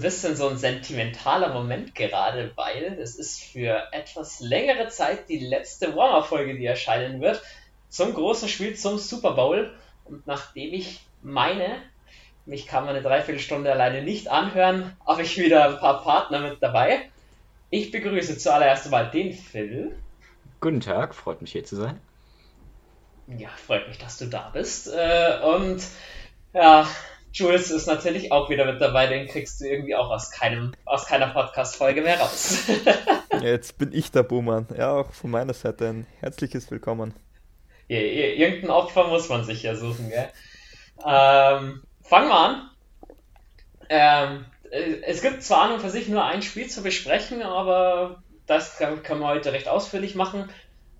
ein 0.00 0.02
bisschen 0.02 0.34
so 0.34 0.48
ein 0.48 0.56
sentimentaler 0.56 1.52
Moment 1.52 1.94
gerade, 1.94 2.52
weil 2.56 2.98
es 3.00 3.16
ist 3.16 3.42
für 3.42 3.86
etwas 3.92 4.40
längere 4.40 4.88
Zeit 4.88 5.28
die 5.28 5.38
letzte 5.38 5.94
Warmer-Folge, 5.94 6.56
die 6.56 6.64
erscheinen 6.64 7.20
wird, 7.20 7.42
zum 7.90 8.14
großen 8.14 8.48
Spiel, 8.48 8.74
zum 8.74 8.96
Super 8.96 9.32
Bowl. 9.32 9.74
Und 10.06 10.26
nachdem 10.26 10.72
ich 10.72 11.00
meine, 11.22 11.82
mich 12.46 12.66
kann 12.66 12.86
man 12.86 12.94
eine 12.94 13.04
Dreiviertelstunde 13.04 13.70
alleine 13.70 14.02
nicht 14.02 14.28
anhören, 14.28 14.96
habe 15.06 15.20
ich 15.20 15.36
wieder 15.36 15.68
ein 15.68 15.78
paar 15.78 16.02
Partner 16.02 16.40
mit 16.40 16.62
dabei. 16.62 17.10
Ich 17.68 17.90
begrüße 17.90 18.38
zuallererst 18.38 18.90
mal 18.90 19.10
den 19.10 19.34
Phil. 19.34 19.94
Guten 20.60 20.80
Tag, 20.80 21.14
freut 21.14 21.42
mich 21.42 21.52
hier 21.52 21.64
zu 21.64 21.76
sein. 21.76 22.00
Ja, 23.26 23.50
freut 23.66 23.86
mich, 23.86 23.98
dass 23.98 24.16
du 24.16 24.26
da 24.26 24.48
bist. 24.50 24.88
Äh, 24.88 25.40
und 25.44 25.82
ja, 26.54 26.88
Jules 27.32 27.70
ist 27.70 27.86
natürlich 27.86 28.32
auch 28.32 28.50
wieder 28.50 28.64
mit 28.64 28.80
dabei, 28.80 29.06
den 29.06 29.28
kriegst 29.28 29.60
du 29.60 29.64
irgendwie 29.64 29.94
auch 29.94 30.10
aus, 30.10 30.30
keinem, 30.30 30.72
aus 30.84 31.06
keiner 31.06 31.28
Podcast-Folge 31.28 32.02
mehr 32.02 32.18
raus. 32.18 32.64
Jetzt 33.42 33.78
bin 33.78 33.92
ich 33.92 34.10
der 34.10 34.24
Buhmann. 34.24 34.66
Ja, 34.76 34.92
auch 34.92 35.12
von 35.12 35.30
meiner 35.30 35.54
Seite 35.54 35.88
ein 35.88 36.06
herzliches 36.18 36.70
Willkommen. 36.70 37.14
Ja, 37.88 37.98
irgendein 37.98 38.70
Opfer 38.70 39.08
muss 39.08 39.28
man 39.28 39.44
sich 39.44 39.62
ja 39.62 39.76
suchen, 39.76 40.08
gell? 40.08 40.28
Ähm, 41.06 41.82
fangen 42.02 42.28
wir 42.28 42.38
an. 42.38 42.70
Ähm, 43.88 44.44
es 44.70 45.22
gibt 45.22 45.42
zwar 45.42 45.62
an 45.62 45.72
und 45.72 45.80
für 45.80 45.90
sich 45.90 46.08
nur 46.08 46.24
ein 46.24 46.42
Spiel 46.42 46.68
zu 46.68 46.82
besprechen, 46.82 47.42
aber 47.42 48.22
das 48.46 48.76
können 48.76 49.20
wir 49.20 49.28
heute 49.28 49.52
recht 49.52 49.68
ausführlich 49.68 50.14
machen. 50.14 50.48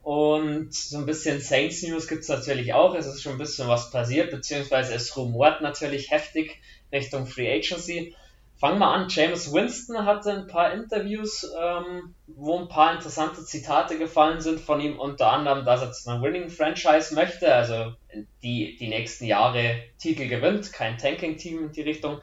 Und 0.03 0.73
so 0.73 0.99
ein 0.99 1.07
bisschen 1.07 1.41
Saints 1.41 1.83
News 1.83 2.09
gibt 2.09 2.23
es 2.23 2.29
natürlich 2.29 2.73
auch. 2.73 2.95
Es 2.95 3.07
ist 3.07 3.23
schon 3.23 3.33
ein 3.33 3.39
bisschen 3.39 3.69
was 3.69 3.91
passiert, 3.91 4.31
beziehungsweise 4.31 4.95
es 4.95 5.17
rumort 5.17 5.61
natürlich 5.61 6.11
heftig 6.11 6.61
Richtung 6.93 7.27
Free 7.27 7.53
Agency. 7.53 8.15
Fangen 8.61 8.79
wir 8.79 8.89
an. 8.89 9.09
James 9.09 9.53
Winston 9.53 10.05
hatte 10.05 10.33
ein 10.33 10.47
paar 10.47 10.73
Interviews, 10.75 11.51
ähm, 11.59 12.15
wo 12.27 12.59
ein 12.59 12.69
paar 12.69 12.95
interessante 12.95 13.43
Zitate 13.43 13.97
gefallen 13.97 14.43
sind 14.43 14.61
von 14.61 14.81
ihm, 14.81 14.99
unter 14.99 15.33
anderem, 15.33 15.65
dass 15.65 15.81
er 15.81 15.93
zu 15.93 16.11
einer 16.11 16.23
Winning 16.23 16.51
Franchise 16.51 17.15
möchte, 17.15 17.55
also 17.55 17.95
die 18.43 18.77
die 18.77 18.89
nächsten 18.89 19.25
Jahre 19.25 19.77
Titel 19.99 20.29
gewinnt, 20.29 20.75
kein 20.75 20.99
Tanking-Team 20.99 21.59
in 21.59 21.73
die 21.73 21.81
Richtung. 21.81 22.21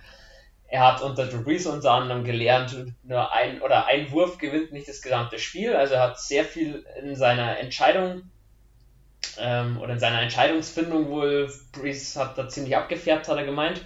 Er 0.70 0.86
hat 0.86 1.02
unter 1.02 1.28
Drew 1.28 1.44
Brees 1.44 1.66
unter 1.66 1.92
anderem 1.92 2.24
gelernt, 2.26 2.94
nur 3.04 3.32
ein 3.32 3.62
oder 3.62 3.86
ein 3.86 4.12
Wurf 4.12 4.38
gewinnt 4.38 4.74
nicht 4.74 4.88
das 4.88 5.02
gesamte 5.02 5.40
Spiel. 5.40 5.76
Also 5.76 5.94
er 5.94 6.02
hat 6.02 6.20
sehr 6.20 6.44
viel 6.44 6.86
in 7.02 7.16
seiner 7.16 7.58
Entscheidung 7.60 8.24
ähm, 9.38 9.80
oder 9.80 9.94
in 9.94 10.00
seiner 10.00 10.22
Entscheidungsfindung 10.22 11.10
wohl, 11.10 11.52
Brees 11.72 12.16
hat 12.18 12.38
da 12.38 12.50
ziemlich 12.50 12.76
abgefärbt, 12.76 13.28
hat 13.28 13.38
er 13.38 13.46
gemeint. 13.46 13.82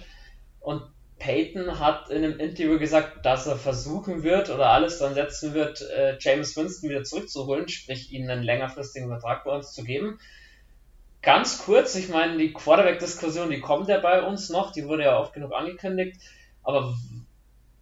Und 0.58 0.82
Peyton 1.18 1.78
hat 1.78 2.10
in 2.10 2.24
einem 2.24 2.40
Interview 2.40 2.80
gesagt, 2.80 3.24
dass 3.24 3.46
er 3.46 3.56
versuchen 3.56 4.24
wird 4.24 4.50
oder 4.50 4.70
alles 4.70 4.98
dann 4.98 5.14
setzen 5.14 5.54
wird, 5.54 5.80
äh, 5.82 6.16
James 6.18 6.56
Winston 6.56 6.90
wieder 6.90 7.04
zurückzuholen, 7.04 7.68
sprich 7.68 8.12
ihnen 8.12 8.28
einen 8.28 8.42
längerfristigen 8.42 9.08
Vertrag 9.08 9.44
bei 9.44 9.52
uns 9.52 9.72
zu 9.72 9.84
geben. 9.84 10.18
Ganz 11.22 11.58
kurz, 11.58 11.94
ich 11.94 12.08
meine, 12.08 12.38
die 12.38 12.52
Quarterback-Diskussion, 12.52 13.50
die 13.50 13.60
kommt 13.60 13.88
ja 13.88 14.00
bei 14.00 14.22
uns 14.22 14.50
noch, 14.50 14.72
die 14.72 14.88
wurde 14.88 15.04
ja 15.04 15.20
oft 15.20 15.32
genug 15.32 15.52
angekündigt. 15.52 16.20
Aber 16.62 16.94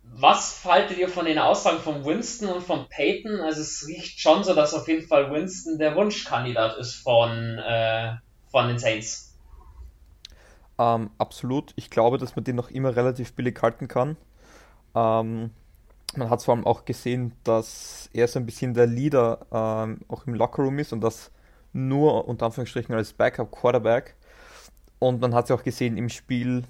was 0.03 0.65
haltet 0.65 0.99
ihr 0.99 1.09
von 1.09 1.25
den 1.25 1.39
Aussagen 1.39 1.79
von 1.79 2.05
Winston 2.05 2.49
und 2.49 2.63
von 2.63 2.89
Peyton? 2.89 3.41
Also 3.41 3.61
es 3.61 3.87
riecht 3.87 4.21
schon 4.21 4.45
so, 4.45 4.55
dass 4.55 4.75
auf 4.75 4.89
jeden 4.89 5.07
Fall 5.07 5.31
Winston 5.33 5.79
der 5.79 5.95
Wunschkandidat 5.97 6.77
ist 6.79 6.95
von, 6.95 7.59
äh, 7.59 8.15
von 8.51 8.69
den 8.69 8.79
Saints. 8.79 9.39
Ähm, 10.79 11.11
absolut. 11.19 11.73
Ich 11.77 11.91
glaube, 11.91 12.19
dass 12.19 12.37
man 12.37 12.45
den 12.45 12.57
noch 12.57 12.71
immer 12.71 12.97
relativ 12.97 13.35
billig 13.35 13.61
halten 13.63 13.87
kann. 13.87 14.17
Ähm, 14.95 15.51
man 16.17 16.31
hat 16.31 16.43
vor 16.43 16.55
allem 16.55 16.67
auch 16.67 16.85
gesehen, 16.85 17.33
dass 17.45 18.11
er 18.13 18.27
so 18.29 18.41
ein 18.41 18.47
bisschen 18.47 18.75
der 18.75 18.87
Leader 18.87 19.47
ähm, 19.53 20.01
auch 20.09 20.27
im 20.27 20.35
Lockerroom 20.35 20.79
ist 20.79 20.93
und 20.93 21.03
das 21.03 21.31
nur 21.73 22.27
unter 22.27 22.47
Anführungsstrichen 22.47 22.95
als 22.95 23.13
Backup 23.13 23.53
Quarterback. 23.53 24.17
Und 24.99 25.21
man 25.21 25.35
hat 25.35 25.45
es 25.45 25.51
auch 25.51 25.63
gesehen 25.63 25.97
im 25.97 26.09
Spiel 26.09 26.65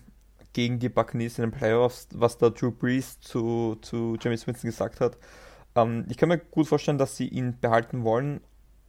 gegen 0.53 0.79
die 0.79 0.89
Buccaneers 0.89 1.39
in 1.39 1.43
den 1.43 1.51
Playoffs, 1.53 2.09
was 2.15 2.39
da 2.39 2.51
Drew 2.51 2.71
Brees 2.71 3.21
zu, 3.21 3.77
zu 3.83 4.17
James 4.21 4.47
Winston 4.47 4.71
gesagt 4.71 5.01
hat. 5.01 5.17
Ähm, 5.75 6.07
ich 6.09 6.17
kann 6.17 6.29
mir 6.29 6.39
gut 6.39 6.67
vorstellen, 6.67 6.99
dass 6.99 7.17
sie 7.17 7.29
ihn 7.29 7.59
behalten 7.61 8.05
wollen, 8.05 8.41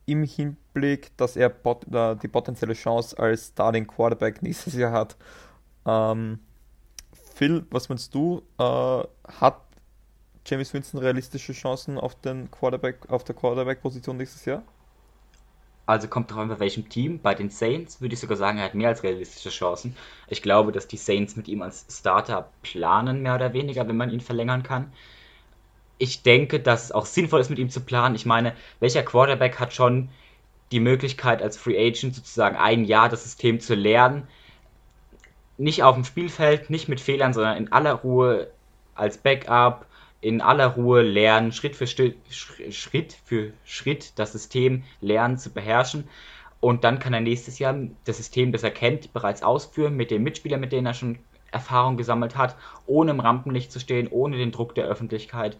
im 0.05 0.23
Hinblick, 0.23 1.15
dass 1.17 1.35
er 1.35 1.49
pot 1.49 1.85
äh, 1.93 2.15
die 2.15 2.27
potenzielle 2.27 2.73
Chance 2.73 3.17
als 3.17 3.47
Starting 3.47 3.87
Quarterback 3.87 4.41
nächstes 4.41 4.73
Jahr 4.73 4.91
hat. 4.91 5.15
Ähm, 5.85 6.39
Phil, 7.35 7.65
was 7.69 7.89
meinst 7.89 8.13
du? 8.13 8.41
Äh, 8.57 8.63
hat 8.63 9.61
James 10.45 10.73
Winston 10.73 10.99
realistische 10.99 11.53
Chancen 11.53 11.97
auf, 11.97 12.15
den 12.15 12.49
Quarterback, 12.49 13.09
auf 13.09 13.23
der 13.23 13.35
Quarterback-Position 13.35 14.17
nächstes 14.17 14.45
Jahr? 14.45 14.63
Also 15.85 16.07
kommt 16.07 16.31
drauf 16.31 16.39
an, 16.39 16.49
bei 16.49 16.59
welchem 16.59 16.89
Team. 16.89 17.19
Bei 17.19 17.33
den 17.33 17.49
Saints 17.49 18.01
würde 18.01 18.13
ich 18.13 18.19
sogar 18.19 18.37
sagen, 18.37 18.59
er 18.59 18.65
hat 18.65 18.75
mehr 18.75 18.89
als 18.89 19.03
realistische 19.03 19.49
Chancen. 19.49 19.95
Ich 20.27 20.41
glaube, 20.41 20.71
dass 20.71 20.87
die 20.87 20.97
Saints 20.97 21.35
mit 21.35 21.47
ihm 21.47 21.61
als 21.61 21.85
Starter 21.89 22.49
planen, 22.61 23.21
mehr 23.21 23.35
oder 23.35 23.53
weniger, 23.53 23.87
wenn 23.87 23.97
man 23.97 24.11
ihn 24.11 24.21
verlängern 24.21 24.63
kann. 24.63 24.91
Ich 25.97 26.23
denke, 26.23 26.59
dass 26.59 26.85
es 26.85 26.91
auch 26.91 27.05
sinnvoll 27.05 27.41
ist, 27.41 27.49
mit 27.49 27.59
ihm 27.59 27.69
zu 27.69 27.81
planen. 27.81 28.15
Ich 28.15 28.25
meine, 28.25 28.55
welcher 28.79 29.03
Quarterback 29.03 29.59
hat 29.59 29.73
schon 29.73 30.09
die 30.71 30.79
Möglichkeit, 30.79 31.41
als 31.41 31.57
Free 31.57 31.77
Agent 31.77 32.15
sozusagen 32.15 32.55
ein 32.55 32.85
Jahr 32.85 33.09
das 33.09 33.23
System 33.23 33.59
zu 33.59 33.75
lernen? 33.75 34.27
Nicht 35.57 35.83
auf 35.83 35.95
dem 35.95 36.05
Spielfeld, 36.05 36.69
nicht 36.69 36.89
mit 36.89 37.01
Fehlern, 37.01 37.33
sondern 37.33 37.57
in 37.57 37.71
aller 37.71 37.93
Ruhe 37.93 38.49
als 38.95 39.17
Backup 39.17 39.85
in 40.21 40.41
aller 40.41 40.67
Ruhe 40.67 41.01
lernen, 41.01 41.51
Schritt 41.51 41.75
für 41.75 41.87
Schritt, 41.87 42.15
Schritt 42.29 43.17
für 43.25 43.53
Schritt 43.65 44.13
das 44.19 44.31
System 44.31 44.83
lernen 45.01 45.37
zu 45.37 45.51
beherrschen. 45.51 46.07
Und 46.59 46.83
dann 46.83 46.99
kann 46.99 47.13
er 47.13 47.21
nächstes 47.21 47.57
Jahr 47.57 47.75
das 48.05 48.17
System, 48.17 48.51
das 48.51 48.61
er 48.61 48.69
kennt, 48.69 49.13
bereits 49.13 49.41
ausführen 49.41 49.95
mit 49.95 50.11
den 50.11 50.21
Mitspielern, 50.21 50.61
mit 50.61 50.71
denen 50.71 50.85
er 50.85 50.93
schon 50.93 51.17
Erfahrung 51.51 51.97
gesammelt 51.97 52.37
hat, 52.37 52.55
ohne 52.85 53.11
im 53.11 53.19
Rampenlicht 53.19 53.71
zu 53.71 53.79
stehen, 53.79 54.07
ohne 54.07 54.37
den 54.37 54.51
Druck 54.51 54.75
der 54.75 54.85
Öffentlichkeit. 54.85 55.57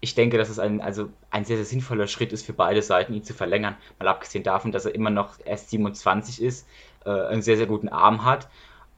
Ich 0.00 0.14
denke, 0.14 0.38
dass 0.38 0.48
es 0.48 0.58
ein, 0.58 0.80
also 0.80 1.08
ein 1.30 1.44
sehr, 1.44 1.56
sehr 1.56 1.66
sinnvoller 1.66 2.08
Schritt 2.08 2.32
ist 2.32 2.44
für 2.44 2.52
beide 2.52 2.82
Seiten, 2.82 3.14
ihn 3.14 3.22
zu 3.22 3.32
verlängern. 3.32 3.76
Mal 3.98 4.08
abgesehen 4.08 4.42
davon, 4.42 4.72
dass 4.72 4.86
er 4.86 4.94
immer 4.94 5.10
noch 5.10 5.34
erst 5.44 5.70
27 5.70 6.42
ist, 6.42 6.66
äh, 7.04 7.10
einen 7.10 7.42
sehr, 7.42 7.56
sehr 7.56 7.66
guten 7.66 7.88
Arm 7.88 8.24
hat 8.24 8.48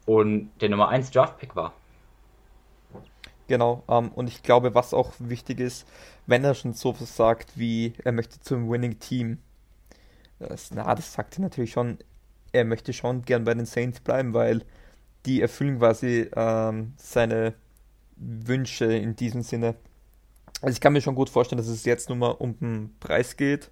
und 0.07 0.51
der 0.61 0.71
Nummer 0.71 0.89
1 0.89 1.11
Draftpick 1.11 1.55
war. 1.55 1.75
Genau, 3.49 3.83
ähm, 3.89 4.09
und 4.11 4.29
ich 4.29 4.43
glaube, 4.43 4.75
was 4.75 4.95
auch 4.95 5.13
wichtig 5.19 5.61
ist, 5.61 5.87
wenn 6.27 6.45
er 6.45 6.55
schon 6.55 6.75
so 6.75 6.99
was 7.01 7.17
sagt, 7.17 7.59
wie 7.59 7.93
er 8.05 8.13
möchte 8.13 8.41
zum 8.41 8.71
Winning 8.71 8.99
Team, 8.99 9.39
das, 10.39 10.71
na, 10.73 10.95
das 10.95 11.13
sagt 11.13 11.39
er 11.39 11.43
natürlich 11.43 11.73
schon, 11.73 11.99
er 12.53 12.65
möchte 12.65 12.93
schon 12.93 13.23
gern 13.23 13.45
bei 13.45 13.55
den 13.55 13.67
Saints 13.67 14.01
bleiben, 14.01 14.35
weil 14.35 14.63
die 15.27 15.41
erfüllen 15.41 15.79
quasi 15.79 16.31
ähm, 16.35 16.93
seine 16.97 17.55
Wünsche 18.17 18.87
in 18.87 19.17
diesem 19.17 19.43
Sinne. 19.43 19.75
Also 20.61 20.75
ich 20.75 20.81
kann 20.81 20.93
mir 20.93 21.01
schon 21.01 21.15
gut 21.15 21.31
vorstellen, 21.31 21.59
dass 21.59 21.69
es 21.69 21.85
jetzt 21.85 22.09
nur 22.09 22.19
mal 22.19 22.31
um 22.31 22.59
den 22.59 22.95
Preis 23.01 23.37
geht. 23.37 23.71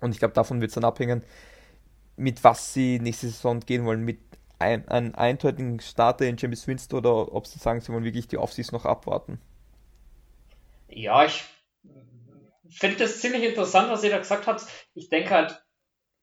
Und 0.00 0.12
ich 0.12 0.18
glaube, 0.18 0.34
davon 0.34 0.60
wird 0.60 0.70
es 0.70 0.74
dann 0.74 0.84
abhängen, 0.84 1.22
mit 2.16 2.42
was 2.44 2.72
sie 2.72 2.98
nächste 2.98 3.28
Saison 3.28 3.60
gehen 3.60 3.84
wollen. 3.84 4.04
Mit 4.04 4.18
ein, 4.58 4.88
einen 4.88 5.14
eindeutigen 5.14 5.80
Starter 5.80 6.26
in 6.26 6.36
James 6.36 6.66
Winston 6.66 6.98
oder 6.98 7.32
ob 7.32 7.46
sie 7.46 7.58
sagen, 7.58 7.80
sie 7.80 7.92
wollen 7.92 8.04
wirklich 8.04 8.28
die 8.28 8.38
Offseason 8.38 8.76
noch 8.76 8.86
abwarten? 8.86 9.40
Ja, 10.88 11.24
ich 11.24 11.44
finde 12.70 12.96
das 12.96 13.20
ziemlich 13.20 13.42
interessant, 13.42 13.90
was 13.90 14.04
ihr 14.04 14.10
da 14.10 14.18
gesagt 14.18 14.46
habt. 14.46 14.64
Ich 14.94 15.08
denke 15.08 15.30
halt, 15.30 15.62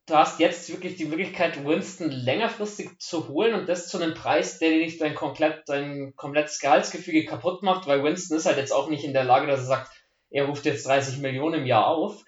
du 0.08 0.16
hast 0.16 0.40
jetzt 0.40 0.70
wirklich 0.70 0.96
die 0.96 1.06
Möglichkeit, 1.06 1.64
Winston 1.64 2.10
längerfristig 2.10 2.98
zu 3.00 3.28
holen 3.28 3.54
und 3.54 3.70
das 3.70 3.88
zu 3.88 4.02
einem 4.02 4.14
Preis, 4.14 4.60
der 4.60 4.70
dir 4.70 4.80
nicht 4.80 5.02
dein, 5.02 5.16
komplett, 5.16 5.64
dein 5.68 6.14
komplettes 6.16 6.60
Gehaltsgefüge 6.60 7.26
kaputt 7.26 7.64
macht, 7.64 7.88
weil 7.88 8.04
Winston 8.04 8.38
ist 8.38 8.46
halt 8.46 8.58
jetzt 8.58 8.74
auch 8.74 8.90
nicht 8.90 9.04
in 9.04 9.14
der 9.14 9.24
Lage, 9.24 9.48
dass 9.48 9.62
er 9.62 9.66
sagt, 9.66 9.92
er 10.30 10.46
ruft 10.46 10.66
jetzt 10.66 10.88
30 10.88 11.20
Millionen 11.20 11.62
im 11.62 11.66
Jahr 11.66 11.88
auf. 11.88 12.24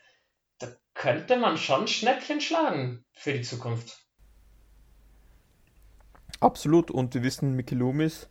Da 0.59 0.67
könnte 0.93 1.37
man 1.37 1.57
schon 1.57 1.87
Schnäppchen 1.87 2.39
schlagen 2.39 3.03
für 3.13 3.33
die 3.33 3.41
Zukunft. 3.41 4.04
Absolut, 6.39 6.91
und 6.91 7.13
wir 7.13 7.23
wissen, 7.23 7.55
Mickey 7.55 7.75
Loomis, 7.75 8.27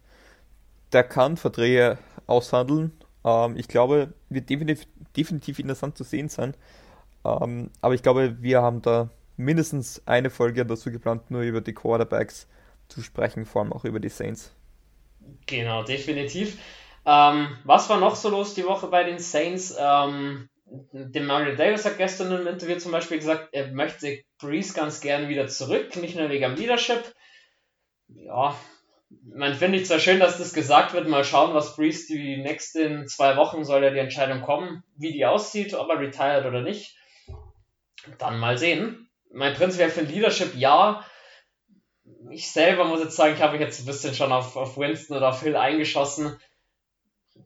der 0.93 1.05
kann 1.05 1.37
Verträge 1.37 1.99
aushandeln. 2.27 2.93
Ähm, 3.25 3.57
ich 3.57 3.69
glaube, 3.69 4.13
wird 4.29 4.51
definitiv, 4.51 4.87
definitiv 5.17 5.59
interessant 5.59 5.97
zu 5.97 6.05
sehen 6.05 6.29
sein. 6.29 6.55
Ähm, 7.25 7.71
aber 7.81 7.95
ich 7.95 8.03
glaube, 8.03 8.37
wir 8.41 8.63
haben 8.63 8.83
da 8.83 9.11
mindestens 9.37 10.03
eine 10.07 10.31
Folge 10.31 10.65
dazu 10.65 10.91
geplant, 10.91 11.31
nur 11.31 11.43
über 11.43 11.61
die 11.61 11.73
Quarterbacks 11.73 12.47
zu 12.89 13.03
sprechen, 13.03 13.47
vor 13.47 13.63
allem 13.63 13.73
auch 13.73 13.85
über 13.85 14.01
die 14.01 14.11
Saints. 14.11 14.55
Genau, 15.47 15.83
definitiv. 15.83 16.59
Ähm, 17.07 17.49
was 17.65 17.89
war 17.89 17.99
noch 17.99 18.15
so 18.15 18.29
los 18.29 18.55
die 18.55 18.65
Woche 18.65 18.87
bei 18.89 19.05
den 19.05 19.19
Saints? 19.19 19.75
Ähm, 19.79 20.49
dem 20.93 21.27
Mario 21.27 21.55
Davis 21.57 21.85
hat 21.85 21.99
gestern 21.99 22.33
im 22.33 22.47
Interview 22.47 22.77
zum 22.79 22.93
Beispiel 22.93 23.19
gesagt, 23.19 23.49
er 23.53 23.69
möchte 23.73 24.23
Breeze 24.39 24.75
ganz 24.75 25.01
gern 25.01 25.29
wieder 25.29 25.47
zurück, 25.49 25.97
nicht 25.97 26.17
nur 26.17 26.31
wegen 26.31 26.57
Leadership, 26.57 27.15
ja, 28.09 28.57
man 29.23 29.55
finde 29.55 29.79
ich 29.79 29.87
zwar 29.87 29.99
schön, 29.99 30.21
dass 30.21 30.39
das 30.39 30.53
gesagt 30.53 30.93
wird, 30.93 31.09
mal 31.09 31.25
schauen, 31.25 31.55
was 31.55 31.77
Breeze 31.77 32.07
die 32.09 32.37
nächsten 32.39 33.07
zwei 33.07 33.37
Wochen 33.37 33.65
soll 33.65 33.83
ja 33.83 33.91
die 33.91 33.99
Entscheidung 33.99 34.43
kommen, 34.43 34.83
wie 34.97 35.13
die 35.13 35.27
aussieht, 35.27 35.75
ob 35.75 35.89
er 35.89 36.01
retired 36.01 36.47
oder 36.47 36.63
nicht. 36.63 36.97
Dann 38.19 38.39
mal 38.39 38.59
sehen. 38.59 39.09
Mein 39.33 39.55
Prinz 39.55 39.79
wäre 39.79 39.91
für 39.91 40.03
Leadership 40.03 40.55
ja. 40.55 41.05
Ich 42.31 42.51
selber 42.51 42.85
muss 42.85 43.01
jetzt 43.01 43.17
sagen, 43.17 43.35
ich 43.35 43.43
habe 43.43 43.53
mich 43.53 43.61
jetzt 43.61 43.81
ein 43.81 43.87
bisschen 43.87 44.15
schon 44.15 44.33
auf, 44.33 44.57
auf 44.57 44.77
Winston 44.77 45.17
oder 45.17 45.31
auf 45.31 45.43
Hill 45.43 45.57
eingeschossen. 45.57 46.39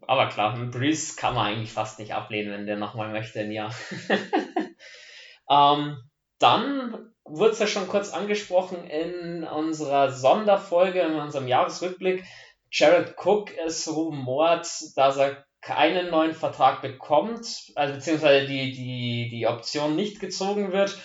Aber 0.07 0.29
klar, 0.29 0.55
einen 0.55 0.71
Breeze 0.71 1.17
kann 1.17 1.35
man 1.35 1.47
eigentlich 1.47 1.73
fast 1.73 1.99
nicht 1.99 2.13
ablehnen, 2.13 2.53
wenn 2.53 2.67
der 2.67 2.77
nochmal 2.77 3.11
möchte, 3.11 3.41
ein 3.41 3.53
Jahr. 3.53 3.75
ähm, 5.51 5.99
dann 6.39 7.13
wurde 7.31 7.53
es 7.53 7.59
ja 7.59 7.67
schon 7.67 7.89
kurz 7.89 8.11
angesprochen 8.11 8.85
in 8.85 9.45
unserer 9.45 10.11
Sonderfolge, 10.11 11.01
in 11.01 11.15
unserem 11.15 11.49
Jahresrückblick. 11.49 12.25
Jared 12.71 13.15
Cook 13.17 13.51
ist 13.57 13.89
rumort, 13.89 14.69
dass 14.97 15.17
er 15.17 15.45
keinen 15.61 16.11
neuen 16.11 16.35
Vertrag 16.35 16.83
bekommt, 16.83 17.73
also 17.75 17.95
beziehungsweise 17.95 18.47
die, 18.47 18.73
die, 18.73 19.29
die 19.31 19.47
Option 19.47 19.97
nicht 19.97 20.21
gezogen 20.21 20.73
wird, 20.73 20.99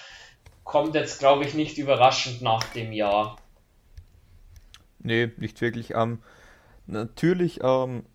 kommt 0.64 0.96
jetzt, 0.96 1.20
glaube 1.20 1.44
ich, 1.44 1.54
nicht 1.54 1.78
überraschend 1.78 2.42
nach 2.42 2.64
dem 2.66 2.94
Jahr. 2.94 3.38
Nee, 5.00 5.31
nicht 5.38 5.60
wirklich. 5.60 5.94
Ähm, 5.96 6.22
natürlich, 6.86 7.60
ähm, 7.64 8.06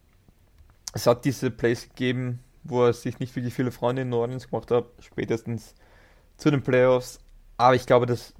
es 0.94 1.06
hat 1.06 1.24
diese 1.24 1.50
Plays 1.50 1.88
gegeben, 1.88 2.40
wo 2.64 2.84
er 2.84 2.92
sich 2.92 3.18
nicht 3.18 3.34
wirklich 3.36 3.54
viele 3.54 3.70
Freunde 3.70 4.02
in 4.02 4.08
New 4.08 4.16
Orleans 4.16 4.48
gemacht 4.48 4.70
hat, 4.70 4.86
spätestens 5.00 5.74
zu 6.36 6.50
den 6.50 6.62
Playoffs. 6.62 7.20
Aber 7.58 7.74
ich 7.74 7.86
glaube, 7.86 8.06
dass 8.06 8.34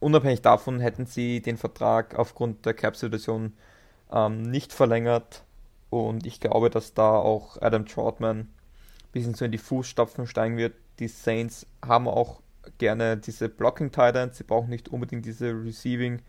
unabhängig 0.00 0.42
davon 0.42 0.80
hätten 0.80 1.06
sie 1.06 1.40
den 1.40 1.58
Vertrag 1.58 2.18
aufgrund 2.18 2.66
der 2.66 2.74
Cap-Situation 2.74 3.52
ähm, 4.10 4.42
nicht 4.42 4.72
verlängert. 4.72 5.44
Und 5.90 6.26
ich 6.26 6.40
glaube, 6.40 6.70
dass 6.70 6.94
da 6.94 7.16
auch 7.16 7.60
Adam 7.60 7.86
Troutman 7.86 8.38
ein 8.38 8.48
bisschen 9.12 9.34
so 9.34 9.44
in 9.44 9.52
die 9.52 9.58
Fußstapfen 9.58 10.26
steigen 10.26 10.56
wird. 10.56 10.74
Die 10.98 11.08
Saints 11.08 11.66
haben 11.84 12.08
auch 12.08 12.40
gerne 12.78 13.16
diese 13.16 13.48
Blocking 13.48 13.90
Titans, 13.90 14.38
sie 14.38 14.44
brauchen 14.44 14.70
nicht 14.70 14.88
unbedingt 14.88 15.24
diese 15.24 15.50
Receiving 15.50 16.22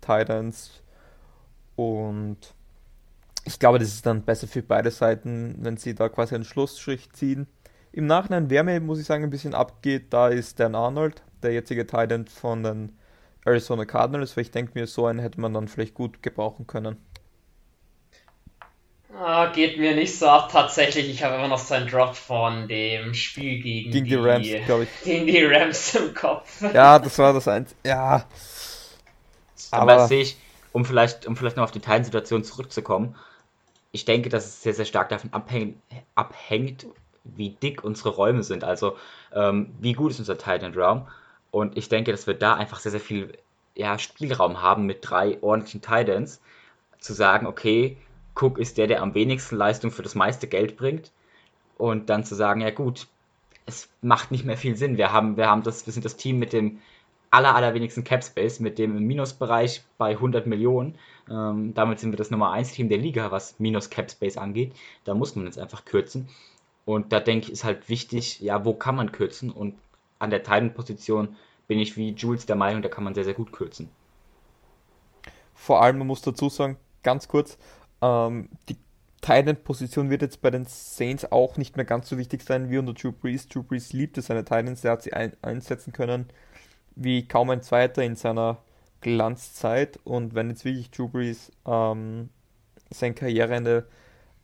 Titans. 0.00 0.82
Und 1.76 2.38
ich 3.44 3.58
glaube, 3.58 3.78
das 3.78 3.88
ist 3.88 4.06
dann 4.06 4.22
besser 4.22 4.46
für 4.46 4.62
beide 4.62 4.90
Seiten, 4.90 5.56
wenn 5.60 5.76
sie 5.76 5.94
da 5.94 6.08
quasi 6.08 6.34
einen 6.34 6.44
Schlussstrich 6.44 7.10
ziehen. 7.12 7.46
Im 7.92 8.06
Nachhinein, 8.06 8.50
wer 8.50 8.64
mir, 8.64 8.80
muss 8.80 9.00
ich 9.00 9.06
sagen, 9.06 9.24
ein 9.24 9.30
bisschen 9.30 9.54
abgeht, 9.54 10.12
da 10.12 10.28
ist 10.28 10.60
Dan 10.60 10.74
Arnold, 10.74 11.22
der 11.42 11.52
jetzige 11.52 11.86
Titan 11.86 12.26
von 12.26 12.62
den 12.62 12.98
Arizona 13.44 13.84
Cardinals, 13.84 14.36
weil 14.36 14.42
ich 14.42 14.50
denke 14.50 14.72
mir, 14.74 14.86
so 14.86 15.06
einen 15.06 15.18
hätte 15.18 15.40
man 15.40 15.54
dann 15.54 15.68
vielleicht 15.68 15.94
gut 15.94 16.22
gebrauchen 16.22 16.66
können. 16.66 16.96
Ah, 19.14 19.46
geht 19.46 19.78
mir 19.78 19.94
nicht 19.94 20.16
so 20.16 20.28
ab. 20.28 20.50
Tatsächlich, 20.52 21.08
ich 21.08 21.24
habe 21.24 21.36
immer 21.36 21.48
noch 21.48 21.58
so 21.58 21.74
einen 21.74 21.88
Drop 21.88 22.14
von 22.14 22.68
dem 22.68 23.14
Spiel 23.14 23.60
gegen, 23.60 23.90
gegen 23.90 24.04
die, 24.04 24.10
die 24.10 24.16
Rams, 24.16 24.48
glaube 24.66 24.84
ich. 24.84 25.02
Gegen 25.02 25.26
die 25.26 25.44
Rams 25.44 25.94
im 25.94 26.14
Kopf. 26.14 26.62
Ja, 26.72 26.98
das 26.98 27.18
war 27.18 27.32
das 27.32 27.48
eins. 27.48 27.74
Ja. 27.84 28.26
Aber, 29.70 29.92
Aber 29.92 30.06
sehe 30.06 30.22
ich, 30.22 30.36
um 30.72 30.84
vielleicht, 30.84 31.26
um 31.26 31.36
vielleicht 31.36 31.56
noch 31.56 31.64
auf 31.64 31.70
die 31.72 31.80
Teilen-Situation 31.80 32.44
zurückzukommen, 32.44 33.16
ich 33.90 34.04
denke, 34.04 34.28
dass 34.28 34.44
es 34.44 34.62
sehr, 34.62 34.74
sehr 34.74 34.84
stark 34.84 35.08
davon 35.08 35.32
abhängt, 35.32 35.78
abhängt 36.14 36.86
wie 37.24 37.50
dick 37.50 37.84
unsere 37.84 38.10
Räume 38.10 38.42
sind. 38.42 38.64
Also 38.64 38.96
ähm, 39.34 39.74
wie 39.80 39.94
gut 39.94 40.12
ist 40.12 40.18
unser 40.18 40.38
Tight 40.38 40.62
End 40.62 40.76
Raum. 40.76 41.08
Und 41.50 41.76
ich 41.76 41.88
denke, 41.88 42.12
dass 42.12 42.26
wir 42.26 42.34
da 42.34 42.54
einfach 42.54 42.80
sehr, 42.80 42.92
sehr 42.92 43.00
viel 43.00 43.32
ja, 43.74 43.98
Spielraum 43.98 44.62
haben 44.62 44.86
mit 44.86 44.98
drei 45.02 45.42
ordentlichen 45.42 45.80
Tight 45.80 46.08
Ends. 46.08 46.40
Zu 46.98 47.12
sagen, 47.12 47.46
okay, 47.46 47.96
Cook 48.34 48.58
ist 48.58 48.78
der, 48.78 48.86
der 48.86 49.02
am 49.02 49.14
wenigsten 49.14 49.56
Leistung 49.56 49.90
für 49.90 50.02
das 50.02 50.14
meiste 50.14 50.48
Geld 50.48 50.76
bringt. 50.76 51.12
Und 51.76 52.10
dann 52.10 52.24
zu 52.24 52.34
sagen, 52.34 52.60
ja 52.60 52.70
gut, 52.70 53.06
es 53.66 53.88
macht 54.02 54.30
nicht 54.30 54.44
mehr 54.44 54.56
viel 54.56 54.76
Sinn. 54.76 54.96
Wir 54.96 55.12
haben, 55.12 55.36
wir 55.36 55.48
haben 55.48 55.62
das, 55.62 55.86
wir 55.86 55.92
sind 55.92 56.04
das 56.04 56.16
Team 56.16 56.38
mit 56.38 56.52
dem 56.52 56.80
aller, 57.30 57.54
allerwenigsten 57.54 58.04
Cap 58.04 58.24
Space, 58.24 58.60
mit 58.60 58.78
dem 58.78 59.06
Minusbereich 59.06 59.84
bei 59.98 60.10
100 60.10 60.46
Millionen. 60.46 60.96
Ähm, 61.30 61.74
damit 61.74 62.00
sind 62.00 62.12
wir 62.12 62.16
das 62.16 62.30
Nummer 62.30 62.50
1 62.52 62.72
Team 62.72 62.88
der 62.88 62.98
Liga, 62.98 63.30
was 63.30 63.58
Minus 63.60 63.90
Cap 63.90 64.10
Space 64.10 64.36
angeht. 64.36 64.72
Da 65.04 65.14
muss 65.14 65.36
man 65.36 65.44
jetzt 65.44 65.58
einfach 65.58 65.84
kürzen. 65.84 66.28
Und 66.84 67.12
da 67.12 67.20
denke 67.20 67.46
ich, 67.46 67.52
ist 67.52 67.64
halt 67.64 67.88
wichtig, 67.88 68.40
ja, 68.40 68.64
wo 68.64 68.72
kann 68.72 68.96
man 68.96 69.12
kürzen? 69.12 69.50
Und 69.50 69.74
an 70.18 70.30
der 70.30 70.42
Titan-Position 70.42 71.36
bin 71.66 71.78
ich 71.78 71.96
wie 71.96 72.10
Jules 72.10 72.46
der 72.46 72.56
Meinung, 72.56 72.82
da 72.82 72.88
kann 72.88 73.04
man 73.04 73.14
sehr, 73.14 73.24
sehr 73.24 73.34
gut 73.34 73.52
kürzen. 73.52 73.90
Vor 75.54 75.82
allem, 75.82 75.98
man 75.98 76.06
muss 76.06 76.22
dazu 76.22 76.48
sagen, 76.48 76.76
ganz 77.02 77.28
kurz, 77.28 77.58
ähm, 78.00 78.48
die 78.68 78.76
Titan-Position 79.20 80.10
wird 80.10 80.22
jetzt 80.22 80.40
bei 80.40 80.50
den 80.50 80.64
Saints 80.66 81.30
auch 81.30 81.56
nicht 81.56 81.76
mehr 81.76 81.84
ganz 81.84 82.08
so 82.08 82.16
wichtig 82.16 82.42
sein 82.42 82.70
wie 82.70 82.78
unter 82.78 82.94
Drew 82.94 83.12
Brees. 83.12 83.48
Drew 83.48 83.62
Brees 83.62 83.92
liebte 83.92 84.22
seine 84.22 84.44
Titans, 84.44 84.84
er 84.84 84.92
hat 84.92 85.02
sie 85.02 85.12
ein 85.12 85.32
einsetzen 85.42 85.92
können 85.92 86.26
wie 86.98 87.26
kaum 87.26 87.50
ein 87.50 87.62
zweiter 87.62 88.02
in 88.02 88.16
seiner 88.16 88.58
Glanzzeit. 89.00 89.98
Und 90.04 90.34
wenn 90.34 90.50
jetzt 90.50 90.64
wirklich 90.64 90.90
Drew 90.90 91.08
Brees 91.08 91.52
ähm, 91.66 92.28
sein 92.90 93.14
Karriereende 93.14 93.86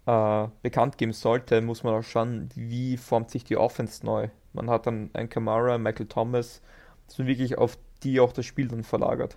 äh, 0.07 0.49
bekannt 0.63 0.99
geben 0.99 1.13
sollte, 1.13 1.61
muss 1.61 1.83
man 1.83 1.95
auch 1.95 2.03
schauen, 2.03 2.49
wie 2.55 2.97
formt 2.97 3.31
sich 3.31 3.45
die 3.45 3.57
Offense 3.57 4.05
neu. 4.05 4.29
Man 4.53 4.71
hat 4.71 4.87
dann 4.87 5.11
einen 5.15 5.29
Kamara, 5.29 5.79
Michael 5.79 6.07
Thomas, 6.07 6.63
dass 7.07 7.19
man 7.19 7.27
wirklich 7.27 7.59
auf 7.59 7.79
die 8.03 8.21
auch 8.21 8.33
das 8.33 8.47
Spiel 8.47 8.69
dann 8.69 8.85
verlagert. 8.85 9.37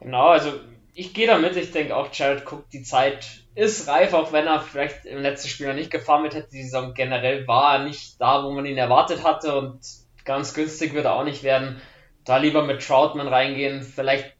Genau, 0.00 0.28
also 0.28 0.52
ich 0.94 1.14
gehe 1.14 1.26
damit, 1.26 1.56
ich 1.56 1.70
denke 1.70 1.94
auch 1.94 2.08
Jared 2.12 2.44
Cook, 2.50 2.68
die 2.70 2.82
Zeit 2.82 3.44
ist 3.54 3.88
reif, 3.88 4.12
auch 4.12 4.32
wenn 4.32 4.46
er 4.46 4.60
vielleicht 4.60 5.06
im 5.06 5.22
letzten 5.22 5.48
Spiel 5.48 5.68
noch 5.68 5.74
nicht 5.74 5.90
gefahren 5.90 6.22
wird 6.22 6.34
hätte. 6.34 6.50
Die 6.50 6.62
Saison 6.62 6.94
generell 6.94 7.46
war 7.46 7.74
er 7.74 7.84
nicht 7.84 8.20
da, 8.20 8.44
wo 8.44 8.50
man 8.50 8.66
ihn 8.66 8.78
erwartet 8.78 9.22
hatte 9.22 9.56
und 9.56 9.80
ganz 10.24 10.54
günstig 10.54 10.92
wird 10.94 11.04
er 11.04 11.14
auch 11.14 11.24
nicht 11.24 11.42
werden. 11.42 11.80
Da 12.24 12.38
lieber 12.38 12.64
mit 12.64 12.86
Troutman 12.86 13.28
reingehen, 13.28 13.82
vielleicht 13.82 14.34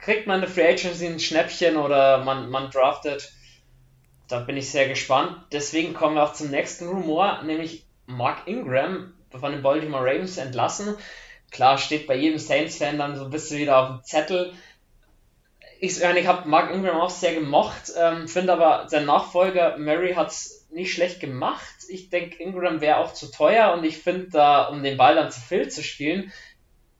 kriegt 0.00 0.26
man 0.26 0.38
eine 0.38 0.48
Free 0.48 0.68
Agency 0.68 1.06
ein 1.06 1.20
Schnäppchen 1.20 1.76
oder 1.76 2.24
man, 2.24 2.50
man 2.50 2.70
draftet. 2.70 3.32
Da 4.28 4.40
bin 4.40 4.56
ich 4.56 4.70
sehr 4.70 4.88
gespannt. 4.88 5.36
Deswegen 5.52 5.94
kommen 5.94 6.14
wir 6.14 6.24
auch 6.24 6.34
zum 6.34 6.50
nächsten 6.50 6.88
Rumor, 6.88 7.42
nämlich 7.42 7.84
Mark 8.06 8.46
Ingram 8.46 9.14
von 9.30 9.52
den 9.52 9.62
Baltimore 9.62 10.04
Ravens 10.04 10.36
entlassen. 10.38 10.96
Klar 11.50 11.78
steht 11.78 12.06
bei 12.06 12.14
jedem 12.14 12.38
Saints-Fan 12.38 12.98
dann 12.98 13.16
so 13.16 13.24
ein 13.24 13.30
bisschen 13.30 13.58
wieder 13.58 13.78
auf 13.78 13.88
dem 13.88 14.04
Zettel. 14.04 14.52
Ich, 15.80 16.00
ich 16.00 16.26
habe 16.26 16.48
Mark 16.48 16.72
Ingram 16.72 17.00
auch 17.00 17.10
sehr 17.10 17.34
gemocht, 17.34 17.92
ähm, 17.98 18.28
finde 18.28 18.52
aber 18.52 18.88
sein 18.88 19.06
Nachfolger 19.06 19.78
Murray 19.78 20.14
hat 20.14 20.28
es 20.28 20.68
nicht 20.70 20.92
schlecht 20.92 21.20
gemacht. 21.20 21.74
Ich 21.88 22.10
denke, 22.10 22.42
Ingram 22.42 22.80
wäre 22.80 22.98
auch 22.98 23.14
zu 23.14 23.30
teuer 23.30 23.72
und 23.72 23.84
ich 23.84 23.98
finde 23.98 24.28
da, 24.30 24.64
um 24.64 24.82
den 24.82 24.96
Ball 24.96 25.14
dann 25.14 25.30
zu 25.30 25.40
Phil 25.40 25.68
zu 25.68 25.82
spielen, 25.82 26.32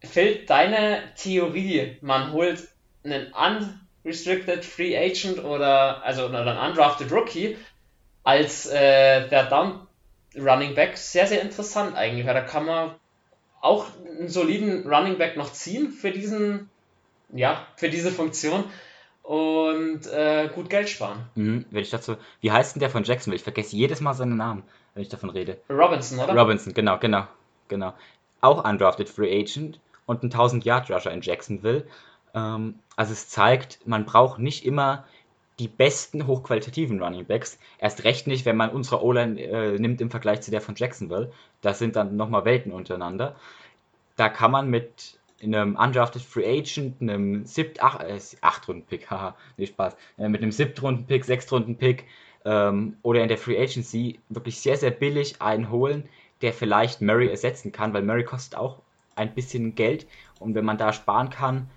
Phil, 0.02 0.46
deine 0.46 1.02
Theorie, 1.16 1.98
man 2.00 2.32
holt 2.32 2.68
einen 3.04 3.32
unrestricted 4.04 4.64
Free 4.64 4.96
Agent 4.96 5.42
oder 5.44 6.02
also 6.04 6.26
oder 6.26 6.40
einen 6.40 6.70
undrafted 6.70 7.10
Rookie 7.12 7.56
als 8.24 8.66
äh, 8.66 9.28
der 9.28 9.44
Down 9.46 9.86
Running 10.36 10.74
Back 10.74 10.96
sehr, 10.96 11.26
sehr 11.26 11.42
interessant 11.42 11.96
eigentlich, 11.96 12.26
weil 12.26 12.34
da 12.34 12.42
kann 12.42 12.64
man 12.64 12.94
auch 13.60 13.86
einen 14.06 14.28
soliden 14.28 14.86
Running 14.86 15.18
Back 15.18 15.36
noch 15.36 15.52
ziehen 15.52 15.90
für 15.90 16.10
diesen, 16.10 16.70
ja, 17.32 17.66
für 17.76 17.88
diese 17.88 18.10
Funktion 18.10 18.64
und 19.22 20.06
äh, 20.06 20.48
gut 20.54 20.70
Geld 20.70 20.88
sparen. 20.88 21.24
Mhm, 21.34 21.66
wenn 21.70 21.82
ich 21.82 21.90
dazu, 21.90 22.16
wie 22.40 22.52
heißt 22.52 22.74
denn 22.74 22.80
der 22.80 22.90
von 22.90 23.04
Jacksonville? 23.04 23.36
Ich 23.36 23.44
vergesse 23.44 23.76
jedes 23.76 24.00
Mal 24.00 24.14
seinen 24.14 24.36
Namen, 24.36 24.62
wenn 24.94 25.02
ich 25.02 25.08
davon 25.08 25.30
rede. 25.30 25.58
Robinson, 25.68 26.18
oder? 26.18 26.34
Robinson, 26.34 26.74
genau, 26.74 26.98
genau, 26.98 27.26
genau. 27.68 27.92
Auch 28.40 28.64
undrafted 28.64 29.08
Free 29.08 29.40
Agent 29.40 29.80
und 30.06 30.22
ein 30.22 30.26
1000 30.26 30.64
Yard 30.64 30.90
Rusher 30.90 31.12
in 31.12 31.20
Jacksonville. 31.20 31.86
Ähm, 32.34 32.74
also 32.96 33.12
es 33.12 33.28
zeigt, 33.28 33.86
man 33.86 34.04
braucht 34.04 34.38
nicht 34.38 34.64
immer 34.64 35.04
die 35.58 35.68
besten 35.68 36.26
hochqualitativen 36.26 37.02
Running 37.02 37.26
Backs. 37.26 37.58
Erst 37.78 38.04
recht 38.04 38.26
nicht, 38.26 38.46
wenn 38.46 38.56
man 38.56 38.70
unsere 38.70 39.04
O-Line 39.04 39.40
äh, 39.40 39.78
nimmt 39.78 40.00
im 40.00 40.10
Vergleich 40.10 40.40
zu 40.40 40.50
der 40.50 40.62
von 40.62 40.74
Jacksonville. 40.74 41.32
Das 41.60 41.78
sind 41.78 41.96
dann 41.96 42.16
nochmal 42.16 42.44
Welten 42.46 42.72
untereinander. 42.72 43.36
Da 44.16 44.28
kann 44.28 44.50
man 44.50 44.70
mit 44.70 45.18
einem 45.42 45.76
undrafted 45.76 46.22
Free 46.22 46.60
Agent, 46.60 47.00
einem 47.00 47.44
siebt, 47.44 47.82
ach, 47.82 48.00
äh, 48.00 48.18
runden 48.68 48.84
pick 48.84 49.06
haha, 49.10 49.34
nicht 49.56 49.70
Spaß, 49.70 49.96
äh, 50.18 50.28
mit 50.28 50.42
einem 50.42 50.52
Siebtrunden-Pick, 50.52 51.24
Sechstrunden-Pick 51.24 52.04
ähm, 52.44 52.96
oder 53.02 53.22
in 53.22 53.28
der 53.28 53.38
Free 53.38 53.60
Agency 53.60 54.18
wirklich 54.28 54.60
sehr, 54.60 54.76
sehr 54.76 54.90
billig 54.90 55.40
einholen, 55.40 56.08
der 56.42 56.52
vielleicht 56.52 57.02
Murray 57.02 57.28
ersetzen 57.28 57.72
kann, 57.72 57.92
weil 57.92 58.02
Murray 58.02 58.24
kostet 58.24 58.58
auch 58.58 58.78
ein 59.14 59.34
bisschen 59.34 59.74
Geld 59.74 60.06
und 60.38 60.54
wenn 60.54 60.64
man 60.64 60.78
da 60.78 60.92
sparen 60.92 61.30
kann, 61.30 61.68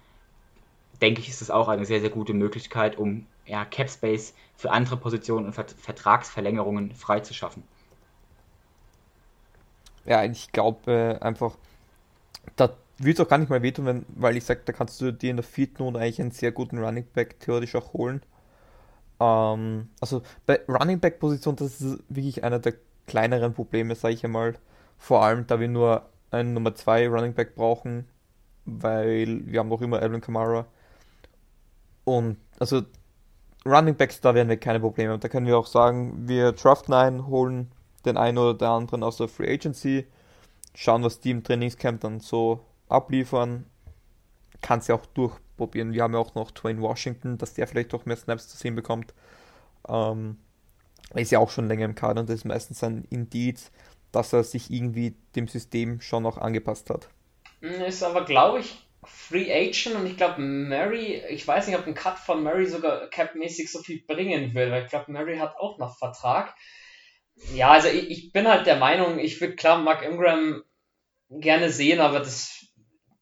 denke 1.04 1.20
ich, 1.20 1.28
ist 1.28 1.42
das 1.42 1.52
auch 1.52 1.68
eine 1.68 1.86
sehr, 1.86 2.00
sehr 2.00 2.10
gute 2.10 2.34
Möglichkeit, 2.34 2.98
um 2.98 3.28
ja, 3.46 3.66
Cap 3.66 3.90
Space 3.90 4.34
für 4.56 4.72
andere 4.72 4.96
Positionen 4.96 5.46
und 5.46 5.54
Vertragsverlängerungen 5.54 6.96
freizuschaffen. 6.96 7.64
Ja, 10.06 10.24
ich 10.24 10.54
glaube 10.54 11.20
äh, 11.22 11.24
einfach, 11.24 11.58
da 12.56 12.74
würde 13.00 13.12
es 13.12 13.20
auch 13.20 13.28
gar 13.28 13.38
nicht 13.38 13.50
mal 13.50 13.62
wehtun, 13.62 13.86
wenn, 13.86 14.06
weil 14.16 14.38
ich 14.38 14.46
sage, 14.46 14.62
da 14.64 14.72
kannst 14.72 15.02
du 15.02 15.12
dir 15.12 15.32
in 15.32 15.36
der 15.36 15.44
vierten 15.44 15.84
Runde 15.84 16.00
eigentlich 16.00 16.22
einen 16.22 16.32
sehr 16.32 16.54
guten 16.54 16.78
Running 16.78 17.06
Back 17.14 17.38
theoretisch 17.42 17.76
auch 17.76 17.92
holen. 17.92 18.22
Ähm, 19.20 19.90
also 20.00 20.22
bei 20.46 20.62
Running 20.70 21.02
Back 21.02 21.20
Position, 21.20 21.58
das 21.58 21.82
ist 21.82 22.02
wirklich 22.08 22.46
einer 22.46 22.60
der 22.60 22.76
kleineren 23.08 23.54
Probleme, 23.54 23.96
sage 23.96 24.14
ich 24.14 24.24
einmal. 24.24 24.56
Vor 24.98 25.22
allem, 25.22 25.48
da 25.48 25.60
wir 25.60 25.68
nur 25.68 26.06
einen 26.32 26.54
Nummer 26.54 26.76
2 26.76 27.10
Running 27.10 27.34
Back 27.34 27.56
brauchen, 27.56 28.08
weil 28.64 29.46
wir 29.46 29.60
haben 29.60 29.70
noch 29.70 29.82
immer 29.82 30.02
Alvin 30.02 30.22
Kamara. 30.22 30.66
Und 32.06 32.38
also 32.60 32.84
Running 33.66 33.96
Backs, 33.96 34.20
da 34.22 34.36
werden 34.36 34.50
wir 34.50 34.58
keine 34.58 34.80
Probleme. 34.80 35.14
Und 35.14 35.24
da 35.24 35.30
können 35.30 35.48
wir 35.48 35.58
auch 35.58 35.68
sagen, 35.68 36.28
wir 36.28 36.52
draften 36.52 36.94
einen, 36.94 37.28
holen 37.28 37.72
den 38.06 38.18
einen 38.18 38.38
oder 38.38 38.54
der 38.54 38.70
anderen 38.70 39.04
aus 39.04 39.18
der 39.18 39.28
Free 39.30 39.54
Agency, 39.54 40.06
schauen, 40.76 41.04
was 41.04 41.20
die 41.20 41.32
im 41.32 41.44
Trainingscamp 41.44 42.02
dann 42.02 42.20
so 42.20 42.60
abliefern. 42.90 43.66
Kann 44.62 44.82
sie 44.82 44.94
auch 44.94 45.06
durchprobieren. 45.06 45.94
Wir 45.94 46.04
haben 46.04 46.14
ja 46.14 46.20
auch 46.20 46.36
noch 46.36 46.52
Twain 46.52 46.82
Washington, 46.82 47.38
dass 47.38 47.54
der 47.54 47.68
vielleicht 47.68 47.94
doch 47.94 48.06
mehr 48.06 48.18
Snaps 48.18 48.50
zu 48.50 48.58
sehen 48.58 48.76
bekommt. 48.76 49.14
Ähm, 49.88 50.38
ist 51.16 51.32
ja 51.32 51.40
auch 51.40 51.50
schon 51.50 51.68
länger 51.68 51.86
im 51.86 51.96
Kader 51.96 52.22
und 52.22 52.30
das 52.30 52.38
ist 52.38 52.46
meistens 52.46 52.84
ein 52.84 53.06
Indiz, 53.10 53.72
dass 54.12 54.34
er 54.34 54.44
sich 54.44 54.72
irgendwie 54.72 55.16
dem 55.36 55.48
System 55.48 56.02
schon 56.02 56.24
noch 56.24 56.38
angepasst 56.38 56.90
hat. 56.90 57.10
Ist 57.62 58.04
aber, 58.04 58.26
glaube 58.26 58.60
ich, 58.60 58.88
Free 59.06 59.52
Agent 59.52 59.96
und 59.96 60.06
ich 60.06 60.18
glaube, 60.18 60.42
Mary, 60.42 61.22
ich 61.30 61.48
weiß 61.48 61.68
nicht, 61.68 61.78
ob 61.78 61.86
ein 61.88 61.94
Cut 61.94 62.20
von 62.20 62.44
Mary 62.44 62.66
sogar 62.66 63.10
capmäßig 63.10 63.72
so 63.72 63.80
viel 63.80 64.04
bringen 64.06 64.54
will, 64.54 64.72
weil 64.72 64.84
ich 64.84 64.90
glaube, 64.90 65.12
Mary 65.12 65.38
hat 65.38 65.56
auch 65.58 65.78
noch 65.80 65.98
Vertrag. 65.98 66.56
Ja, 67.56 67.72
also 67.72 67.88
ich, 67.88 68.10
ich 68.12 68.32
bin 68.32 68.48
halt 68.48 68.68
der 68.68 68.78
Meinung, 68.78 69.20
ich 69.20 69.42
würde 69.42 69.56
klar 69.56 69.80
Mark 69.80 70.04
Ingram 70.04 70.64
gerne 71.30 71.70
sehen, 71.70 72.00
aber 72.00 72.20
das 72.20 72.64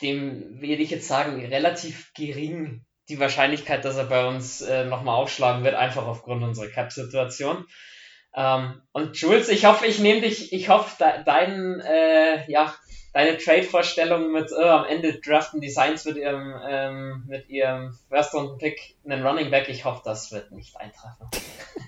dem 0.01 0.61
würde 0.61 0.81
ich 0.81 0.89
jetzt 0.89 1.07
sagen, 1.07 1.39
relativ 1.45 2.11
gering 2.13 2.85
die 3.09 3.19
Wahrscheinlichkeit, 3.19 3.85
dass 3.85 3.97
er 3.97 4.05
bei 4.05 4.27
uns 4.27 4.61
äh, 4.61 4.85
nochmal 4.85 5.15
aufschlagen 5.15 5.63
wird, 5.63 5.75
einfach 5.75 6.07
aufgrund 6.07 6.43
unserer 6.43 6.67
Cap-Situation. 6.67 7.65
Ähm, 8.35 8.81
und 8.93 9.17
Jules, 9.17 9.49
ich 9.49 9.65
hoffe, 9.65 9.85
ich 9.85 9.99
nehme 9.99 10.21
dich, 10.21 10.53
ich 10.53 10.69
hoffe, 10.69 10.95
de, 10.99 11.23
dein, 11.25 11.81
äh, 11.81 12.49
ja, 12.49 12.73
deine 13.13 13.37
Trade-Vorstellung 13.37 14.31
mit 14.31 14.51
äh, 14.51 14.63
am 14.63 14.85
Ende 14.85 15.19
draften 15.19 15.59
Designs 15.59 16.05
mit 16.05 16.17
ihrem, 16.17 16.53
ähm, 16.67 17.23
mit 17.27 17.49
ihrem 17.49 17.97
First-Round-Pick 18.09 18.95
einen 19.05 19.25
Running 19.25 19.51
Back, 19.51 19.67
ich 19.67 19.83
hoffe, 19.83 20.01
das 20.05 20.31
wird 20.31 20.51
nicht 20.51 20.77
eintreffen. 20.77 21.27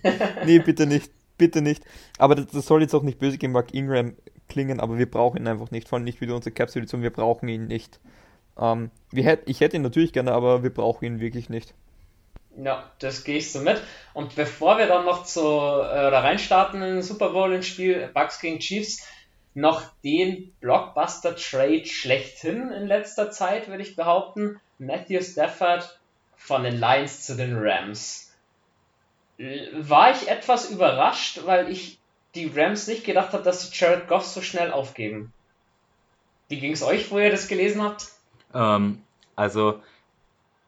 nee, 0.45 0.59
bitte 0.59 0.85
nicht, 0.85 1.11
bitte 1.37 1.61
nicht. 1.61 1.83
Aber 2.17 2.35
das, 2.35 2.47
das 2.47 2.65
soll 2.65 2.81
jetzt 2.81 2.93
auch 2.93 3.03
nicht 3.03 3.19
böse 3.19 3.37
gegen 3.37 3.53
Mark 3.53 3.73
Ingram 3.73 4.15
klingen, 4.49 4.81
aber 4.81 4.97
wir 4.97 5.09
brauchen 5.09 5.37
ihn 5.37 5.47
einfach 5.47 5.71
nicht. 5.71 5.87
Vor 5.87 5.97
allem 5.97 6.03
nicht 6.03 6.19
wieder 6.19 6.35
unsere 6.35 6.53
Cap-Situation, 6.53 7.01
wir 7.01 7.09
brauchen 7.11 7.47
ihn 7.47 7.67
nicht. 7.67 8.01
Ähm, 8.59 8.91
wir 9.11 9.23
hätt, 9.23 9.43
ich 9.45 9.61
hätte 9.61 9.77
ihn 9.77 9.81
natürlich 9.81 10.11
gerne, 10.11 10.33
aber 10.33 10.61
wir 10.61 10.73
brauchen 10.73 11.05
ihn 11.05 11.19
wirklich 11.21 11.49
nicht. 11.49 11.73
Ja, 12.57 12.91
das 12.99 13.23
gehe 13.23 13.37
ich 13.37 13.51
so 13.51 13.59
mit. 13.59 13.81
Und 14.13 14.35
bevor 14.35 14.77
wir 14.77 14.87
dann 14.87 15.05
noch 15.05 15.23
zu, 15.25 15.41
äh, 15.41 16.07
reinstarten 16.07 16.81
in 16.81 16.95
den 16.95 17.01
Super 17.01 17.29
Bowl 17.29 17.53
ins 17.53 17.67
Spiel 17.67 18.09
Bucks 18.13 18.39
gegen 18.39 18.59
Chiefs, 18.59 19.07
noch 19.55 19.83
den 20.03 20.53
Blockbuster-Trade 20.61 21.85
schlechthin 21.85 22.71
in 22.71 22.87
letzter 22.87 23.31
Zeit, 23.31 23.67
würde 23.67 23.83
ich 23.83 23.95
behaupten. 23.95 24.59
Matthew 24.77 25.21
Stafford 25.21 25.99
von 26.35 26.63
den 26.63 26.79
Lions 26.79 27.25
zu 27.25 27.35
den 27.35 27.57
Rams. 27.57 28.35
War 29.37 30.11
ich 30.11 30.27
etwas 30.27 30.69
überrascht, 30.69 31.41
weil 31.45 31.69
ich 31.69 31.99
die 32.35 32.51
Rams 32.53 32.87
nicht 32.87 33.03
gedacht 33.03 33.33
habe, 33.33 33.43
dass 33.43 33.61
sie 33.61 33.75
Jared 33.75 34.07
Goff 34.07 34.25
so 34.25 34.41
schnell 34.41 34.71
aufgeben. 34.71 35.33
Wie 36.49 36.59
ging 36.59 36.73
es 36.73 36.83
euch, 36.83 37.11
wo 37.11 37.19
ihr 37.19 37.31
das 37.31 37.47
gelesen 37.47 37.81
habt? 37.81 38.07
Ähm, 38.53 39.01
also, 39.35 39.81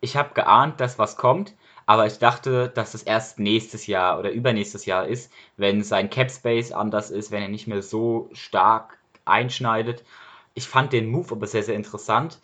ich 0.01 0.15
habe 0.15 0.34
geahnt, 0.34 0.80
dass 0.80 0.98
was 1.00 1.18
kommt, 1.18 1.54
aber 1.86 2.08
ich 2.08 2.18
dachte, 2.18 2.70
dass 2.70 2.94
es 2.94 3.04
erst 3.04 3.39
nächstes 3.39 3.88
Jahr 3.88 4.18
oder 4.20 4.32
übernächstes 4.32 4.86
Jahr 4.86 5.08
ist, 5.08 5.32
wenn 5.58 5.84
sein 5.84 6.10
Cap 6.10 6.32
Space 6.32 6.72
anders 6.72 7.12
ist, 7.12 7.32
wenn 7.32 7.44
er 7.44 7.50
nicht 7.50 7.68
mehr 7.68 7.82
so 7.82 8.30
stark 8.34 8.98
einschneidet. 9.24 10.04
Ich 10.54 10.68
fand 10.68 10.94
den 10.94 11.10
Move 11.10 11.32
aber 11.32 11.48
sehr, 11.48 11.63
sehr 11.63 11.75
interessant. 11.75 12.39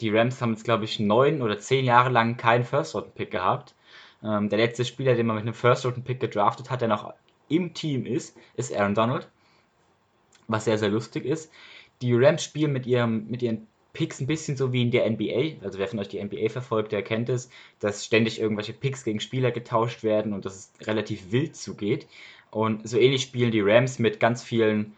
Die 0.00 0.10
Rams 0.10 0.40
haben 0.40 0.52
jetzt, 0.52 0.64
glaube 0.64 0.84
ich, 0.84 1.00
neun 1.00 1.42
oder 1.42 1.58
zehn 1.58 1.84
Jahre 1.84 2.10
lang 2.10 2.36
keinen 2.36 2.64
First-Round-Pick 2.64 3.30
gehabt. 3.30 3.74
Ähm, 4.22 4.48
der 4.48 4.58
letzte 4.58 4.84
Spieler, 4.84 5.14
den 5.14 5.26
man 5.26 5.36
mit 5.36 5.42
einem 5.42 5.54
First-Round-Pick 5.54 6.20
gedraftet 6.20 6.70
hat, 6.70 6.80
der 6.80 6.88
noch 6.88 7.12
im 7.48 7.74
Team 7.74 8.06
ist, 8.06 8.36
ist 8.54 8.72
Aaron 8.72 8.94
Donald. 8.94 9.28
Was 10.46 10.64
sehr, 10.64 10.78
sehr 10.78 10.88
lustig 10.88 11.24
ist. 11.24 11.50
Die 12.00 12.14
Rams 12.14 12.44
spielen 12.44 12.72
mit, 12.72 12.86
ihrem, 12.86 13.26
mit 13.26 13.42
ihren 13.42 13.66
Picks 13.92 14.20
ein 14.20 14.26
bisschen 14.26 14.56
so 14.56 14.72
wie 14.72 14.82
in 14.82 14.90
der 14.90 15.08
NBA. 15.08 15.64
Also 15.64 15.78
wer 15.78 15.88
von 15.88 15.98
euch 15.98 16.08
die 16.08 16.22
NBA 16.22 16.50
verfolgt, 16.50 16.92
der 16.92 17.02
kennt 17.02 17.28
es, 17.28 17.50
dass 17.80 18.04
ständig 18.04 18.40
irgendwelche 18.40 18.72
Picks 18.72 19.04
gegen 19.04 19.20
Spieler 19.20 19.50
getauscht 19.50 20.02
werden 20.02 20.32
und 20.32 20.44
dass 20.44 20.54
es 20.80 20.86
relativ 20.86 21.32
wild 21.32 21.56
zugeht. 21.56 22.06
Und 22.50 22.88
so 22.88 22.98
ähnlich 22.98 23.22
spielen 23.22 23.50
die 23.50 23.60
Rams 23.60 23.98
mit 23.98 24.20
ganz 24.20 24.42
vielen, 24.42 24.94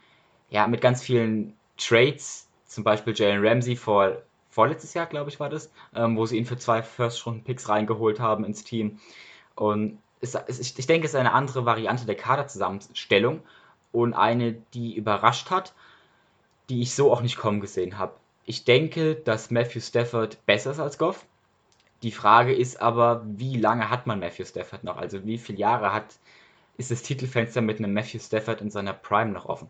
ja, 0.49 0.67
mit 0.67 0.81
ganz 0.81 1.01
vielen 1.01 1.53
Trades, 1.77 2.47
zum 2.65 2.83
Beispiel 2.83 3.13
Jalen 3.15 3.45
Ramsey 3.45 3.75
vor, 3.75 4.21
vorletztes 4.49 4.93
Jahr, 4.93 5.07
glaube 5.07 5.29
ich, 5.29 5.39
war 5.39 5.49
das, 5.49 5.71
ähm, 5.95 6.15
wo 6.15 6.25
sie 6.25 6.37
ihn 6.37 6.45
für 6.45 6.57
zwei 6.57 6.81
First-Runden-Picks 6.81 7.69
reingeholt 7.69 8.19
haben 8.19 8.45
ins 8.45 8.63
Team. 8.63 8.99
Und 9.55 9.99
es, 10.21 10.35
es, 10.35 10.77
ich 10.77 10.87
denke, 10.87 11.05
es 11.05 11.13
ist 11.13 11.19
eine 11.19 11.33
andere 11.33 11.65
Variante 11.65 12.05
der 12.05 12.15
Kaderzusammenstellung 12.15 13.41
und 13.91 14.13
eine, 14.13 14.53
die 14.73 14.95
überrascht 14.95 15.49
hat, 15.49 15.73
die 16.69 16.81
ich 16.81 16.93
so 16.93 17.11
auch 17.11 17.21
nicht 17.21 17.37
kommen 17.37 17.59
gesehen 17.59 17.97
habe. 17.97 18.13
Ich 18.51 18.65
denke, 18.65 19.15
dass 19.15 19.49
Matthew 19.49 19.79
Stafford 19.79 20.45
besser 20.45 20.71
ist 20.71 20.79
als 20.81 20.97
Goff. 20.97 21.25
Die 22.03 22.11
Frage 22.11 22.53
ist 22.53 22.81
aber, 22.81 23.23
wie 23.25 23.55
lange 23.55 23.89
hat 23.89 24.07
man 24.07 24.19
Matthew 24.19 24.43
Stafford 24.43 24.83
noch? 24.83 24.97
Also 24.97 25.25
wie 25.25 25.37
viele 25.37 25.57
Jahre 25.59 25.93
hat, 25.93 26.19
ist 26.75 26.91
das 26.91 27.01
Titelfenster 27.01 27.61
mit 27.61 27.79
einem 27.79 27.93
Matthew 27.93 28.19
Stafford 28.19 28.59
in 28.59 28.69
seiner 28.69 28.91
Prime 28.91 29.31
noch 29.31 29.45
offen? 29.45 29.69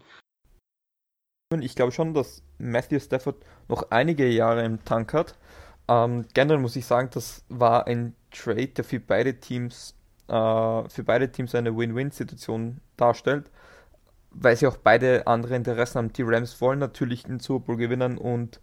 Ich 1.60 1.76
glaube 1.76 1.92
schon, 1.92 2.16
dass 2.16 2.42
Matthew 2.58 3.02
Stafford 3.02 3.36
noch 3.68 3.92
einige 3.92 4.28
Jahre 4.28 4.66
im 4.66 4.84
Tank 4.84 5.14
hat. 5.14 5.38
Ähm, 5.88 6.26
generell 6.34 6.58
muss 6.60 6.76
ich 6.76 6.88
sagen, 6.88 7.12
das 7.14 7.46
war 7.50 7.86
ein 7.86 8.16
Trade, 8.32 8.70
der 8.70 8.84
für 8.84 9.00
beide 9.00 9.40
Teams, 9.40 9.94
äh, 10.28 10.34
für 10.90 11.04
beide 11.06 11.32
Teams 11.32 11.54
eine 11.54 11.78
Win-Win-Situation 11.78 12.82
darstellt 12.98 13.52
weil 14.32 14.56
sie 14.56 14.68
auch 14.68 14.78
beide 14.78 15.28
andere 15.28 15.56
Interessen 15.56 15.98
haben. 15.98 16.14
Die 16.14 16.24
Rams 16.24 16.60
wollen 16.62 16.80
natürlich 16.80 17.24
den 17.24 17.40
Super 17.40 17.66
Bowl 17.66 17.78
gewinnen 17.78 18.18
und 18.18 18.62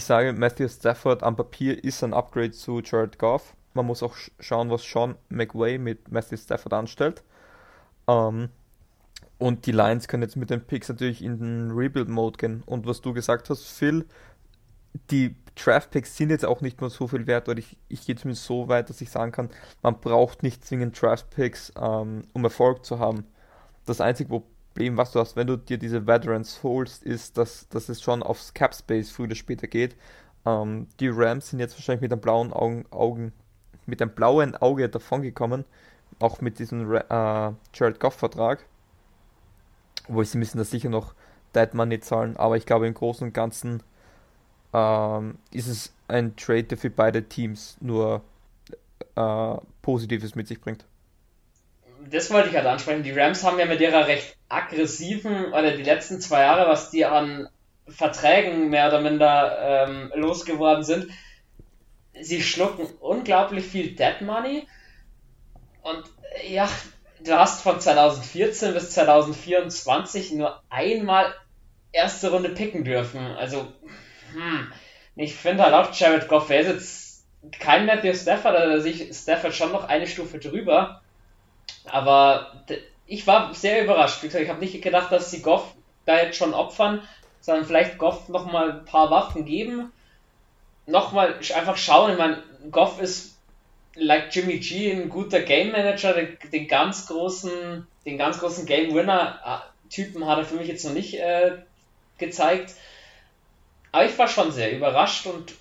ich 0.00 0.06
sage, 0.06 0.32
Matthew 0.32 0.68
Stafford 0.68 1.22
am 1.22 1.36
Papier 1.36 1.84
ist 1.84 2.02
ein 2.02 2.14
Upgrade 2.14 2.52
zu 2.52 2.80
Jared 2.80 3.18
Goff. 3.18 3.54
Man 3.74 3.84
muss 3.84 4.02
auch 4.02 4.16
schauen, 4.38 4.70
was 4.70 4.82
Sean 4.82 5.14
McWay 5.28 5.76
mit 5.76 6.10
Matthew 6.10 6.38
Stafford 6.38 6.72
anstellt. 6.72 7.22
Ähm, 8.08 8.48
und 9.36 9.66
die 9.66 9.72
Lions 9.72 10.08
können 10.08 10.22
jetzt 10.22 10.36
mit 10.36 10.48
den 10.48 10.62
Picks 10.66 10.88
natürlich 10.88 11.22
in 11.22 11.38
den 11.38 11.70
Rebuild-Mode 11.72 12.38
gehen. 12.38 12.62
Und 12.64 12.86
was 12.86 13.02
du 13.02 13.12
gesagt 13.12 13.50
hast, 13.50 13.64
Phil, 13.66 14.06
die 15.10 15.36
Draft-Picks 15.54 16.16
sind 16.16 16.30
jetzt 16.30 16.46
auch 16.46 16.62
nicht 16.62 16.80
mehr 16.80 16.88
so 16.88 17.06
viel 17.06 17.26
wert, 17.26 17.50
oder 17.50 17.58
ich, 17.58 17.76
ich 17.88 18.06
gehe 18.06 18.16
zumindest 18.16 18.46
so 18.46 18.68
weit, 18.68 18.88
dass 18.88 19.02
ich 19.02 19.10
sagen 19.10 19.32
kann, 19.32 19.50
man 19.82 20.00
braucht 20.00 20.42
nicht 20.42 20.64
zwingend 20.64 21.00
Draft-Picks, 21.00 21.74
ähm, 21.78 22.22
um 22.32 22.42
Erfolg 22.42 22.86
zu 22.86 22.98
haben. 22.98 23.26
Das 23.84 24.00
einzige, 24.00 24.30
wo 24.30 24.44
Problem, 24.80 24.96
was 24.96 25.12
du 25.12 25.20
hast, 25.20 25.36
wenn 25.36 25.46
du 25.46 25.58
dir 25.58 25.76
diese 25.76 26.06
Veterans 26.06 26.62
holst, 26.62 27.02
ist, 27.02 27.36
dass, 27.36 27.68
dass 27.68 27.90
es 27.90 28.00
schon 28.00 28.22
aufs 28.22 28.54
Cap 28.54 28.74
Space 28.74 29.10
früher 29.10 29.26
oder 29.26 29.34
später 29.34 29.66
geht. 29.66 29.94
Ähm, 30.46 30.86
die 31.00 31.08
Rams 31.08 31.50
sind 31.50 31.58
jetzt 31.58 31.74
wahrscheinlich 31.74 32.00
mit 32.00 32.10
einem 32.10 32.22
blauen 32.22 32.50
Augen, 32.54 32.86
Augen 32.90 33.34
mit 33.84 34.00
einem 34.00 34.12
blauen 34.12 34.56
Auge 34.56 34.88
davongekommen, 34.88 35.66
auch 36.18 36.40
mit 36.40 36.58
diesem 36.58 36.90
äh, 36.94 37.02
Jared 37.74 38.00
Goff 38.00 38.14
Vertrag. 38.14 38.64
Obwohl 40.08 40.24
sie 40.24 40.38
müssen 40.38 40.56
da 40.56 40.64
sicher 40.64 40.88
noch 40.88 41.12
Dead 41.54 41.74
Money 41.74 42.00
zahlen, 42.00 42.38
aber 42.38 42.56
ich 42.56 42.64
glaube 42.64 42.86
im 42.86 42.94
Großen 42.94 43.26
und 43.26 43.34
Ganzen 43.34 43.82
ähm, 44.72 45.36
ist 45.50 45.68
es 45.68 45.92
ein 46.08 46.36
Trade, 46.36 46.64
der 46.64 46.78
für 46.78 46.88
beide 46.88 47.22
Teams 47.24 47.76
nur 47.82 48.22
äh, 49.14 49.56
Positives 49.82 50.34
mit 50.36 50.48
sich 50.48 50.58
bringt 50.58 50.86
das 52.08 52.30
wollte 52.30 52.48
ich 52.48 52.56
halt 52.56 52.66
ansprechen. 52.66 53.02
Die 53.02 53.12
Rams 53.12 53.44
haben 53.44 53.58
ja 53.58 53.66
mit 53.66 53.80
ihrer 53.80 54.06
recht 54.06 54.36
aggressiven, 54.48 55.52
oder 55.52 55.76
die 55.76 55.82
letzten 55.82 56.20
zwei 56.20 56.40
Jahre, 56.42 56.68
was 56.68 56.90
die 56.90 57.04
an 57.04 57.48
Verträgen 57.88 58.70
mehr 58.70 58.88
oder 58.88 59.00
minder 59.00 59.86
ähm, 59.88 60.12
losgeworden 60.14 60.84
sind, 60.84 61.10
sie 62.20 62.42
schlucken 62.42 62.86
unglaublich 63.00 63.64
viel 63.64 63.94
Dead 63.94 64.20
Money. 64.20 64.66
Und 65.82 66.04
ja, 66.48 66.68
du 67.24 67.32
hast 67.32 67.62
von 67.62 67.80
2014 67.80 68.74
bis 68.74 68.90
2024 68.92 70.32
nur 70.32 70.62
einmal 70.68 71.34
erste 71.92 72.30
Runde 72.30 72.50
picken 72.50 72.84
dürfen. 72.84 73.20
Also, 73.20 73.66
hm, 74.32 74.72
ich 75.16 75.34
finde 75.34 75.64
halt 75.64 75.74
auch 75.74 75.94
Jared 75.94 76.28
Goff, 76.28 76.48
wer 76.48 76.60
ist 76.60 76.68
jetzt 76.68 77.10
kein 77.58 77.86
Matthew 77.86 78.14
Stafford, 78.14 78.54
oder 78.54 78.80
sich 78.80 79.14
Stafford 79.14 79.54
schon 79.54 79.72
noch 79.72 79.84
eine 79.84 80.06
Stufe 80.06 80.38
drüber. 80.38 81.02
Aber 81.84 82.52
ich 83.06 83.26
war 83.26 83.54
sehr 83.54 83.84
überrascht. 83.84 84.22
Ich 84.22 84.48
habe 84.48 84.60
nicht 84.60 84.80
gedacht, 84.82 85.10
dass 85.12 85.30
sie 85.30 85.42
Goff 85.42 85.74
da 86.06 86.18
jetzt 86.18 86.36
schon 86.36 86.54
opfern, 86.54 87.02
sondern 87.40 87.64
vielleicht 87.64 87.98
Goff 87.98 88.28
nochmal 88.28 88.70
ein 88.70 88.84
paar 88.84 89.10
Waffen 89.10 89.44
geben. 89.44 89.92
nochmal 90.86 91.38
einfach 91.54 91.76
schauen. 91.76 92.12
Ich 92.12 92.18
meine, 92.18 92.42
Goff 92.70 93.00
ist 93.00 93.36
like 93.94 94.34
Jimmy 94.34 94.58
G 94.58 94.92
ein 94.92 95.08
guter 95.08 95.40
Game 95.40 95.72
Manager, 95.72 96.14
den, 96.14 96.36
den 96.52 96.68
ganz 96.68 97.06
großen, 97.06 97.86
den 98.06 98.18
ganz 98.18 98.38
großen 98.38 98.66
Game 98.66 98.94
Winner 98.94 99.40
äh, 99.44 99.90
Typen 99.90 100.26
hat 100.26 100.38
er 100.38 100.44
für 100.44 100.54
mich 100.54 100.68
jetzt 100.68 100.84
noch 100.84 100.92
nicht 100.92 101.14
äh, 101.14 101.58
gezeigt. 102.18 102.74
Aber 103.92 104.04
ich 104.04 104.16
war 104.18 104.28
schon 104.28 104.52
sehr 104.52 104.76
überrascht 104.76 105.26
und 105.26 105.54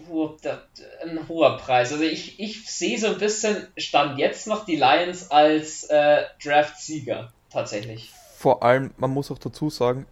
ein 1.03 1.27
hoher 1.27 1.57
Preis. 1.57 1.91
Also 1.91 2.03
ich, 2.03 2.39
ich 2.39 2.69
sehe 2.69 2.99
so 2.99 3.07
ein 3.07 3.17
bisschen, 3.17 3.67
stand 3.75 4.19
jetzt 4.19 4.45
noch 4.45 4.65
die 4.65 4.75
Lions 4.75 5.31
als 5.31 5.85
äh, 5.85 6.23
Draft-Sieger 6.43 7.31
tatsächlich. 7.49 8.11
Vor 8.37 8.61
allem, 8.61 8.91
man 8.97 9.09
muss 9.11 9.31
auch 9.31 9.39
dazu 9.39 9.69
sagen, 9.69 10.05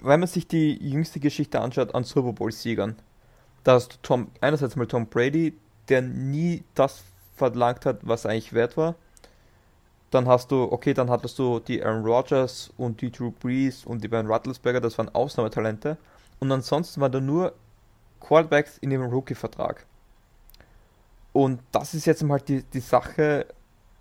wenn 0.00 0.20
man 0.20 0.28
sich 0.28 0.48
die 0.48 0.74
jüngste 0.76 1.20
Geschichte 1.20 1.60
anschaut 1.60 1.94
an 1.94 2.04
Super 2.04 2.32
Bowl-Siegern, 2.32 2.96
da 3.64 3.74
hast 3.74 3.92
du 3.92 3.96
Tom, 4.02 4.30
einerseits 4.40 4.76
mal 4.76 4.86
Tom 4.86 5.06
Brady, 5.06 5.54
der 5.88 6.02
nie 6.02 6.64
das 6.74 7.02
verlangt 7.36 7.84
hat, 7.84 7.98
was 8.02 8.24
eigentlich 8.24 8.52
wert 8.52 8.76
war. 8.76 8.94
Dann 10.10 10.28
hast 10.28 10.50
du, 10.50 10.62
okay, 10.70 10.94
dann 10.94 11.10
hattest 11.10 11.38
du 11.38 11.60
die 11.60 11.82
Aaron 11.82 12.04
Rodgers 12.04 12.72
und 12.76 13.00
die 13.00 13.10
Drew 13.10 13.30
Brees 13.30 13.84
und 13.84 14.02
die 14.02 14.08
Ben 14.08 14.26
Rattlesberger, 14.26 14.80
das 14.80 14.96
waren 14.96 15.14
Ausnahmetalente. 15.14 15.98
Und 16.38 16.52
ansonsten 16.52 17.00
waren 17.00 17.12
da 17.12 17.20
nur 17.20 17.54
Quarterbacks 18.20 18.78
in 18.78 18.90
dem 18.90 19.02
Rookie-Vertrag. 19.02 19.86
Und 21.32 21.60
das 21.72 21.94
ist 21.94 22.06
jetzt 22.06 22.22
mal 22.22 22.40
die, 22.40 22.62
die 22.62 22.80
Sache, 22.80 23.46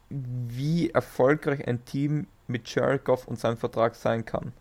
wie 0.09 0.89
erfolgreich 0.91 1.67
ein 1.67 1.83
Team 1.85 2.27
mit 2.47 2.73
Jared 2.73 3.03
Goff 3.03 3.27
und 3.27 3.39
seinem 3.39 3.57
Vertrag 3.57 3.95
sein 3.95 4.25
kann. 4.25 4.53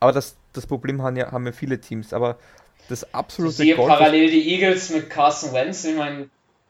Aber 0.00 0.12
das, 0.12 0.36
das 0.52 0.66
Problem 0.66 1.02
haben 1.02 1.16
ja, 1.16 1.30
haben 1.30 1.46
ja 1.46 1.52
viele 1.52 1.80
Teams. 1.80 2.12
Aber 2.12 2.38
das 2.88 3.14
absolute. 3.14 3.52
Ich 3.52 3.56
sehe 3.56 3.76
parallel 3.76 4.30
die 4.30 4.54
Eagles 4.54 4.90
mit 4.90 5.10
Carson 5.10 5.52
Wentz. 5.52 5.84
Ich 5.84 5.96
meine, 5.96 6.28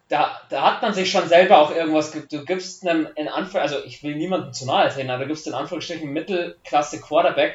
da, 0.08 0.42
da 0.50 0.74
hat 0.74 0.82
man 0.82 0.92
sich 0.92 1.10
schon 1.10 1.26
selber 1.28 1.58
auch 1.58 1.74
irgendwas. 1.74 2.10
Du 2.10 2.44
gibst 2.44 2.86
einem 2.86 3.08
in 3.16 3.28
Anführungszeichen, 3.28 3.76
also 3.76 3.86
ich 3.86 4.02
will 4.02 4.16
niemanden 4.16 4.52
zu 4.52 4.66
nahe 4.66 4.90
treten, 4.90 5.08
aber 5.08 5.22
du 5.22 5.28
gibst 5.28 5.46
in 5.46 5.54
Anführungsstrichen 5.54 6.12
Mittelklasse 6.12 7.00
Quarterback 7.00 7.54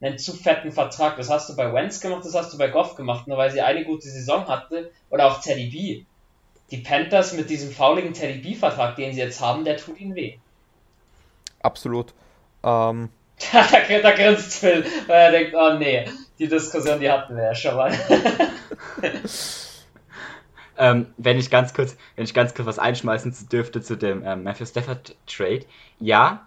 einen 0.00 0.18
zu 0.18 0.32
fetten 0.34 0.72
Vertrag. 0.72 1.16
Das 1.16 1.30
hast 1.30 1.48
du 1.48 1.56
bei 1.56 1.72
Wentz 1.72 2.00
gemacht, 2.00 2.24
das 2.24 2.34
hast 2.34 2.52
du 2.52 2.58
bei 2.58 2.68
Goff 2.68 2.96
gemacht, 2.96 3.26
nur 3.26 3.38
weil 3.38 3.50
sie 3.50 3.60
eine 3.60 3.84
gute 3.84 4.08
Saison 4.08 4.46
hatte. 4.48 4.90
Oder 5.10 5.26
auch 5.26 5.40
Teddy 5.40 5.66
B. 5.66 6.04
Die 6.70 6.78
Panthers 6.78 7.32
mit 7.32 7.48
diesem 7.48 7.70
fauligen 7.70 8.12
Teddy 8.12 8.38
B-Vertrag, 8.38 8.96
den 8.96 9.12
sie 9.12 9.20
jetzt 9.20 9.40
haben, 9.40 9.64
der 9.64 9.76
tut 9.76 10.00
ihnen 10.00 10.14
weh. 10.14 10.38
Absolut. 11.62 12.12
Ähm, 12.64 13.10
da, 13.52 14.00
da 14.02 14.10
grinst 14.12 14.58
Phil, 14.58 14.84
weil 15.06 15.16
er 15.16 15.30
denkt, 15.30 15.54
oh 15.54 15.74
nee, 15.78 16.06
die 16.38 16.48
Diskussion, 16.48 17.00
die 17.00 17.10
hatten 17.10 17.36
wir 17.36 17.44
ja 17.44 17.54
schon 17.54 17.76
mal. 17.76 17.92
ähm, 20.78 21.06
wenn 21.16 21.38
ich 21.38 21.50
ganz 21.50 21.72
kurz, 21.72 21.96
wenn 22.16 22.24
ich 22.24 22.34
ganz 22.34 22.54
kurz 22.54 22.66
was 22.66 22.78
einschmeißen 22.78 23.48
dürfte 23.50 23.80
zu 23.80 23.96
dem 23.96 24.24
ähm, 24.24 24.42
Matthew 24.42 24.66
Stafford 24.66 25.16
Trade, 25.26 25.64
ja, 26.00 26.46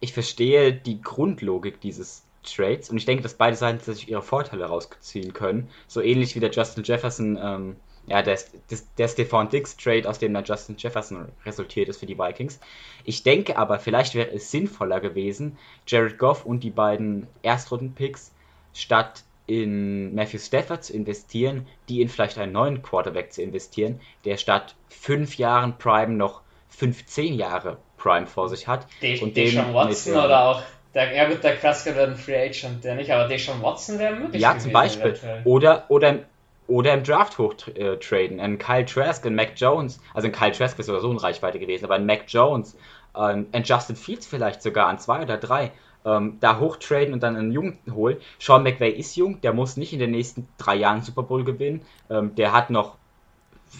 ich 0.00 0.12
verstehe 0.12 0.72
die 0.72 1.00
Grundlogik 1.00 1.80
dieses 1.80 2.25
Trades 2.46 2.90
und 2.90 2.96
ich 2.96 3.04
denke, 3.04 3.22
dass 3.22 3.34
beide 3.34 3.56
Seiten 3.56 3.80
sich 3.80 4.08
ihre 4.08 4.22
Vorteile 4.22 4.66
rausziehen 4.66 5.32
können. 5.32 5.68
So 5.86 6.00
ähnlich 6.00 6.34
wie 6.34 6.40
der 6.40 6.50
Justin 6.50 6.84
Jefferson, 6.84 7.38
ähm, 7.40 7.76
ja, 8.06 8.22
der, 8.22 8.38
der, 8.70 8.78
der 8.98 9.08
Stephon 9.08 9.48
Dix 9.48 9.76
Trade, 9.76 10.08
aus 10.08 10.18
dem 10.18 10.32
dann 10.32 10.44
Justin 10.44 10.76
Jefferson 10.78 11.28
resultiert 11.44 11.88
ist 11.88 11.98
für 11.98 12.06
die 12.06 12.18
Vikings. 12.18 12.60
Ich 13.04 13.22
denke 13.22 13.58
aber, 13.58 13.78
vielleicht 13.78 14.14
wäre 14.14 14.30
es 14.30 14.50
sinnvoller 14.50 15.00
gewesen, 15.00 15.58
Jared 15.86 16.18
Goff 16.18 16.46
und 16.46 16.62
die 16.62 16.70
beiden 16.70 17.26
Erstrunden-Picks 17.42 18.32
statt 18.72 19.24
in 19.46 20.14
Matthew 20.14 20.38
Stafford 20.38 20.84
zu 20.84 20.92
investieren, 20.92 21.66
die 21.88 22.00
in 22.00 22.08
vielleicht 22.08 22.38
einen 22.38 22.52
neuen 22.52 22.82
Quarterback 22.82 23.32
zu 23.32 23.42
investieren, 23.42 24.00
der 24.24 24.36
statt 24.36 24.74
fünf 24.88 25.36
Jahren 25.36 25.78
Prime 25.78 26.14
noch 26.14 26.42
15 26.70 27.34
Jahre 27.34 27.78
Prime 27.96 28.26
vor 28.26 28.48
sich 28.48 28.68
hat. 28.68 28.86
De 29.02 29.20
und 29.20 29.36
Deshaun 29.36 29.72
Watson 29.72 30.14
mit, 30.14 30.24
oder 30.24 30.44
auch 30.44 30.62
der, 30.96 31.14
ja 31.14 31.28
gut, 31.28 31.44
der 31.44 31.56
Klassiker 31.56 31.94
wird 31.94 32.08
ein 32.08 32.16
Free 32.16 32.48
Agent, 32.48 32.82
der 32.82 32.94
nicht, 32.94 33.12
aber 33.12 33.28
Deshaun 33.28 33.62
Watson 33.62 33.98
wäre 33.98 34.16
möglich. 34.16 34.40
Ja, 34.40 34.58
zum 34.58 34.72
Beispiel. 34.72 35.14
Oder, 35.44 35.84
oder, 35.88 36.20
oder 36.66 36.94
im 36.94 37.04
Draft 37.04 37.36
hochtraden. 37.36 38.40
Ein 38.40 38.58
Kyle 38.58 38.86
Trask, 38.86 39.24
ein 39.26 39.34
Mac 39.34 39.52
Jones, 39.56 40.00
also 40.14 40.26
ein 40.26 40.32
Kyle 40.32 40.52
Trask 40.52 40.78
ist 40.78 40.86
so 40.86 41.10
in 41.10 41.18
Reichweite 41.18 41.58
gewesen, 41.58 41.84
aber 41.84 41.96
ein 41.96 42.06
Mac 42.06 42.24
Jones, 42.26 42.76
ein 43.12 43.46
Justin 43.62 43.94
Fields 43.94 44.26
vielleicht 44.26 44.62
sogar 44.62 44.88
an 44.88 44.98
zwei 44.98 45.22
oder 45.22 45.36
drei 45.36 45.72
ähm, 46.06 46.38
da 46.40 46.58
hochtraden 46.58 47.12
und 47.12 47.22
dann 47.22 47.36
einen 47.36 47.52
Jungen 47.52 47.78
holen. 47.92 48.16
Sean 48.38 48.62
McVay 48.62 48.90
ist 48.90 49.16
jung, 49.16 49.40
der 49.40 49.52
muss 49.52 49.76
nicht 49.76 49.92
in 49.92 49.98
den 49.98 50.12
nächsten 50.12 50.48
drei 50.56 50.76
Jahren 50.76 51.02
Super 51.02 51.24
Bowl 51.24 51.44
gewinnen. 51.44 51.82
Ähm, 52.08 52.34
der 52.36 52.52
hat 52.52 52.70
noch, 52.70 52.96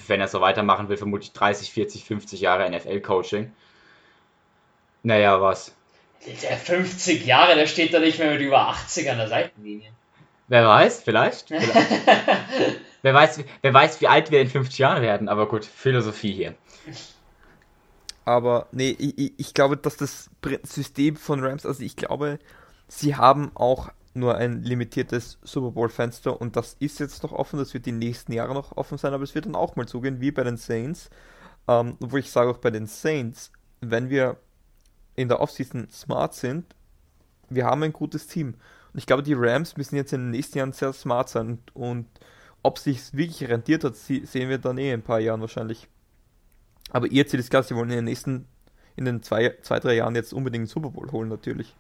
wenn 0.07 0.21
er 0.21 0.29
so 0.29 0.41
weitermachen 0.41 0.89
will, 0.89 0.97
vermutlich 0.97 1.33
30, 1.33 1.71
40, 1.71 2.05
50 2.05 2.41
Jahre 2.41 2.69
NFL-Coaching. 2.69 3.53
Naja, 5.03 5.41
was? 5.41 5.75
Der 6.27 6.57
50 6.57 7.25
Jahre, 7.25 7.55
der 7.55 7.67
steht 7.67 7.95
da 7.95 8.01
nicht 8.01 8.19
mehr 8.19 8.33
mit 8.33 8.41
über 8.41 8.69
80 8.69 9.11
an 9.11 9.19
der 9.19 9.29
Seitenlinie. 9.29 9.91
Wer 10.49 10.67
weiß, 10.67 11.03
vielleicht. 11.03 11.49
vielleicht. 11.49 12.81
wer, 13.03 13.15
weiß, 13.15 13.45
wer 13.63 13.75
weiß, 13.75 14.01
wie 14.01 14.09
alt 14.09 14.31
wir 14.31 14.41
in 14.41 14.49
50 14.49 14.79
Jahren 14.79 15.03
werden, 15.03 15.29
aber 15.29 15.49
gut, 15.49 15.65
Philosophie 15.65 16.33
hier. 16.33 16.55
Aber 18.25 18.67
nee, 18.73 18.91
ich, 18.99 19.35
ich 19.37 19.55
glaube, 19.55 19.77
dass 19.77 19.97
das 19.97 20.31
System 20.65 21.17
von 21.17 21.45
Rams, 21.45 21.65
also 21.65 21.83
ich 21.83 21.95
glaube, 21.95 22.39
sie 22.89 23.15
haben 23.15 23.53
auch 23.55 23.91
nur 24.15 24.37
ein 24.37 24.63
limitiertes 24.63 25.39
Super 25.43 25.71
Bowl-Fenster 25.73 26.41
und 26.41 26.57
das 26.57 26.77
ist 26.81 26.99
jetzt 26.99 27.23
noch 27.23 27.33
offen, 27.33 27.59
das 27.59 27.75
wird 27.75 27.87
die 27.87 27.93
nächsten 27.93 28.33
Jahre 28.33 28.55
noch 28.55 28.77
offen 28.77 28.99
sein, 28.99 29.15
aber 29.15 29.23
es 29.23 29.35
wird 29.35 29.47
dann 29.47 29.55
auch 29.55 29.77
mal 29.77 29.87
zugehen, 29.87 30.21
wie 30.21 30.33
bei 30.33 30.43
den 30.43 30.57
Saints. 30.57 31.11
Ähm, 31.69 31.97
wo 32.01 32.17
ich 32.17 32.31
sage 32.31 32.51
auch 32.51 32.59
bei 32.59 32.71
den 32.71 32.87
Saints, 32.87 33.53
wenn 33.81 34.09
wir 34.09 34.37
in 35.17 35.29
der 35.29 35.41
Offseason 35.41 35.89
smart 35.91 36.35
sind, 36.35 36.65
wir 37.49 37.65
haben 37.65 37.83
ein 37.83 37.93
gutes 37.93 38.27
Team. 38.27 38.55
Und 38.93 38.99
ich 38.99 39.07
glaube, 39.07 39.23
die 39.23 39.35
Rams 39.35 39.77
müssen 39.77 39.97
jetzt 39.97 40.13
in 40.13 40.23
den 40.23 40.31
nächsten 40.31 40.59
Jahren 40.59 40.73
sehr 40.73 40.93
smart 40.93 41.29
sein 41.29 41.49
und, 41.49 41.77
und 41.77 42.07
ob 42.63 42.79
sich 42.79 43.15
wirklich 43.15 43.49
rentiert 43.49 43.85
hat, 43.85 43.97
sehen 43.97 44.49
wir 44.49 44.59
dann 44.59 44.79
eh 44.79 44.89
in 44.93 45.01
ein 45.01 45.05
paar 45.05 45.21
Jahren 45.21 45.41
wahrscheinlich. 45.41 45.89
Aber 46.91 47.07
ihr 47.07 47.27
Ziel 47.27 47.41
ist 47.41 47.51
klar, 47.51 47.63
sie 47.63 47.77
wollen 47.77 47.91
in 47.91 47.97
den 47.97 48.05
nächsten, 48.05 48.47
in 48.97 49.05
den 49.05 49.23
zwei, 49.23 49.57
zwei 49.63 49.79
drei 49.79 49.95
Jahren 49.95 50.15
jetzt 50.15 50.33
unbedingt 50.33 50.63
einen 50.63 50.69
Super 50.69 50.91
Bowl 50.91 51.11
holen, 51.13 51.29
natürlich. 51.29 51.75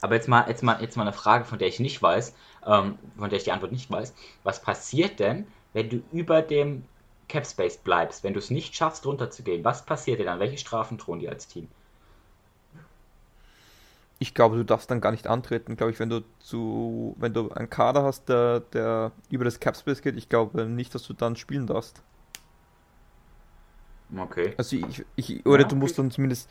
Aber 0.00 0.14
jetzt 0.14 0.28
mal, 0.28 0.48
jetzt 0.48 0.62
mal, 0.62 0.80
jetzt 0.80 0.96
mal 0.96 1.02
eine 1.02 1.12
Frage, 1.12 1.44
von 1.44 1.58
der 1.58 1.68
ich 1.68 1.80
nicht 1.80 2.00
weiß, 2.02 2.34
ähm, 2.66 2.98
von 3.16 3.30
der 3.30 3.38
ich 3.38 3.44
die 3.44 3.52
Antwort 3.52 3.72
nicht 3.72 3.90
weiß. 3.90 4.14
Was 4.44 4.62
passiert 4.62 5.18
denn, 5.18 5.46
wenn 5.72 5.88
du 5.88 6.02
über 6.12 6.42
dem 6.42 6.84
Cap 7.28 7.46
Space 7.46 7.78
bleibst, 7.78 8.24
wenn 8.24 8.34
du 8.34 8.38
es 8.38 8.50
nicht 8.50 8.74
schaffst, 8.74 9.04
runterzugehen? 9.06 9.64
Was 9.64 9.84
passiert 9.84 10.18
denn 10.18 10.26
dann? 10.26 10.40
Welche 10.40 10.58
Strafen 10.58 10.98
drohen 10.98 11.18
dir 11.18 11.30
als 11.30 11.48
Team? 11.48 11.68
Ich 14.18 14.32
glaube, 14.32 14.56
du 14.56 14.64
darfst 14.64 14.90
dann 14.90 15.00
gar 15.00 15.10
nicht 15.10 15.26
antreten, 15.26 15.76
glaube 15.76 15.92
ich, 15.92 15.98
wenn 15.98 16.08
du 16.08 16.22
zu, 16.38 17.14
wenn 17.18 17.34
du 17.34 17.50
einen 17.50 17.68
Kader 17.68 18.02
hast, 18.02 18.28
der, 18.28 18.60
der 18.60 19.12
über 19.28 19.44
das 19.44 19.60
Cap 19.60 19.76
Space 19.76 20.00
geht, 20.00 20.16
ich 20.16 20.30
glaube 20.30 20.64
nicht, 20.64 20.94
dass 20.94 21.02
du 21.06 21.12
dann 21.12 21.36
spielen 21.36 21.66
darfst. 21.66 22.02
Okay. 24.16 24.54
Also 24.56 24.76
ich, 24.76 25.04
ich 25.16 25.44
oder 25.44 25.62
ja, 25.62 25.68
du 25.68 25.76
musst 25.76 25.98
dann 25.98 26.10
zumindest, 26.10 26.48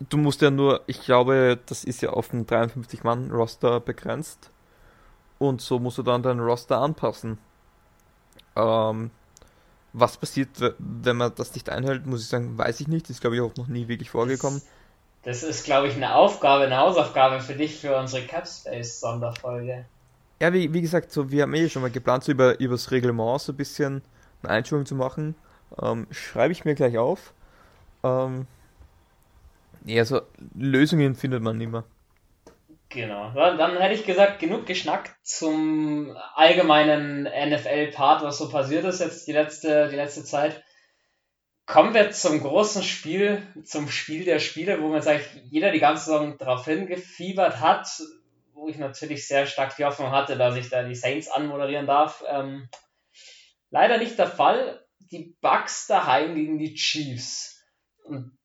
du 0.00 0.18
musst 0.18 0.42
ja 0.42 0.50
nur, 0.50 0.82
ich 0.86 1.02
glaube, 1.02 1.58
das 1.66 1.84
ist 1.84 2.02
ja 2.02 2.10
auf 2.10 2.32
einen 2.32 2.44
53-Mann-Roster 2.44 3.80
begrenzt. 3.80 4.50
Und 5.38 5.60
so 5.60 5.78
musst 5.78 5.98
du 5.98 6.02
dann 6.02 6.22
deinen 6.22 6.40
Roster 6.40 6.78
anpassen. 6.80 7.38
Ähm, 8.56 9.10
was 9.92 10.16
passiert, 10.16 10.48
wenn 10.78 11.16
man 11.16 11.32
das 11.34 11.54
nicht 11.54 11.70
einhält, 11.70 12.06
muss 12.06 12.22
ich 12.22 12.28
sagen, 12.28 12.56
weiß 12.56 12.80
ich 12.80 12.88
nicht. 12.88 13.06
Das 13.06 13.10
ist, 13.10 13.20
glaube 13.20 13.36
ich, 13.36 13.42
auch 13.42 13.56
noch 13.56 13.68
nie 13.68 13.88
wirklich 13.88 14.10
vorgekommen. 14.10 14.60
Das, 15.22 15.40
das 15.40 15.50
ist, 15.50 15.64
glaube 15.64 15.88
ich, 15.88 15.96
eine 15.96 16.14
Aufgabe, 16.14 16.64
eine 16.64 16.76
Hausaufgabe 16.76 17.40
für 17.40 17.54
dich 17.54 17.78
für 17.78 17.96
unsere 17.96 18.26
Capspace-Sonderfolge. 18.26 19.84
Ja, 20.40 20.52
wie, 20.52 20.72
wie 20.72 20.80
gesagt, 20.80 21.10
so, 21.10 21.30
wir 21.30 21.42
haben 21.42 21.54
eh 21.54 21.68
schon 21.68 21.82
mal 21.82 21.90
geplant, 21.90 22.24
so 22.24 22.32
über, 22.32 22.60
über 22.60 22.74
das 22.74 22.90
Reglement 22.90 23.40
so 23.40 23.52
ein 23.52 23.56
bisschen 23.56 24.02
eine 24.42 24.52
Einschulung 24.52 24.86
zu 24.86 24.94
machen. 24.94 25.34
Ähm, 25.82 26.06
schreibe 26.10 26.52
ich 26.52 26.64
mir 26.64 26.74
gleich 26.74 26.96
auf. 26.96 27.32
Ähm, 28.04 28.46
ja, 29.84 30.04
so 30.04 30.20
Lösungen 30.54 31.14
findet 31.14 31.42
man 31.42 31.60
immer. 31.60 31.84
Genau. 32.90 33.32
Dann, 33.32 33.76
hätte 33.76 33.94
ich 33.94 34.06
gesagt, 34.06 34.38
genug 34.38 34.64
geschnackt 34.64 35.14
zum 35.22 36.16
allgemeinen 36.34 37.24
NFL-Part, 37.24 38.22
was 38.22 38.38
so 38.38 38.48
passiert 38.48 38.84
ist 38.84 39.00
jetzt 39.00 39.26
die 39.26 39.32
letzte, 39.32 39.88
die 39.88 39.96
letzte 39.96 40.24
Zeit. 40.24 40.64
Kommen 41.66 41.92
wir 41.92 42.10
zum 42.12 42.40
großen 42.40 42.82
Spiel, 42.82 43.42
zum 43.64 43.90
Spiel 43.90 44.24
der 44.24 44.38
Spiele, 44.38 44.80
wo 44.80 44.88
man 44.88 45.02
sagt, 45.02 45.28
jeder 45.50 45.70
die 45.70 45.80
ganze 45.80 46.06
Saison 46.06 46.38
darauf 46.38 46.64
hingefiebert 46.64 47.60
hat, 47.60 47.88
wo 48.54 48.68
ich 48.68 48.78
natürlich 48.78 49.28
sehr 49.28 49.44
stark 49.44 49.76
die 49.76 49.84
Hoffnung 49.84 50.10
hatte, 50.10 50.38
dass 50.38 50.56
ich 50.56 50.70
da 50.70 50.82
die 50.82 50.94
Saints 50.94 51.28
anmoderieren 51.28 51.86
darf. 51.86 52.24
Ähm, 52.26 52.70
leider 53.68 53.98
nicht 53.98 54.18
der 54.18 54.28
Fall 54.28 54.82
die 54.98 55.36
Bucks 55.42 55.86
daheim 55.88 56.34
gegen 56.34 56.58
die 56.58 56.72
Chiefs. 56.72 57.62
Und 58.02 58.37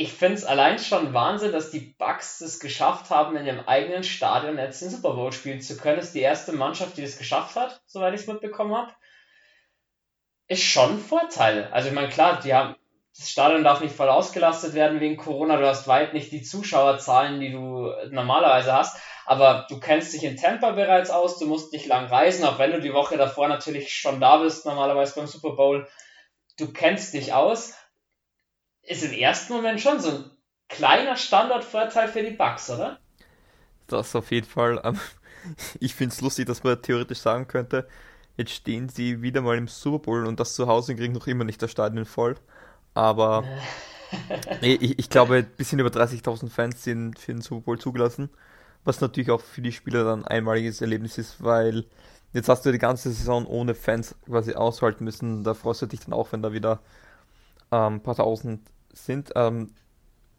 ich 0.00 0.12
finde 0.12 0.34
es 0.34 0.44
allein 0.44 0.78
schon 0.78 1.12
Wahnsinn, 1.12 1.50
dass 1.50 1.72
die 1.72 1.80
Bucks 1.98 2.40
es 2.40 2.60
geschafft 2.60 3.10
haben, 3.10 3.36
in 3.36 3.46
ihrem 3.46 3.66
eigenen 3.66 4.04
Stadion 4.04 4.56
jetzt 4.56 4.80
den 4.80 4.90
Super 4.90 5.14
Bowl 5.14 5.32
spielen 5.32 5.60
zu 5.60 5.76
können. 5.76 5.96
Das 5.96 6.06
ist 6.06 6.14
die 6.14 6.20
erste 6.20 6.52
Mannschaft, 6.52 6.96
die 6.96 7.02
es 7.02 7.18
geschafft 7.18 7.56
hat, 7.56 7.82
soweit 7.84 8.14
ich 8.14 8.20
es 8.20 8.28
mitbekommen 8.28 8.76
habe. 8.76 8.92
Ist 10.46 10.62
schon 10.62 10.92
ein 10.92 10.98
Vorteil. 11.00 11.68
Also 11.72 11.88
ich 11.88 11.94
meine, 11.96 12.10
klar, 12.10 12.38
die 12.40 12.54
haben, 12.54 12.76
das 13.16 13.28
Stadion 13.28 13.64
darf 13.64 13.80
nicht 13.80 13.92
voll 13.92 14.08
ausgelastet 14.08 14.74
werden 14.74 15.00
wegen 15.00 15.16
Corona. 15.16 15.56
Du 15.56 15.66
hast 15.66 15.88
weit 15.88 16.14
nicht 16.14 16.30
die 16.30 16.42
Zuschauerzahlen, 16.42 17.40
die 17.40 17.50
du 17.50 17.92
normalerweise 18.10 18.72
hast. 18.72 19.02
Aber 19.26 19.66
du 19.68 19.80
kennst 19.80 20.14
dich 20.14 20.22
in 20.22 20.36
Tampa 20.36 20.70
bereits 20.70 21.10
aus, 21.10 21.40
du 21.40 21.46
musst 21.46 21.72
nicht 21.72 21.86
lang 21.86 22.06
reisen, 22.06 22.44
auch 22.44 22.60
wenn 22.60 22.70
du 22.70 22.80
die 22.80 22.94
Woche 22.94 23.16
davor 23.16 23.48
natürlich 23.48 23.92
schon 23.92 24.20
da 24.20 24.36
bist, 24.36 24.64
normalerweise 24.64 25.16
beim 25.16 25.26
Super 25.26 25.56
Bowl. 25.56 25.88
Du 26.56 26.72
kennst 26.72 27.14
dich 27.14 27.32
aus 27.32 27.74
ist 28.88 29.04
im 29.04 29.12
ersten 29.12 29.52
Moment 29.52 29.80
schon 29.80 30.00
so 30.00 30.10
ein 30.10 30.24
kleiner 30.68 31.16
Standortvorteil 31.16 32.08
für 32.08 32.22
die 32.22 32.30
Bucks, 32.30 32.70
oder? 32.70 32.98
Das 33.86 34.14
auf 34.16 34.30
jeden 34.30 34.46
Fall. 34.46 34.80
Ähm, 34.82 34.98
ich 35.80 35.94
finde 35.94 36.14
es 36.14 36.20
lustig, 36.20 36.46
dass 36.46 36.64
man 36.64 36.80
theoretisch 36.80 37.18
sagen 37.18 37.46
könnte, 37.46 37.86
jetzt 38.36 38.52
stehen 38.52 38.88
sie 38.88 39.20
wieder 39.22 39.40
mal 39.42 39.58
im 39.58 39.68
Super 39.68 39.98
Bowl 39.98 40.26
und 40.26 40.40
das 40.40 40.54
zu 40.54 40.66
Hause 40.66 40.96
kriegen 40.96 41.12
noch 41.12 41.26
immer 41.26 41.44
nicht 41.44 41.62
das 41.62 41.70
Stadion 41.70 42.06
voll. 42.06 42.36
Aber 42.94 43.44
ich, 44.62 44.98
ich, 44.98 45.10
glaube, 45.10 45.36
ein 45.36 45.50
bisschen 45.56 45.78
über 45.78 45.90
30.000 45.90 46.48
Fans 46.48 46.82
sind 46.82 47.18
für 47.18 47.32
den 47.32 47.42
Super 47.42 47.62
Bowl 47.62 47.78
zugelassen. 47.78 48.30
Was 48.84 49.00
natürlich 49.00 49.30
auch 49.30 49.40
für 49.40 49.60
die 49.60 49.72
Spieler 49.72 50.04
dann 50.04 50.24
ein 50.24 50.38
einmaliges 50.38 50.80
Erlebnis 50.80 51.18
ist, 51.18 51.42
weil 51.42 51.84
jetzt 52.32 52.48
hast 52.48 52.64
du 52.64 52.72
die 52.72 52.78
ganze 52.78 53.10
Saison 53.10 53.44
ohne 53.44 53.74
Fans 53.74 54.14
quasi 54.24 54.54
aushalten 54.54 55.04
müssen. 55.04 55.44
Da 55.44 55.52
freust 55.52 55.82
du 55.82 55.86
dich 55.86 56.00
dann 56.00 56.14
auch, 56.14 56.32
wenn 56.32 56.42
da 56.42 56.52
wieder 56.52 56.80
ähm, 57.70 57.96
ein 57.96 58.02
paar 58.02 58.16
tausend 58.16 58.62
sind. 59.04 59.32
Ähm, 59.34 59.72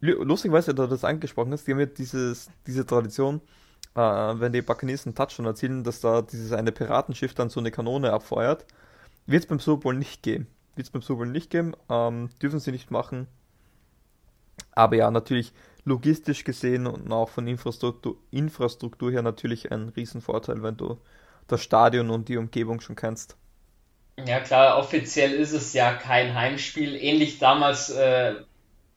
lustigerweise, 0.01 0.73
da 0.73 0.83
du 0.83 0.89
das 0.89 1.03
angesprochen 1.03 1.51
hast, 1.51 1.65
die 1.67 1.71
haben 1.71 1.79
ja 1.79 1.85
dieses, 1.85 2.49
diese 2.67 2.85
Tradition, 2.85 3.41
äh, 3.95 3.99
wenn 3.99 4.53
die 4.53 4.61
Buccaneers 4.61 5.05
einen 5.05 5.15
Touchdown 5.15 5.45
erzielen, 5.45 5.83
dass 5.83 6.01
da 6.01 6.21
dieses 6.21 6.51
eine 6.51 6.71
Piratenschiff 6.71 7.33
dann 7.33 7.49
so 7.49 7.59
eine 7.59 7.71
Kanone 7.71 8.11
abfeuert. 8.13 8.65
Wird 9.25 9.43
es 9.43 9.47
beim 9.47 9.59
Super 9.59 9.81
Bowl 9.83 9.95
nicht 9.95 10.23
geben. 10.23 10.47
Wird 10.75 10.87
es 10.87 10.91
beim 10.91 11.01
Super 11.01 11.19
Bowl 11.19 11.27
nicht 11.27 11.49
geben, 11.49 11.73
ähm, 11.89 12.29
dürfen 12.41 12.59
sie 12.59 12.71
nicht 12.71 12.91
machen. 12.91 13.27
Aber 14.71 14.95
ja, 14.95 15.11
natürlich 15.11 15.53
logistisch 15.85 16.43
gesehen 16.43 16.87
und 16.87 17.11
auch 17.11 17.29
von 17.29 17.47
Infrastruktur, 17.47 18.17
Infrastruktur 18.31 19.11
her 19.11 19.21
natürlich 19.21 19.71
ein 19.71 19.89
Riesenvorteil, 19.89 20.61
wenn 20.63 20.77
du 20.77 20.97
das 21.47 21.61
Stadion 21.61 22.09
und 22.09 22.29
die 22.29 22.37
Umgebung 22.37 22.79
schon 22.79 22.95
kennst. 22.95 23.35
Ja 24.25 24.39
klar, 24.39 24.77
offiziell 24.77 25.33
ist 25.33 25.53
es 25.53 25.73
ja 25.73 25.93
kein 25.93 26.35
Heimspiel. 26.35 26.95
Ähnlich 26.95 27.39
damals 27.39 27.89
äh, 27.89 28.35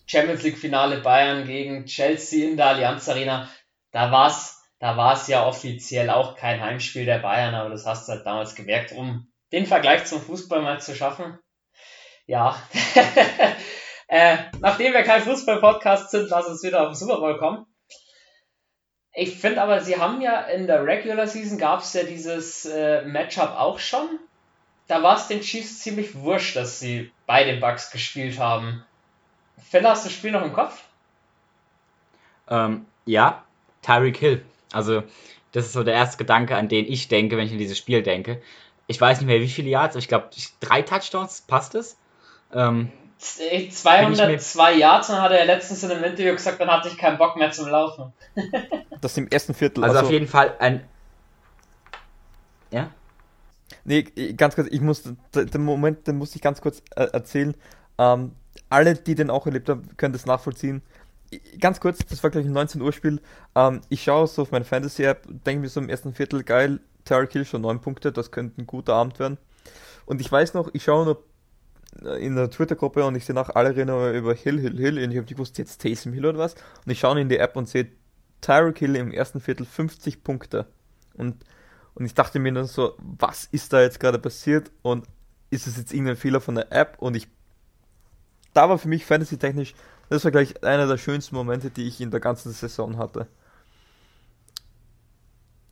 Champions 0.07 0.43
League 0.43 0.59
Finale 0.59 0.99
Bayern 0.99 1.47
gegen 1.47 1.87
Chelsea 1.87 2.49
in 2.49 2.57
der 2.57 2.67
Allianz 2.67 3.09
Arena. 3.09 3.49
Da 3.91 4.11
war 4.11 4.29
es 4.29 4.59
da 4.79 4.97
war's 4.97 5.29
ja 5.29 5.47
offiziell 5.47 6.11
auch 6.11 6.37
kein 6.37 6.61
Heimspiel 6.61 7.05
der 7.05 7.21
Bayern, 7.21 7.55
aber 7.55 7.71
das 7.71 7.87
hast 7.87 8.09
du 8.09 8.13
halt 8.13 8.27
damals 8.27 8.57
gemerkt, 8.57 8.91
um 8.91 9.29
den 9.53 9.65
Vergleich 9.65 10.07
zum 10.07 10.21
Fußball 10.21 10.61
mal 10.61 10.81
zu 10.81 10.97
schaffen. 10.97 11.39
Ja. 12.27 12.61
äh, 14.09 14.39
nachdem 14.59 14.93
wir 14.93 15.05
kein 15.05 15.23
Fußball-Podcast 15.23 16.11
sind, 16.11 16.31
lass 16.31 16.47
uns 16.47 16.65
wieder 16.65 16.81
auf 16.83 16.89
den 16.89 16.97
Super 16.97 17.19
Bowl 17.19 17.39
kommen. 17.39 17.67
Ich 19.15 19.37
finde 19.37 19.63
aber, 19.63 19.81
sie 19.81 19.99
haben 19.99 20.21
ja 20.21 20.41
in 20.41 20.67
der 20.67 20.85
Regular 20.85 21.29
Season 21.29 21.59
gab 21.59 21.83
es 21.83 21.93
ja 21.93 22.03
dieses 22.03 22.65
äh, 22.65 23.03
Matchup 23.03 23.55
auch 23.57 23.79
schon 23.79 24.19
da 24.93 25.03
war 25.03 25.17
es 25.17 25.29
den 25.29 25.41
Chiefs 25.41 25.81
ziemlich 25.81 26.15
wurscht, 26.17 26.57
dass 26.57 26.79
sie 26.79 27.11
bei 27.27 27.45
den 27.45 27.61
Bucks 27.61 27.91
gespielt 27.91 28.39
haben. 28.39 28.85
Phil, 29.69 29.87
hast 29.89 30.05
du 30.05 30.09
das 30.09 30.17
Spiel 30.17 30.33
noch 30.33 30.45
im 30.45 30.53
Kopf? 30.53 30.83
Ähm, 32.49 32.87
ja, 33.07 33.45
Tyreek 33.83 34.17
Hill. 34.17 34.45
Also, 34.73 35.03
das 35.53 35.67
ist 35.67 35.73
so 35.73 35.85
der 35.85 35.95
erste 35.95 36.17
Gedanke, 36.17 36.57
an 36.57 36.69
den 36.69 36.87
ich 36.87 37.09
denke, 37.09 37.37
wenn 37.37 37.47
ich 37.47 37.53
an 37.53 37.59
dieses 37.59 37.79
Spiel 37.79 38.03
denke. 38.03 38.43
Ich 38.87 39.01
weiß 39.01 39.19
nicht 39.19 39.27
mehr, 39.27 39.41
wie 39.41 39.49
viele 39.49 39.69
Yards, 39.69 39.97
ich 39.97 40.09
glaube, 40.09 40.31
drei 40.61 40.83
Touchdowns, 40.83 41.43
passt 41.43 41.75
es? 41.75 41.97
Ähm, 42.53 42.91
202 43.19 44.75
Yards 44.75 45.11
und 45.11 45.23
hat 45.23 45.31
er 45.31 45.45
letztens 45.45 45.83
in 45.85 45.93
einem 45.93 46.03
Interview 46.03 46.33
gesagt, 46.33 46.61
dann 46.61 46.69
hatte 46.69 46.89
ich 46.89 46.99
keinen 46.99 47.19
Bock 47.19 47.37
mehr 47.37 47.53
zum 47.53 47.69
Laufen. 47.69 48.13
das 49.01 49.17
im 49.17 49.29
ersten 49.29 49.55
Viertel. 49.55 49.85
Also, 49.85 49.97
also 49.97 50.07
auf 50.07 50.13
jeden 50.13 50.27
Fall 50.27 50.57
ein. 50.59 50.85
Ja? 52.71 52.91
Nee, 53.85 54.03
ganz 54.37 54.57
kurz, 54.57 54.69
ich 54.71 54.81
muss, 54.81 55.05
den 55.35 55.65
Moment, 55.65 56.07
den 56.07 56.19
muss 56.19 56.35
ich 56.35 56.43
ganz 56.43 56.61
kurz 56.61 56.83
äh, 56.97 57.05
erzählen. 57.05 57.55
Ähm, 57.99 58.33
alle, 58.69 58.95
die 58.95 59.15
den 59.15 59.31
auch 59.31 59.47
erlebt 59.47 59.69
haben, 59.69 59.97
können 59.97 60.13
das 60.13 60.27
nachvollziehen. 60.27 60.83
Ganz 61.61 61.81
kurz, 61.81 61.99
das 62.09 62.23
war 62.23 62.31
gleich 62.31 62.45
ein 62.45 62.53
19 62.53 62.83
Uhr 62.83 62.93
Spiel. 62.93 63.21
Ähm, 63.55 63.81
ich 63.89 64.03
schaue 64.03 64.27
so 64.27 64.43
auf 64.43 64.51
meine 64.51 64.65
Fantasy-App, 64.65 65.27
denke 65.45 65.63
mir 65.63 65.69
so 65.69 65.81
im 65.81 65.89
ersten 65.89 66.13
Viertel, 66.13 66.43
geil, 66.43 66.81
Terry 67.05 67.27
Kill 67.27 67.45
schon 67.45 67.63
9 67.63 67.81
Punkte, 67.81 68.13
das 68.13 68.31
könnte 68.31 68.61
ein 68.61 68.67
guter 68.67 68.95
Abend 68.95 69.19
werden. 69.19 69.39
Und 70.05 70.21
ich 70.21 70.31
weiß 70.31 70.55
noch, 70.55 70.71
ich 70.75 70.85
schaue 70.85 71.05
nur 71.05 71.25
äh, 72.05 72.25
in 72.25 72.37
der 72.37 72.51
Twitter-Gruppe 72.51 73.05
und 73.05 73.15
ich 73.15 73.25
sehe 73.25 73.35
nach 73.35 73.51
alle 73.51 73.75
reden 73.75 74.15
über 74.15 74.35
Hill, 74.35 74.61
Hill, 74.61 74.77
Hill 74.77 74.99
und 74.99 75.11
ich 75.11 75.17
habe 75.17 75.27
nicht 75.27 75.37
gewusst, 75.37 75.57
jetzt 75.59 75.81
Taysom 75.81 76.13
Hill 76.13 76.27
oder 76.27 76.39
was. 76.39 76.55
Und 76.85 76.93
ich 76.93 77.01
schaue 77.01 77.19
in 77.21 77.29
die 77.29 77.39
App 77.39 77.57
und 77.57 77.69
sehe 77.69 77.89
Tyreek 78.43 78.79
Hill 78.79 78.97
im 78.97 79.11
ersten 79.13 79.41
Viertel 79.41 79.65
50 79.65 80.23
Punkte. 80.23 80.67
Und 81.15 81.37
und 81.95 82.07
ich 82.07 82.15
dachte 82.15 82.39
mir 82.39 82.53
dann 82.53 82.67
so, 82.67 82.95
was 82.99 83.45
ist 83.45 83.73
da 83.73 83.83
jetzt 83.83 84.01
gerade 84.01 84.19
passiert 84.19 84.71
und 84.83 85.07
ist 85.51 85.67
es 85.67 85.77
jetzt 85.77 85.93
irgendein 85.93 86.17
Fehler 86.17 86.41
von 86.41 86.55
der 86.55 86.73
App? 86.73 86.97
Und 86.99 87.17
ich, 87.17 87.29
da 88.55 88.69
war 88.69 88.79
für 88.79 88.89
mich 88.89 89.05
fantasy-technisch, 89.05 89.75
das 90.09 90.25
war 90.25 90.31
gleich 90.31 90.63
einer 90.63 90.87
der 90.87 90.99
schönsten 90.99 91.35
Momente, 91.35 91.71
die 91.71 91.89
ich 91.89 92.01
in 92.01 92.11
der 92.11 92.21
ganzen 92.21 92.53
Saison 92.53 92.99
hatte. 92.99 93.27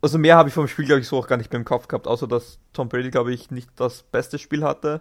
Also 0.02 0.16
mehr 0.16 0.36
habe 0.36 0.48
ich 0.48 0.54
vom 0.54 0.66
Spiel, 0.66 0.86
glaube 0.86 1.00
ich, 1.02 1.08
so 1.08 1.18
auch 1.18 1.26
gar 1.26 1.36
nicht 1.36 1.52
mehr 1.52 1.58
im 1.58 1.66
Kopf 1.66 1.88
gehabt, 1.88 2.06
außer 2.06 2.26
dass 2.26 2.58
Tom 2.72 2.88
Brady, 2.88 3.10
glaube 3.10 3.34
ich, 3.34 3.50
nicht 3.50 3.68
das 3.76 4.02
beste 4.02 4.38
Spiel 4.38 4.64
hatte. 4.64 5.00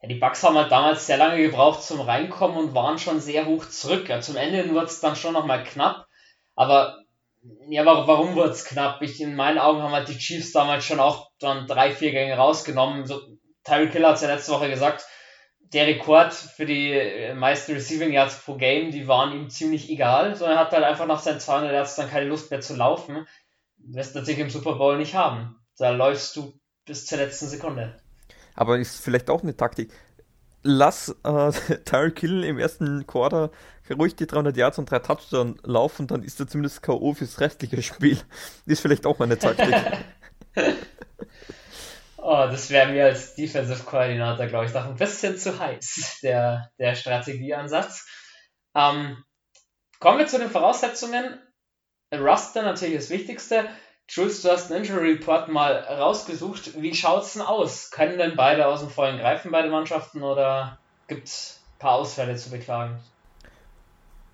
Ja, 0.00 0.08
die 0.08 0.14
Bucks 0.14 0.42
haben 0.44 0.56
halt 0.56 0.72
damals 0.72 1.06
sehr 1.06 1.18
lange 1.18 1.42
gebraucht 1.42 1.82
zum 1.82 2.00
Reinkommen 2.00 2.56
und 2.56 2.74
waren 2.74 2.98
schon 2.98 3.20
sehr 3.20 3.46
hoch 3.46 3.68
zurück. 3.68 4.08
Ja, 4.08 4.20
zum 4.20 4.36
Ende 4.36 4.72
wird 4.72 4.88
es 4.88 5.00
dann 5.00 5.16
schon 5.16 5.34
nochmal 5.34 5.64
knapp. 5.64 6.06
Aber 6.54 7.02
ja, 7.68 7.84
warum, 7.84 8.34
wurde 8.34 8.50
es 8.50 8.64
knapp? 8.64 9.02
Ich, 9.02 9.20
in 9.20 9.34
meinen 9.34 9.58
Augen 9.58 9.82
haben 9.82 9.92
halt 9.92 10.08
die 10.08 10.18
Chiefs 10.18 10.52
damals 10.52 10.84
schon 10.84 11.00
auch 11.00 11.30
dann 11.38 11.66
drei, 11.66 11.92
vier 11.92 12.12
Gänge 12.12 12.36
rausgenommen. 12.36 13.06
So, 13.06 13.20
Tyreek 13.64 13.92
Hill 13.92 14.06
hat 14.06 14.16
es 14.16 14.22
ja 14.22 14.28
letzte 14.28 14.52
Woche 14.52 14.70
gesagt, 14.70 15.04
der 15.72 15.86
Rekord 15.86 16.32
für 16.32 16.66
die 16.66 16.92
äh, 16.92 17.34
meisten 17.34 17.72
Receiving 17.72 18.12
Yards 18.12 18.42
pro 18.42 18.56
Game, 18.56 18.90
die 18.90 19.06
waren 19.06 19.32
ihm 19.32 19.50
ziemlich 19.50 19.90
egal, 19.90 20.34
sondern 20.34 20.56
er 20.56 20.64
hat 20.64 20.72
halt 20.72 20.84
einfach 20.84 21.06
nach 21.06 21.20
seinen 21.20 21.40
200 21.40 21.72
Yards 21.72 21.96
dann 21.96 22.10
keine 22.10 22.26
Lust 22.26 22.50
mehr 22.50 22.60
zu 22.60 22.74
laufen. 22.74 23.26
Wirst 23.78 24.14
natürlich 24.14 24.40
im 24.40 24.50
Super 24.50 24.74
Bowl 24.74 24.96
nicht 24.96 25.14
haben. 25.14 25.56
Da 25.76 25.90
läufst 25.90 26.36
du 26.36 26.58
bis 26.84 27.06
zur 27.06 27.18
letzten 27.18 27.46
Sekunde. 27.46 28.00
Aber 28.54 28.78
ist 28.78 29.00
vielleicht 29.00 29.30
auch 29.30 29.42
eine 29.42 29.56
Taktik 29.56 29.92
lass 30.62 31.14
äh, 31.24 31.52
Tyreek 31.84 32.20
Hill 32.20 32.44
im 32.44 32.58
ersten 32.58 33.06
Quarter 33.06 33.50
ruhig 33.90 34.16
die 34.16 34.26
300 34.26 34.56
Yards 34.56 34.78
und 34.78 34.90
drei 34.90 34.98
Touchdowns 34.98 35.58
laufen, 35.64 36.06
dann 36.06 36.22
ist 36.22 36.38
er 36.40 36.46
zumindest 36.46 36.82
K.O. 36.82 37.14
fürs 37.14 37.40
restliche 37.40 37.80
Spiel. 37.82 38.18
Ist 38.66 38.82
vielleicht 38.82 39.06
auch 39.06 39.18
meine 39.18 39.38
Taktik. 39.38 39.74
oh, 42.28 42.46
das 42.50 42.68
wäre 42.68 42.92
mir 42.92 43.06
als 43.06 43.34
Defensive 43.34 43.84
Koordinator, 43.84 44.46
glaube 44.46 44.66
ich, 44.66 44.74
noch 44.74 44.84
ein 44.84 44.96
bisschen 44.96 45.38
zu 45.38 45.58
heiß, 45.58 46.18
der, 46.22 46.70
der 46.78 46.94
Strategieansatz. 46.94 48.06
Ähm, 48.74 49.24
kommen 49.98 50.18
wir 50.18 50.26
zu 50.26 50.38
den 50.38 50.50
Voraussetzungen. 50.50 51.40
Ruster 52.12 52.62
natürlich 52.62 52.96
das 52.96 53.10
Wichtigste. 53.10 53.68
Jules, 54.10 54.42
du 54.42 54.50
hast 54.50 54.70
einen 54.70 54.84
Injury 54.84 55.12
Report 55.12 55.48
mal 55.48 55.72
rausgesucht. 55.72 56.80
Wie 56.80 56.94
schaut's 56.94 57.32
denn 57.32 57.42
aus? 57.42 57.90
Können 57.90 58.18
denn 58.18 58.36
beide 58.36 58.66
aus 58.66 58.80
dem 58.80 58.90
Vollen 58.90 59.18
greifen, 59.18 59.50
beide 59.50 59.70
Mannschaften, 59.70 60.22
oder 60.22 60.78
gibt 61.06 61.28
es 61.28 61.60
ein 61.76 61.78
paar 61.78 61.92
Ausfälle 61.92 62.36
zu 62.36 62.50
beklagen? 62.50 62.98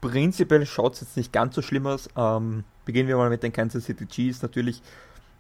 Prinzipiell 0.01 0.67
schaut 0.67 0.95
es 0.95 1.01
jetzt 1.01 1.17
nicht 1.17 1.33
ganz 1.33 1.55
so 1.55 1.63
schlimm 1.63 1.87
aus. 1.87 2.09
Ähm, 2.17 2.65
beginnen 2.85 3.09
wir 3.09 3.17
mal 3.17 3.31
mit 3.31 3.45
den 3.45 3.53
Kansas 3.53 3.85
City 3.85 4.07
Chiefs. 4.07 4.43
Natürlich 4.43 4.83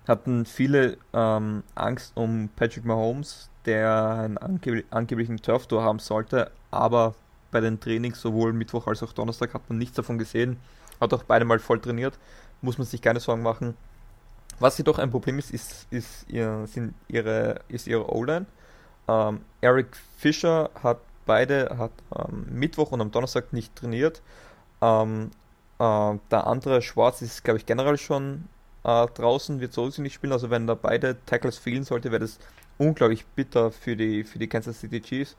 hatten 0.07 0.47
viele 0.47 0.99
ähm, 1.13 1.63
Angst 1.75 2.13
um 2.15 2.51
Patrick 2.57 2.85
Mahomes, 2.85 3.51
der 3.65 4.19
einen 4.21 4.39
angeb 4.39 4.85
angeblichen 4.91 5.39
Turf-Tour 5.39 5.83
haben 5.83 5.99
sollte, 5.99 6.51
aber 6.71 7.15
bei 7.51 7.61
den 7.61 7.81
Trainings 7.81 8.21
sowohl 8.21 8.53
Mittwoch 8.53 8.87
als 8.87 9.03
auch 9.03 9.13
Donnerstag 9.13 9.55
hat 9.55 9.69
man 9.69 9.79
nichts 9.79 9.97
davon 9.97 10.19
gesehen. 10.19 10.59
Hat 11.01 11.15
auch 11.15 11.23
beide 11.23 11.45
mal 11.45 11.59
voll 11.59 11.81
trainiert, 11.81 12.19
muss 12.61 12.79
man 12.79 12.87
sich 12.87 13.01
keine 13.01 13.21
Sorgen 13.21 13.43
machen. 13.43 13.77
Was 14.59 14.79
jedoch 14.79 14.99
ein 14.99 15.11
Problem 15.11 15.39
ist, 15.39 15.51
ist, 15.53 15.87
ist, 15.91 16.29
ihr, 16.29 16.67
sind 16.67 16.95
ihre, 17.09 17.61
ihre 17.69 18.13
O-Line. 18.13 18.47
Ähm, 19.09 19.41
Eric 19.61 19.97
Fischer 20.19 20.71
hat 20.83 20.99
beide 21.27 21.77
hat 21.79 21.93
am 22.11 22.47
Mittwoch 22.51 22.93
und 22.93 23.01
am 23.01 23.11
Donnerstag 23.11 23.53
nicht 23.53 23.75
trainiert. 23.75 24.23
Ähm, 24.81 25.31
äh, 25.79 26.19
der 26.31 26.47
andere 26.47 26.83
Schwarz 26.83 27.23
ist, 27.23 27.45
glaube 27.45 27.59
ich, 27.59 27.67
generell 27.67 27.99
schon 27.99 28.45
äh, 28.85 29.07
draußen, 29.07 29.61
wird 29.61 29.73
sowieso 29.73 30.03
nicht 30.03 30.15
spielen. 30.15 30.33
Also 30.33 30.51
wenn 30.51 30.67
da 30.67 30.75
beide 30.75 31.17
Tackles 31.27 31.59
fehlen 31.59 31.85
sollte, 31.85 32.11
wäre 32.11 32.21
das 32.21 32.39
unglaublich 32.79 33.25
bitter 33.27 33.71
für 33.71 33.97
die, 33.97 34.25
für 34.25 34.39
die 34.39 34.49
Kansas 34.49 34.81
City 34.81 35.01
Chiefs. 35.01 35.37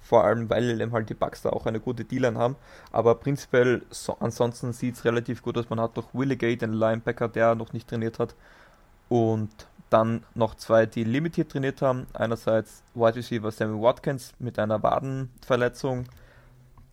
vor 0.00 0.24
allem 0.24 0.48
weil 0.48 0.80
eben 0.80 0.92
halt 0.92 1.10
die 1.10 1.14
Bucks 1.14 1.42
da 1.42 1.50
auch 1.50 1.66
eine 1.66 1.80
gute 1.80 2.04
D-Line 2.04 2.38
haben. 2.38 2.56
Aber 2.92 3.14
prinzipiell 3.16 3.82
so, 3.90 4.16
ansonsten 4.20 4.72
sieht 4.72 4.94
es 4.96 5.04
relativ 5.04 5.42
gut 5.42 5.58
aus. 5.58 5.68
Man 5.70 5.80
hat 5.80 5.96
noch 5.96 6.14
Willigate, 6.14 6.58
den 6.58 6.72
Linebacker, 6.72 7.28
der 7.28 7.54
noch 7.54 7.72
nicht 7.72 7.88
trainiert 7.88 8.18
hat. 8.18 8.34
Und 9.08 9.50
dann 9.90 10.24
noch 10.34 10.54
zwei, 10.54 10.86
die 10.86 11.04
limitiert 11.04 11.50
trainiert 11.52 11.82
haben. 11.82 12.06
Einerseits 12.14 12.82
Wide 12.94 13.16
Receiver 13.16 13.50
Sammy 13.50 13.80
Watkins 13.80 14.32
mit 14.38 14.58
einer 14.58 14.82
Wadenverletzung. 14.82 16.04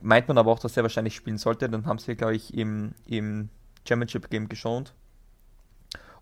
Meint 0.01 0.27
man 0.27 0.37
aber 0.37 0.51
auch, 0.51 0.59
dass 0.59 0.77
er 0.77 0.83
wahrscheinlich 0.83 1.15
spielen 1.15 1.37
sollte. 1.37 1.69
Dann 1.69 1.85
haben 1.85 1.99
sie, 1.99 2.15
glaube 2.15 2.35
ich, 2.35 2.53
im, 2.53 2.93
im 3.07 3.49
Championship 3.87 4.29
Game 4.29 4.49
geschont. 4.49 4.93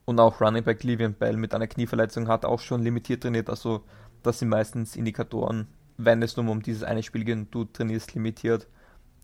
Und 0.05 0.19
auch 0.19 0.41
Running 0.41 0.63
Back 0.63 0.83
Livian 0.83 1.13
Bell 1.13 1.37
mit 1.37 1.53
einer 1.55 1.67
Knieverletzung 1.67 2.27
hat 2.27 2.45
auch 2.45 2.59
schon 2.59 2.81
limitiert 2.81 3.23
trainiert. 3.23 3.49
Also 3.49 3.83
das 4.21 4.39
sind 4.39 4.49
meistens 4.49 4.95
Indikatoren, 4.95 5.67
wenn 5.97 6.21
es 6.21 6.35
nur 6.35 6.49
um 6.49 6.61
dieses 6.61 6.83
eine 6.83 7.03
Spiel 7.03 7.23
geht 7.23 7.37
und 7.37 7.51
du 7.55 7.65
trainierst 7.65 8.13
limitiert, 8.13 8.67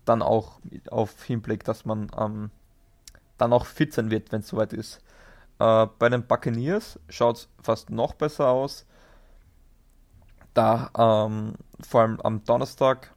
dann 0.04 0.22
auch 0.22 0.60
auf 0.90 1.22
Hinblick, 1.24 1.64
dass 1.64 1.84
man 1.84 2.10
ähm, 2.18 2.50
dann 3.36 3.52
auch 3.52 3.66
fit 3.66 3.92
sein 3.92 4.10
wird, 4.10 4.32
wenn 4.32 4.40
es 4.40 4.48
soweit 4.48 4.72
ist. 4.72 5.02
Äh, 5.58 5.86
bei 5.98 6.08
den 6.08 6.26
Buccaneers 6.26 6.98
schaut 7.08 7.36
es 7.36 7.48
fast 7.62 7.90
noch 7.90 8.14
besser 8.14 8.48
aus. 8.48 8.86
Da 10.54 10.90
ähm, 10.96 11.54
vor 11.80 12.00
allem 12.00 12.20
am 12.22 12.44
Donnerstag 12.44 13.14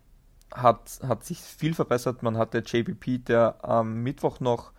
hat, 0.53 0.99
hat 1.07 1.23
sich 1.23 1.41
viel 1.41 1.73
verbessert. 1.73 2.21
Man 2.21 2.37
hatte 2.37 2.59
JBP, 2.59 3.25
der 3.25 3.63
am 3.63 4.03
Mittwoch 4.03 4.39
noch 4.39 4.72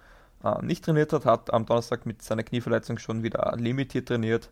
äh, 0.45 0.63
nicht 0.63 0.85
trainiert 0.85 1.13
hat, 1.13 1.25
hat 1.25 1.53
am 1.53 1.67
Donnerstag 1.67 2.07
mit 2.07 2.23
seiner 2.23 2.43
Knieverletzung 2.43 2.99
schon 2.99 3.23
wieder 3.23 3.55
limitiert 3.57 4.09
trainiert. 4.09 4.51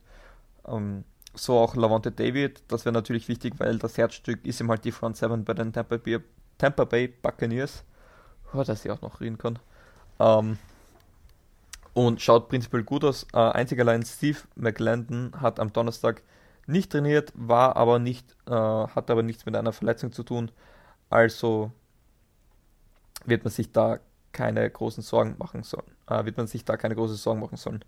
Ähm, 0.67 1.05
so 1.35 1.59
auch 1.59 1.77
Lavonte 1.77 2.11
David, 2.13 2.63
das 2.69 2.85
wäre 2.85 2.93
natürlich 2.93 3.29
wichtig, 3.29 3.55
weil 3.59 3.79
das 3.79 3.97
Herzstück 3.99 4.45
ist 4.45 4.61
ihm 4.61 4.71
halt 4.71 4.85
die 4.85 4.93
Front 4.93 5.17
7 5.17 5.45
bei 5.45 5.55
den 5.55 5.73
Tampa 5.73 5.97
Bay, 5.97 6.21
Tampa 6.59 6.85
Bay 6.85 7.09
Buccaneers. 7.09 7.85
Oh, 8.55 8.63
dass 8.63 8.85
ich 8.85 8.91
auch 8.91 9.01
noch 9.01 9.21
reden 9.21 9.39
kann. 9.39 9.59
Ähm, 10.19 10.59
und 11.95 12.21
schaut 12.21 12.49
prinzipiell 12.49 12.85
gut 12.85 13.05
aus. 13.05 13.27
Äh, 13.33 13.39
einzig 13.39 13.81
allein 13.81 14.03
Steve 14.03 14.39
McLendon 14.57 15.33
hat 15.41 15.59
am 15.59 15.73
Donnerstag 15.73 16.23
nicht 16.67 16.93
trainiert, 16.93 17.33
war 17.35 17.77
aber 17.77 17.99
nicht, 17.99 18.37
äh, 18.47 18.53
hat 18.53 19.11
aber 19.11 19.23
nichts 19.23 19.47
mit 19.47 19.57
einer 19.57 19.73
Verletzung 19.73 20.13
zu 20.13 20.23
tun. 20.23 20.51
Also 21.11 21.73
wird 23.25 23.45
man 23.45 23.53
sich 23.53 23.73
da 23.73 24.01
keine 24.33 24.68
großen 24.68 25.03
Sorgen 25.03 25.37
machen 25.38 25.62
sollen. 25.62 25.90
Äh, 26.09 26.25
wird 26.25 26.37
man 26.37 26.47
sich 26.47 26.64
da 26.64 26.77
keine 26.77 26.95
großen 26.95 27.16
Sorgen 27.16 27.40
machen 27.40 27.57
sollen. 27.57 27.85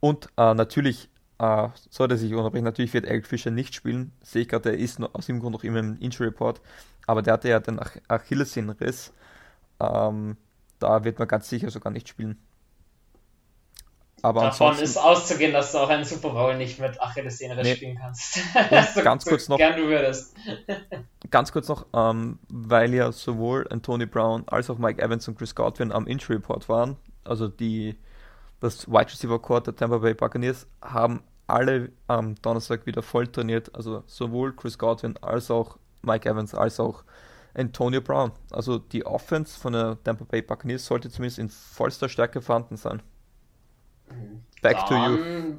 Und 0.00 0.28
äh, 0.36 0.54
natürlich 0.54 1.08
äh, 1.38 1.68
sollte 1.90 2.16
sich 2.16 2.32
unterbrechen. 2.34 2.64
Natürlich 2.64 2.94
wird 2.94 3.04
Eric 3.06 3.26
Fischer 3.26 3.50
nicht 3.50 3.74
spielen. 3.74 4.12
Sehe 4.22 4.42
ich 4.42 4.48
gerade, 4.48 4.70
der 4.70 4.78
ist 4.78 5.00
aus 5.02 5.26
dem 5.26 5.40
Grund 5.40 5.54
noch 5.54 5.64
immer 5.64 5.80
im 5.80 5.98
Injury 5.98 6.26
Report. 6.26 6.60
Aber 7.06 7.22
der 7.22 7.34
hatte 7.34 7.48
ja 7.48 7.60
den 7.60 7.80
Ach 7.80 7.96
Achillessehnenriss. 8.08 9.12
Ähm, 9.80 10.36
da 10.78 11.04
wird 11.04 11.18
man 11.18 11.28
ganz 11.28 11.48
sicher 11.48 11.70
sogar 11.70 11.92
nicht 11.92 12.08
spielen. 12.08 12.38
Aber 14.22 14.42
Davon 14.42 14.78
ist 14.78 14.96
auszugehen, 14.96 15.52
dass 15.52 15.72
du 15.72 15.78
auch 15.78 15.88
einen 15.88 16.04
Super 16.04 16.30
Bowl 16.30 16.56
nicht 16.56 16.78
mit 16.78 17.00
Achillessehnenriss 17.02 17.66
nee. 17.66 17.74
spielen 17.74 17.98
kannst. 18.00 18.34
so 18.94 19.02
ganz 19.02 19.24
kurz 19.24 19.48
noch. 19.48 19.58
Gern 19.58 19.76
du 19.76 19.88
würdest. 19.88 20.34
ganz 21.30 21.50
kurz 21.50 21.68
noch, 21.68 21.86
ähm, 21.92 22.38
weil 22.48 22.94
ja 22.94 23.10
sowohl 23.10 23.66
Anthony 23.68 24.06
Brown 24.06 24.44
als 24.46 24.70
auch 24.70 24.78
Mike 24.78 25.02
Evans 25.02 25.26
und 25.26 25.36
Chris 25.36 25.56
Godwin 25.56 25.90
am 25.90 26.06
Injury 26.06 26.34
Report 26.34 26.68
waren, 26.68 26.96
also 27.24 27.48
die 27.48 27.98
das 28.60 28.86
Wide 28.86 29.06
Receiver 29.06 29.40
Court 29.40 29.66
der 29.66 29.74
Tampa 29.74 29.98
Bay 29.98 30.14
Buccaneers 30.14 30.68
haben 30.80 31.24
alle 31.48 31.90
am 32.06 32.36
Donnerstag 32.36 32.86
wieder 32.86 33.02
voll 33.02 33.26
trainiert, 33.26 33.74
also 33.74 34.04
sowohl 34.06 34.54
Chris 34.54 34.78
Godwin 34.78 35.16
als 35.20 35.50
auch 35.50 35.78
Mike 36.02 36.28
Evans 36.28 36.54
als 36.54 36.78
auch 36.78 37.02
Antonio 37.54 38.00
Brown. 38.00 38.30
Also 38.52 38.78
die 38.78 39.04
Offense 39.04 39.58
von 39.58 39.72
der 39.72 39.98
Tampa 40.04 40.24
Bay 40.24 40.42
Buccaneers 40.42 40.86
sollte 40.86 41.10
zumindest 41.10 41.40
in 41.40 41.48
vollster 41.50 42.08
Stärke 42.08 42.40
vorhanden 42.40 42.76
sein. 42.76 43.02
Back 44.60 44.76
Dann 44.88 44.88
to 44.88 44.94
you. 44.94 45.54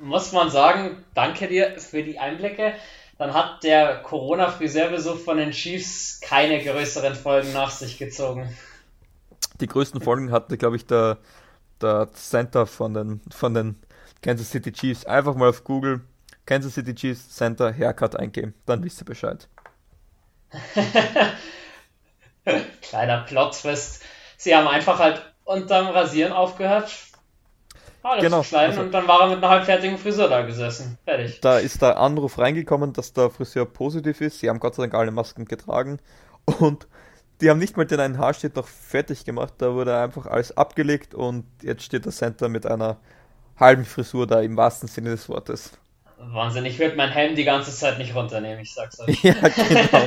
Muss 0.00 0.32
man 0.32 0.50
sagen, 0.50 1.04
danke 1.14 1.48
dir 1.48 1.78
für 1.78 2.02
die 2.02 2.18
Einblicke. 2.18 2.74
Dann 3.18 3.32
hat 3.32 3.64
der 3.64 4.02
Corona-Friseurbesuch 4.02 5.18
von 5.18 5.38
den 5.38 5.52
Chiefs 5.52 6.20
keine 6.20 6.62
größeren 6.62 7.14
Folgen 7.14 7.52
nach 7.54 7.70
sich 7.70 7.96
gezogen. 7.96 8.54
Die 9.60 9.66
größten 9.66 10.02
Folgen 10.02 10.30
hatte, 10.30 10.58
glaube 10.58 10.76
ich, 10.76 10.84
der, 10.84 11.16
der 11.80 12.10
Center 12.12 12.66
von 12.66 12.92
den, 12.92 13.20
von 13.30 13.54
den 13.54 13.76
Kansas 14.20 14.50
City 14.50 14.70
Chiefs. 14.70 15.06
Einfach 15.06 15.34
mal 15.34 15.48
auf 15.48 15.64
Google 15.64 16.02
Kansas 16.46 16.74
City 16.74 16.94
Chiefs 16.94 17.28
Center 17.34 17.72
Haircut 17.76 18.16
eingeben, 18.16 18.54
dann 18.66 18.82
wisst 18.84 19.02
ihr 19.02 19.04
Bescheid. 19.04 19.48
Kleiner 22.80 23.22
Plot-Twist. 23.22 24.02
Sie 24.36 24.54
haben 24.54 24.68
einfach 24.68 25.00
halt 25.00 25.34
unterm 25.44 25.88
Rasieren 25.88 26.32
aufgehört, 26.32 26.88
alles 28.06 28.24
genau, 28.24 28.42
zu 28.42 28.48
schneiden 28.48 28.70
also, 28.70 28.82
und 28.82 28.92
dann 28.92 29.08
war 29.08 29.22
er 29.22 29.28
mit 29.28 29.38
einer 29.38 29.48
halbfertigen 29.48 29.98
Frisur 29.98 30.28
da 30.28 30.42
gesessen. 30.42 30.98
Fertig. 31.04 31.40
Da 31.40 31.58
ist 31.58 31.82
der 31.82 31.98
Anruf 31.98 32.38
reingekommen, 32.38 32.92
dass 32.92 33.12
der 33.12 33.30
Friseur 33.30 33.66
positiv 33.66 34.20
ist. 34.20 34.40
Sie 34.40 34.48
haben 34.48 34.60
Gott 34.60 34.74
sei 34.74 34.84
Dank 34.84 34.94
alle 34.94 35.10
Masken 35.10 35.44
getragen 35.44 35.98
und 36.60 36.86
die 37.40 37.50
haben 37.50 37.58
nicht 37.58 37.76
mal 37.76 37.84
den 37.84 38.00
einen 38.00 38.18
Haarschnitt 38.18 38.56
noch 38.56 38.66
fertig 38.66 39.24
gemacht. 39.24 39.54
Da 39.58 39.74
wurde 39.74 39.98
einfach 39.98 40.26
alles 40.26 40.56
abgelegt 40.56 41.14
und 41.14 41.44
jetzt 41.62 41.82
steht 41.82 42.04
der 42.04 42.12
Center 42.12 42.48
mit 42.48 42.66
einer 42.66 42.96
halben 43.58 43.84
Frisur 43.84 44.26
da 44.26 44.40
im 44.40 44.56
wahrsten 44.56 44.88
Sinne 44.88 45.10
des 45.10 45.28
Wortes. 45.28 45.72
Wahnsinn, 46.18 46.64
ich 46.64 46.78
würde 46.78 46.96
mein 46.96 47.10
Helm 47.10 47.34
die 47.34 47.44
ganze 47.44 47.70
Zeit 47.70 47.98
nicht 47.98 48.14
runternehmen, 48.14 48.60
ich 48.60 48.72
sag's 48.72 48.98
euch. 49.00 49.22
ja, 49.22 49.34
genau. 49.34 50.06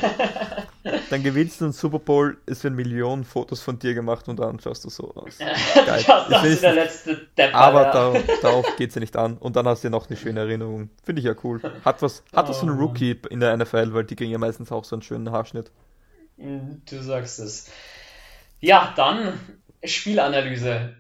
Dann 1.10 1.24
gewinnst 1.24 1.62
du 1.62 1.66
einen 1.66 1.74
Super 1.74 2.00
Bowl, 2.00 2.38
es 2.46 2.64
werden 2.64 2.76
Millionen 2.76 3.24
Fotos 3.24 3.62
von 3.62 3.78
dir 3.78 3.94
gemacht 3.94 4.28
und 4.28 4.40
dann 4.40 4.60
schaust 4.60 4.86
du 4.86 4.90
so 4.90 5.14
aus. 5.14 5.38
Geil. 5.40 6.06
das 6.30 6.46
ist 6.46 6.64
der 6.64 6.74
letzte 6.74 7.28
Depp, 7.38 7.54
Aber 7.54 7.84
ja. 7.84 7.92
darauf, 7.92 8.24
darauf 8.42 8.76
geht's 8.78 8.96
ja 8.96 9.02
nicht 9.02 9.16
an. 9.18 9.38
Und 9.38 9.56
dann 9.56 9.68
hast 9.68 9.84
du 9.84 9.88
ja 9.88 9.92
noch 9.92 10.08
eine 10.08 10.18
schöne 10.18 10.40
Erinnerung. 10.40 10.90
Finde 11.04 11.20
ich 11.20 11.26
ja 11.26 11.36
cool. 11.44 11.62
Hat 11.84 12.02
was, 12.02 12.24
hat 12.34 12.46
oh. 12.46 12.50
was 12.50 12.60
von 12.60 12.70
Rookie 12.70 13.20
in 13.30 13.40
der 13.40 13.56
NFL, 13.58 13.94
weil 13.94 14.06
die 14.06 14.16
kriegen 14.16 14.32
ja 14.32 14.38
meistens 14.38 14.72
auch 14.72 14.84
so 14.84 14.96
einen 14.96 15.04
schönen 15.04 15.32
Haarschnitt. 15.32 15.72
Du 16.38 17.02
sagst 17.02 17.40
es. 17.40 17.70
Ja, 18.60 18.94
dann 18.96 19.40
Spielanalyse. 19.84 20.96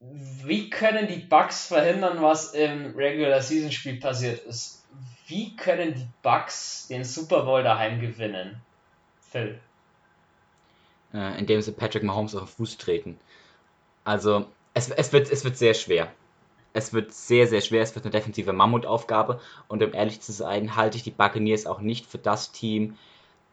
Wie 0.00 0.70
können 0.70 1.08
die 1.08 1.18
Bugs 1.18 1.66
verhindern, 1.66 2.22
was 2.22 2.54
im 2.54 2.96
Regular 2.96 3.42
Season 3.42 3.70
Spiel 3.70 4.00
passiert 4.00 4.42
ist? 4.44 4.86
Wie 5.26 5.54
können 5.56 5.94
die 5.94 6.08
Bugs 6.22 6.88
den 6.88 7.04
Super 7.04 7.42
Bowl 7.42 7.62
daheim 7.62 8.00
gewinnen? 8.00 8.62
Phil. 9.20 9.60
Äh, 11.12 11.38
indem 11.38 11.60
sie 11.60 11.72
Patrick 11.72 12.02
Mahomes 12.02 12.34
auf 12.34 12.42
den 12.42 12.56
Fuß 12.56 12.78
treten. 12.78 13.20
Also, 14.04 14.46
es, 14.72 14.88
es, 14.90 15.12
wird, 15.12 15.30
es 15.30 15.44
wird 15.44 15.58
sehr 15.58 15.74
schwer. 15.74 16.10
Es 16.72 16.94
wird 16.94 17.12
sehr, 17.12 17.46
sehr 17.46 17.60
schwer. 17.60 17.82
Es 17.82 17.94
wird 17.94 18.06
eine 18.06 18.12
defensive 18.12 18.54
Mammutaufgabe. 18.54 19.40
Und 19.68 19.82
um 19.82 19.92
ehrlich 19.92 20.22
zu 20.22 20.32
sein, 20.32 20.76
halte 20.76 20.96
ich 20.96 21.02
die 21.02 21.10
Buccaneers 21.10 21.66
auch 21.66 21.80
nicht 21.80 22.06
für 22.06 22.18
das 22.18 22.52
Team, 22.52 22.96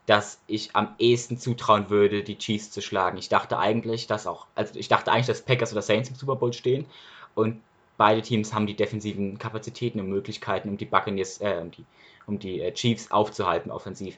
dass 0.08 0.40
ich 0.46 0.74
am 0.74 0.94
ehesten 0.98 1.36
zutrauen 1.36 1.90
würde, 1.90 2.22
die 2.22 2.38
Chiefs 2.38 2.70
zu 2.70 2.80
schlagen. 2.80 3.18
Ich 3.18 3.28
dachte 3.28 3.58
eigentlich, 3.58 4.06
dass 4.06 4.26
auch, 4.26 4.46
also 4.54 4.78
ich 4.78 4.88
dachte 4.88 5.12
eigentlich, 5.12 5.26
dass 5.26 5.42
Packers 5.42 5.72
oder 5.72 5.82
Saints 5.82 6.08
im 6.08 6.14
Super 6.14 6.36
Bowl 6.36 6.54
stehen 6.54 6.86
und 7.34 7.60
beide 7.98 8.22
Teams 8.22 8.54
haben 8.54 8.66
die 8.66 8.74
defensiven 8.74 9.36
Kapazitäten 9.36 10.00
und 10.00 10.08
Möglichkeiten, 10.08 10.70
um 10.70 10.78
die 10.78 10.86
Buccaneers, 10.86 11.42
äh, 11.42 11.58
um 11.60 11.70
die, 11.70 11.84
um 12.26 12.38
die 12.38 12.62
äh, 12.62 12.72
Chiefs 12.72 13.10
aufzuhalten 13.10 13.70
offensiv. 13.70 14.16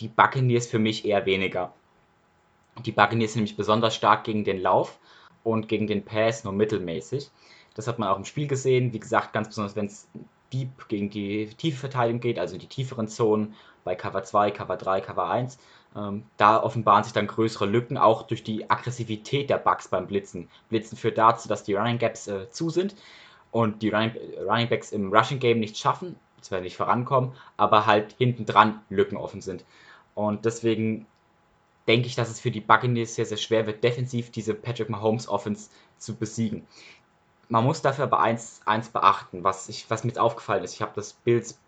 Die 0.00 0.08
Buccaneers 0.08 0.66
für 0.66 0.80
mich 0.80 1.04
eher 1.04 1.24
weniger. 1.24 1.72
Die 2.84 2.90
Buccaneers 2.90 3.34
sind 3.34 3.42
nämlich 3.42 3.56
besonders 3.56 3.94
stark 3.94 4.24
gegen 4.24 4.42
den 4.42 4.60
Lauf 4.60 4.98
und 5.44 5.68
gegen 5.68 5.86
den 5.86 6.04
Pass 6.04 6.42
nur 6.42 6.52
mittelmäßig. 6.52 7.30
Das 7.76 7.86
hat 7.86 8.00
man 8.00 8.08
auch 8.08 8.18
im 8.18 8.24
Spiel 8.24 8.48
gesehen. 8.48 8.92
Wie 8.92 8.98
gesagt, 8.98 9.32
ganz 9.32 9.46
besonders, 9.46 9.76
wenn 9.76 9.86
es 9.86 10.08
deep 10.52 10.88
gegen 10.88 11.10
die 11.10 11.46
tiefe 11.46 11.78
Verteidigung 11.78 12.20
geht, 12.20 12.38
also 12.38 12.58
die 12.58 12.66
tieferen 12.66 13.08
Zonen 13.08 13.54
bei 13.84 13.94
Cover 13.94 14.22
2, 14.22 14.50
Cover 14.50 14.76
3, 14.76 15.00
Cover 15.00 15.30
1. 15.30 15.58
Ähm, 15.96 16.24
da 16.36 16.62
offenbaren 16.62 17.04
sich 17.04 17.12
dann 17.12 17.26
größere 17.26 17.66
Lücken, 17.66 17.96
auch 17.96 18.22
durch 18.22 18.42
die 18.42 18.68
Aggressivität 18.70 19.50
der 19.50 19.58
Bugs 19.58 19.88
beim 19.88 20.06
Blitzen. 20.06 20.48
Blitzen 20.68 20.98
führt 20.98 21.18
dazu, 21.18 21.48
dass 21.48 21.64
die 21.64 21.74
Running 21.74 21.98
Gaps 21.98 22.28
äh, 22.28 22.50
zu 22.50 22.70
sind 22.70 22.94
und 23.50 23.82
die 23.82 23.88
Running, 23.88 24.12
Running 24.46 24.68
Backs 24.68 24.92
im 24.92 25.12
Rushing 25.12 25.38
Game 25.38 25.60
nicht 25.60 25.78
schaffen, 25.78 26.16
zwar 26.40 26.60
nicht 26.60 26.76
vorankommen, 26.76 27.32
aber 27.56 27.86
halt 27.86 28.14
hinten 28.18 28.46
dran 28.46 28.80
Lücken 28.90 29.16
offen 29.16 29.40
sind. 29.40 29.64
Und 30.14 30.44
deswegen 30.44 31.06
denke 31.86 32.06
ich, 32.06 32.14
dass 32.14 32.28
es 32.28 32.38
für 32.38 32.50
die 32.50 32.60
Buccaneers 32.60 33.14
sehr, 33.14 33.24
sehr 33.24 33.38
schwer 33.38 33.66
wird, 33.66 33.82
defensiv 33.82 34.30
diese 34.30 34.54
Patrick 34.54 34.90
Mahomes 34.90 35.28
Offense 35.28 35.70
zu 35.96 36.14
besiegen. 36.14 36.66
Man 37.48 37.64
muss 37.64 37.82
dafür 37.82 38.04
aber 38.04 38.20
eins, 38.20 38.60
eins 38.66 38.90
beachten, 38.90 39.44
was, 39.44 39.68
ich, 39.68 39.88
was 39.90 40.04
mir 40.04 40.10
jetzt 40.10 40.18
aufgefallen 40.18 40.64
ist. 40.64 40.74
Ich 40.74 40.82
habe 40.82 40.92
das 40.94 41.12
Bills 41.12 41.58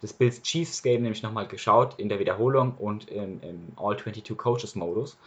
das 0.00 0.12
Bills 0.12 0.42
Chiefs 0.42 0.82
Game 0.82 1.02
nämlich 1.02 1.22
nochmal 1.22 1.48
geschaut 1.48 1.98
in 1.98 2.08
der 2.08 2.18
Wiederholung 2.18 2.74
und 2.78 3.10
im, 3.10 3.40
im 3.42 3.72
All-22 3.76 4.36
Coaches 4.36 4.74
Modus 4.74 5.18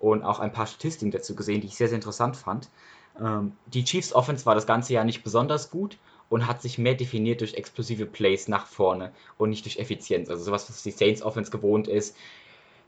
und 0.00 0.24
auch 0.24 0.40
ein 0.40 0.52
paar 0.52 0.66
Statistiken 0.66 1.10
dazu 1.10 1.34
gesehen, 1.34 1.60
die 1.60 1.68
ich 1.68 1.76
sehr, 1.76 1.88
sehr 1.88 1.96
interessant 1.96 2.36
fand. 2.36 2.68
Ähm, 3.20 3.52
die 3.66 3.84
Chiefs 3.84 4.12
Offense 4.12 4.46
war 4.46 4.54
das 4.54 4.66
ganze 4.66 4.92
Jahr 4.92 5.04
nicht 5.04 5.22
besonders 5.22 5.70
gut 5.70 5.98
und 6.28 6.46
hat 6.46 6.62
sich 6.62 6.78
mehr 6.78 6.94
definiert 6.94 7.40
durch 7.40 7.54
explosive 7.54 8.06
Plays 8.06 8.48
nach 8.48 8.66
vorne 8.66 9.12
und 9.38 9.50
nicht 9.50 9.64
durch 9.64 9.78
Effizienz. 9.78 10.28
Also 10.28 10.44
sowas, 10.44 10.68
was 10.68 10.82
die 10.82 10.90
Saints 10.90 11.22
Offense 11.22 11.50
gewohnt 11.50 11.88
ist. 11.88 12.16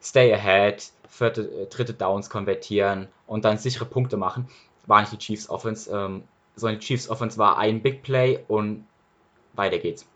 Stay 0.02 0.32
ahead, 0.32 0.90
vierte, 1.08 1.42
äh, 1.42 1.66
dritte 1.66 1.94
Downs 1.94 2.30
konvertieren 2.30 3.08
und 3.26 3.44
dann 3.44 3.58
sichere 3.58 3.84
Punkte 3.84 4.16
machen, 4.16 4.48
war 4.90 5.00
nicht 5.00 5.12
die 5.12 5.18
Chiefs 5.18 5.48
Offense. 5.48 5.90
Ähm, 5.90 6.24
sondern 6.56 6.80
die 6.80 6.86
Chiefs 6.86 7.08
Offense 7.08 7.38
war 7.38 7.56
ein 7.58 7.80
Big 7.80 8.02
Play 8.02 8.40
und 8.48 8.86
weiter 9.54 9.78
geht's. 9.78 10.06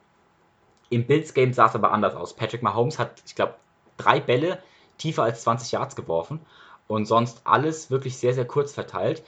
Im 0.90 1.06
Bills 1.06 1.34
Game 1.34 1.52
sah 1.52 1.66
es 1.66 1.74
aber 1.74 1.92
anders 1.92 2.14
aus. 2.14 2.34
Patrick 2.34 2.62
Mahomes 2.62 2.98
hat, 2.98 3.22
ich 3.26 3.34
glaube, 3.34 3.54
drei 3.96 4.20
Bälle 4.20 4.62
tiefer 4.98 5.22
als 5.22 5.42
20 5.42 5.72
Yards 5.72 5.96
geworfen 5.96 6.40
und 6.86 7.06
sonst 7.06 7.40
alles 7.44 7.90
wirklich 7.90 8.16
sehr, 8.16 8.34
sehr 8.34 8.46
kurz 8.46 8.72
verteilt. 8.72 9.24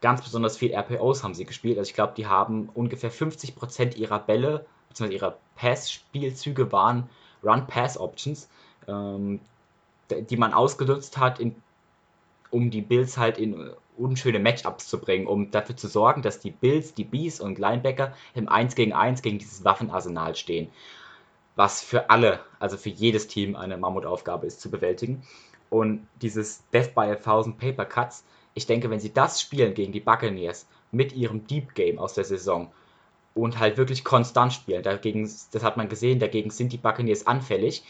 Ganz 0.00 0.22
besonders 0.22 0.56
viel 0.56 0.72
RPOs 0.72 1.22
haben 1.22 1.34
sie 1.34 1.44
gespielt. 1.44 1.78
Also 1.78 1.88
ich 1.88 1.94
glaube, 1.94 2.14
die 2.16 2.26
haben 2.26 2.68
ungefähr 2.74 3.12
50% 3.12 3.96
ihrer 3.96 4.18
Bälle, 4.18 4.66
bzw. 4.88 5.12
ihrer 5.12 5.38
Pass-Spielzüge 5.56 6.72
waren 6.72 7.08
Run-Pass-Options, 7.42 8.48
ähm, 8.88 9.40
die 10.10 10.36
man 10.36 10.52
ausgenutzt 10.52 11.18
hat, 11.18 11.40
in, 11.40 11.56
um 12.50 12.70
die 12.70 12.82
Bills 12.82 13.16
halt 13.16 13.38
in 13.38 13.72
unschöne 13.96 14.38
Matchups 14.38 14.88
zu 14.88 14.98
bringen, 14.98 15.26
um 15.26 15.50
dafür 15.50 15.76
zu 15.76 15.88
sorgen, 15.88 16.22
dass 16.22 16.40
die 16.40 16.50
Bills, 16.50 16.94
die 16.94 17.04
Bees 17.04 17.40
und 17.40 17.58
Linebacker 17.58 18.14
im 18.34 18.48
1 18.48 18.74
gegen 18.74 18.92
1 18.92 19.22
gegen 19.22 19.38
dieses 19.38 19.64
Waffenarsenal 19.64 20.34
stehen. 20.34 20.70
Was 21.56 21.82
für 21.82 22.10
alle, 22.10 22.40
also 22.58 22.76
für 22.76 22.88
jedes 22.88 23.28
Team 23.28 23.56
eine 23.56 23.76
Mammutaufgabe 23.76 24.46
ist 24.46 24.60
zu 24.60 24.70
bewältigen. 24.70 25.22
Und 25.68 26.06
dieses 26.22 26.62
Death 26.70 26.94
by 26.94 27.02
a 27.02 27.16
Thousand 27.16 27.58
Paper 27.58 27.84
Cuts 27.84 28.24
ich 28.54 28.66
denke, 28.66 28.90
wenn 28.90 29.00
sie 29.00 29.12
das 29.12 29.40
spielen 29.40 29.74
gegen 29.74 29.92
die 29.92 30.00
Buccaneers 30.00 30.66
mit 30.90 31.12
ihrem 31.12 31.46
Deep 31.46 31.74
Game 31.74 31.98
aus 31.98 32.14
der 32.14 32.24
Saison 32.24 32.70
und 33.34 33.58
halt 33.58 33.78
wirklich 33.78 34.04
konstant 34.04 34.52
spielen, 34.52 34.82
dagegen, 34.82 35.30
das 35.52 35.62
hat 35.62 35.76
man 35.76 35.88
gesehen, 35.88 36.18
dagegen 36.18 36.50
sind 36.50 36.72
die 36.72 36.78
Buccaneers 36.78 37.26
anfällig. 37.26 37.82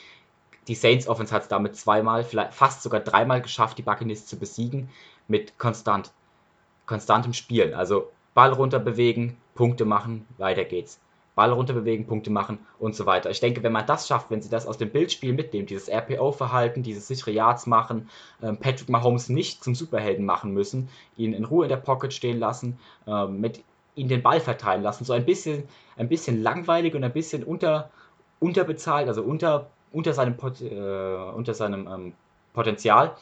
Die 0.69 0.77
Saints 0.77 1.09
Offense 1.09 1.35
hat 1.35 1.43
es 1.43 1.49
damit 1.49 1.75
zweimal, 1.75 2.23
vielleicht 2.23 2.55
fast 2.55 2.83
sogar 2.83 3.01
dreimal 3.01 3.43
geschafft, 3.43 3.79
die 3.79 3.83
Buccaneers 3.83 4.27
zu 4.27 4.39
besiegen 4.39 4.89
mit 5.29 5.59
konstant, 5.59 6.13
konstantem 6.87 7.33
Spielen. 7.33 7.75
Also 7.75 8.11
Ball 8.35 8.53
runter 8.53 8.79
bewegen, 8.79 9.37
Punkte 9.55 9.85
machen, 9.85 10.27
weiter 10.39 10.65
geht's. 10.65 11.01
Ball 11.35 11.51
runterbewegen, 11.51 12.07
Punkte 12.07 12.31
machen 12.31 12.59
und 12.79 12.95
so 12.95 13.07
weiter. 13.07 13.31
Ich 13.31 13.41
denke, 13.41 13.63
wenn 13.63 13.73
man 13.73 13.87
das 13.87 14.07
schafft, 14.07 14.31
wenn 14.31 14.43
sie 14.43 14.51
das 14.51 14.67
aus 14.67 14.77
dem 14.77 14.91
Bildspiel 14.91 15.33
mitnehmen, 15.33 15.67
dieses 15.67 15.89
RPO-Verhalten, 15.89 16.83
dieses 16.83 17.09
sichere 17.09 17.31
Yards 17.31 17.67
machen, 17.67 18.11
ähm, 18.43 18.59
Patrick 18.59 18.91
Mahomes 18.91 19.31
nicht 19.31 19.65
zum 19.65 19.75
Superhelden 19.75 20.27
machen 20.27 20.53
müssen, 20.53 20.91
ihn 21.17 21.33
in 21.33 21.45
Ruhe 21.45 21.65
in 21.65 21.71
der 21.71 21.79
Pocket 21.79 22.13
stehen 22.13 22.39
lassen, 22.39 22.79
ähm, 23.07 23.41
mit 23.41 23.65
ihn 23.95 24.09
den 24.09 24.23
Ball 24.23 24.41
verteilen 24.41 24.83
lassen, 24.83 25.05
so 25.05 25.13
ein 25.13 25.25
bisschen, 25.25 25.65
ein 25.97 26.09
bisschen 26.09 26.43
langweilig 26.43 26.95
und 26.95 27.05
ein 27.05 27.13
bisschen 27.13 27.45
unter, 27.45 27.91
unterbezahlt, 28.41 29.09
also 29.09 29.23
unter, 29.23 29.71
unter 29.91 30.13
seinem, 30.13 30.37
Pot, 30.37 30.61
äh, 30.61 31.17
unter 31.35 31.55
seinem 31.55 31.87
ähm, 31.87 32.13
Potenzial, 32.53 33.17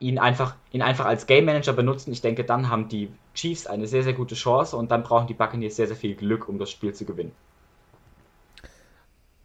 ihn 0.00 0.18
einfach, 0.18 0.56
ihn 0.72 0.82
einfach 0.82 1.04
als 1.04 1.26
Game 1.26 1.44
Manager 1.44 1.74
benutzen. 1.74 2.10
Ich 2.10 2.22
denke, 2.22 2.42
dann 2.42 2.68
haben 2.68 2.88
die 2.88 3.12
Chiefs 3.34 3.66
eine 3.66 3.86
sehr, 3.86 4.02
sehr 4.02 4.14
gute 4.14 4.34
Chance 4.34 4.76
und 4.76 4.90
dann 4.90 5.02
brauchen 5.02 5.26
die 5.26 5.34
Buccaneers 5.34 5.76
sehr, 5.76 5.86
sehr 5.86 5.96
viel 5.96 6.16
Glück, 6.16 6.48
um 6.48 6.58
das 6.58 6.70
Spiel 6.70 6.94
zu 6.94 7.04
gewinnen. 7.04 7.32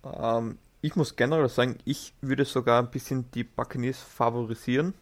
Ähm, 0.03 0.57
ich 0.81 0.95
muss 0.95 1.15
generell 1.15 1.49
sagen, 1.49 1.77
ich 1.83 2.13
würde 2.21 2.45
sogar 2.45 2.81
ein 2.81 2.89
bisschen 2.89 3.29
die 3.31 3.43
Buccaneers 3.43 3.99
favorisieren. 3.99 4.93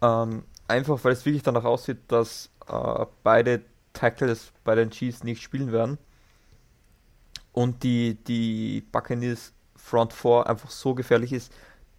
Ähm, 0.00 0.44
einfach 0.66 0.98
weil 1.04 1.12
es 1.12 1.24
wirklich 1.26 1.42
danach 1.42 1.64
aussieht, 1.64 1.98
dass 2.08 2.50
äh, 2.66 3.06
beide 3.22 3.62
Tackles 3.92 4.50
bei 4.64 4.74
den 4.74 4.90
Chiefs 4.90 5.24
nicht 5.24 5.42
spielen 5.42 5.72
werden. 5.72 5.98
Und 7.52 7.82
die, 7.82 8.14
die 8.14 8.82
Buccaneers 8.90 9.52
Front 9.76 10.14
4 10.14 10.46
einfach 10.46 10.70
so 10.70 10.94
gefährlich 10.94 11.32
ist, 11.32 11.52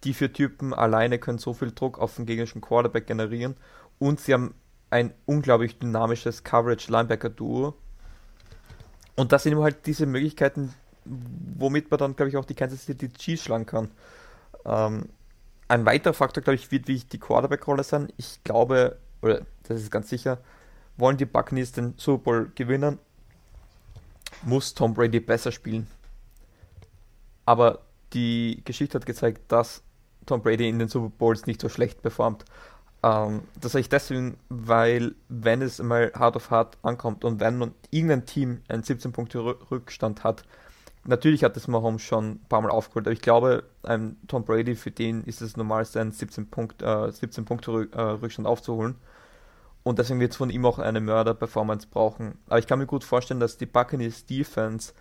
die 0.06 0.14
vier 0.14 0.32
Typen 0.32 0.72
alleine 0.72 1.18
können 1.18 1.38
so 1.38 1.52
viel 1.52 1.72
Druck 1.72 1.98
auf 1.98 2.14
den 2.14 2.26
gegnerischen 2.26 2.60
Quarterback 2.60 3.06
generieren 3.06 3.56
und 3.98 4.20
sie 4.20 4.32
haben 4.32 4.54
ein 4.88 5.12
unglaublich 5.26 5.80
dynamisches 5.80 6.44
Coverage-Linebacker-Duo. 6.44 7.74
Und 9.16 9.32
das 9.32 9.42
sind 9.42 9.52
eben 9.52 9.62
halt 9.62 9.84
diese 9.86 10.06
Möglichkeiten, 10.06 10.72
womit 11.04 11.90
man 11.90 11.98
dann, 11.98 12.14
glaube 12.14 12.28
ich, 12.28 12.36
auch 12.36 12.44
die 12.44 12.54
Kansas 12.54 12.84
City 12.84 13.08
Chiefs 13.08 13.44
schlagen 13.44 13.66
kann. 13.66 13.90
Ähm, 14.64 15.08
ein 15.66 15.84
weiterer 15.84 16.14
Faktor, 16.14 16.44
glaube 16.44 16.54
ich, 16.54 16.70
wird 16.70 16.86
wie 16.86 16.98
die 16.98 17.18
Quarterback-Rolle 17.18 17.82
sein. 17.82 18.12
Ich 18.16 18.44
glaube, 18.44 18.96
oder 19.22 19.44
das 19.64 19.80
ist 19.80 19.90
ganz 19.90 20.08
sicher, 20.08 20.38
wollen 20.96 21.16
die 21.16 21.24
Buccaneers 21.24 21.72
den 21.72 21.94
Super 21.96 22.22
Bowl 22.22 22.52
gewinnen, 22.54 23.00
muss 24.42 24.72
Tom 24.74 24.94
Brady 24.94 25.18
besser 25.18 25.50
spielen. 25.50 25.88
Aber 27.44 27.80
die 28.12 28.62
Geschichte 28.64 28.98
hat 28.98 29.06
gezeigt, 29.06 29.50
dass 29.50 29.82
Tom 30.26 30.42
Brady 30.42 30.68
in 30.68 30.78
den 30.78 30.88
Super 30.88 31.12
Bowls 31.16 31.46
nicht 31.46 31.60
so 31.60 31.68
schlecht 31.68 32.02
performt. 32.02 32.44
Ähm, 33.02 33.42
das 33.60 33.72
sage 33.72 33.80
ich 33.82 33.88
deswegen, 33.88 34.36
weil 34.48 35.14
wenn 35.28 35.62
es 35.62 35.80
mal 35.82 36.12
hart 36.14 36.36
auf 36.36 36.50
hart 36.50 36.78
ankommt 36.82 37.24
und 37.24 37.40
wenn 37.40 37.58
man 37.58 37.74
irgendein 37.90 38.26
Team 38.26 38.62
einen 38.68 38.82
17 38.82 39.12
Punkte 39.12 39.38
Rückstand 39.70 40.24
hat, 40.24 40.42
natürlich 41.04 41.44
hat 41.44 41.56
das 41.56 41.68
Mahomes 41.68 42.02
schon 42.02 42.30
ein 42.32 42.40
paar 42.48 42.60
Mal 42.62 42.70
aufgeholt, 42.70 43.06
aber 43.06 43.12
ich 43.12 43.22
glaube, 43.22 43.64
ein 43.84 44.16
Tom 44.28 44.44
Brady, 44.44 44.74
für 44.74 44.90
den 44.90 45.22
ist 45.24 45.40
es 45.40 45.56
normal, 45.56 45.84
seinen 45.84 46.12
17, 46.12 46.48
Punkt, 46.50 46.82
äh, 46.82 47.10
17 47.12 47.44
Punkte 47.44 47.88
äh, 47.92 48.44
aufzuholen. 48.44 48.96
Und 49.84 50.00
deswegen 50.00 50.18
wird 50.18 50.32
es 50.32 50.36
von 50.36 50.50
ihm 50.50 50.66
auch 50.66 50.80
eine 50.80 51.00
Mörder-Performance 51.00 51.86
brauchen. 51.88 52.38
Aber 52.48 52.58
ich 52.58 52.66
kann 52.66 52.80
mir 52.80 52.86
gut 52.86 53.04
vorstellen, 53.04 53.38
dass 53.38 53.56
die 53.56 53.66
Buccaneers 53.66 54.26
Defense 54.26 54.94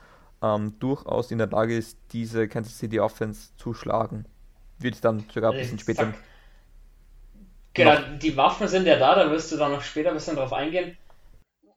ähm, 0.43 0.77
durchaus 0.79 1.31
in 1.31 1.39
der 1.39 1.47
Lage 1.47 1.75
ist, 1.75 1.97
diese 2.11 2.47
Kansas 2.47 2.77
City 2.77 2.99
Offense 2.99 3.49
zu 3.57 3.73
schlagen 3.73 4.25
würde 4.79 4.95
ich 4.95 5.01
dann 5.01 5.25
sogar 5.33 5.51
ein 5.51 5.57
bisschen 5.57 5.79
später. 5.79 6.13
Genau, 7.73 7.97
die 8.21 8.37
Waffen 8.37 8.67
sind 8.67 8.87
ja 8.87 8.97
da, 8.97 9.15
da 9.15 9.29
wirst 9.31 9.51
du 9.51 9.57
dann 9.57 9.71
noch 9.71 9.81
später 9.81 10.09
ein 10.09 10.15
bisschen 10.15 10.37
drauf 10.37 10.53
eingehen. 10.53 10.97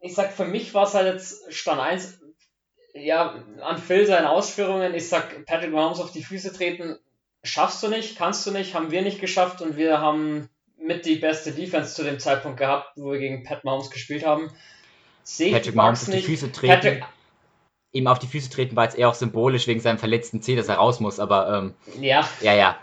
Ich 0.01 0.15
sag, 0.15 0.33
für 0.33 0.45
mich 0.45 0.73
war 0.75 0.85
es 0.85 0.95
halt 0.95 1.13
jetzt 1.13 1.53
Stand 1.53 1.81
1, 1.81 2.21
ja, 2.95 3.43
an 3.61 3.79
Phil 3.79 4.07
seinen 4.07 4.27
Ausführungen, 4.27 4.95
ich 4.95 5.09
sag, 5.09 5.45
Patrick 5.45 5.73
Mahomes 5.73 5.99
auf 5.99 6.13
die 6.13 6.23
Füße 6.23 6.53
treten, 6.53 6.97
schaffst 7.43 7.83
du 7.83 7.89
nicht, 7.89 8.17
kannst 8.17 8.47
du 8.47 8.53
nicht, 8.53 8.75
haben 8.75 8.93
wir 8.93 9.03
nicht 9.03 9.21
geschafft 9.21 9.61
und 9.61 9.77
wir 9.77 10.01
haben 10.01 10.49
mit 10.81 11.05
die 11.05 11.17
beste 11.17 11.51
Defense 11.51 11.95
zu 11.95 12.05
dem 12.05 12.21
Zeitpunkt 12.21 12.59
gehabt, 12.59 12.93
wo 12.97 13.13
wir 13.13 13.19
gegen 13.19 13.43
Pat 13.43 13.65
Mahomes 13.65 13.91
gespielt 13.91 14.25
haben. 14.25 14.51
Sehe 15.25 15.53
Patrick 15.53 15.75
Mahomes 15.75 16.09
auf 16.09 16.15
die 16.15 16.23
Füße 16.23 16.53
treten. 16.53 16.73
Patrick, 16.73 17.05
ihm 17.93 18.07
auf 18.07 18.19
die 18.19 18.27
Füße 18.27 18.51
treten 18.51 18.77
war 18.77 18.85
jetzt 18.85 18.99
eher 18.99 19.09
auch 19.09 19.15
symbolisch 19.15 19.67
wegen 19.67 19.81
seinem 19.81 19.99
verletzten 19.99 20.43
C, 20.43 20.57
dass 20.57 20.69
er 20.69 20.77
raus 20.77 21.01
muss, 21.01 21.19
aber 21.21 21.49
ähm, 21.57 21.75
ja. 22.01 22.29
Ja, 22.41 22.55
ja. 22.55 22.79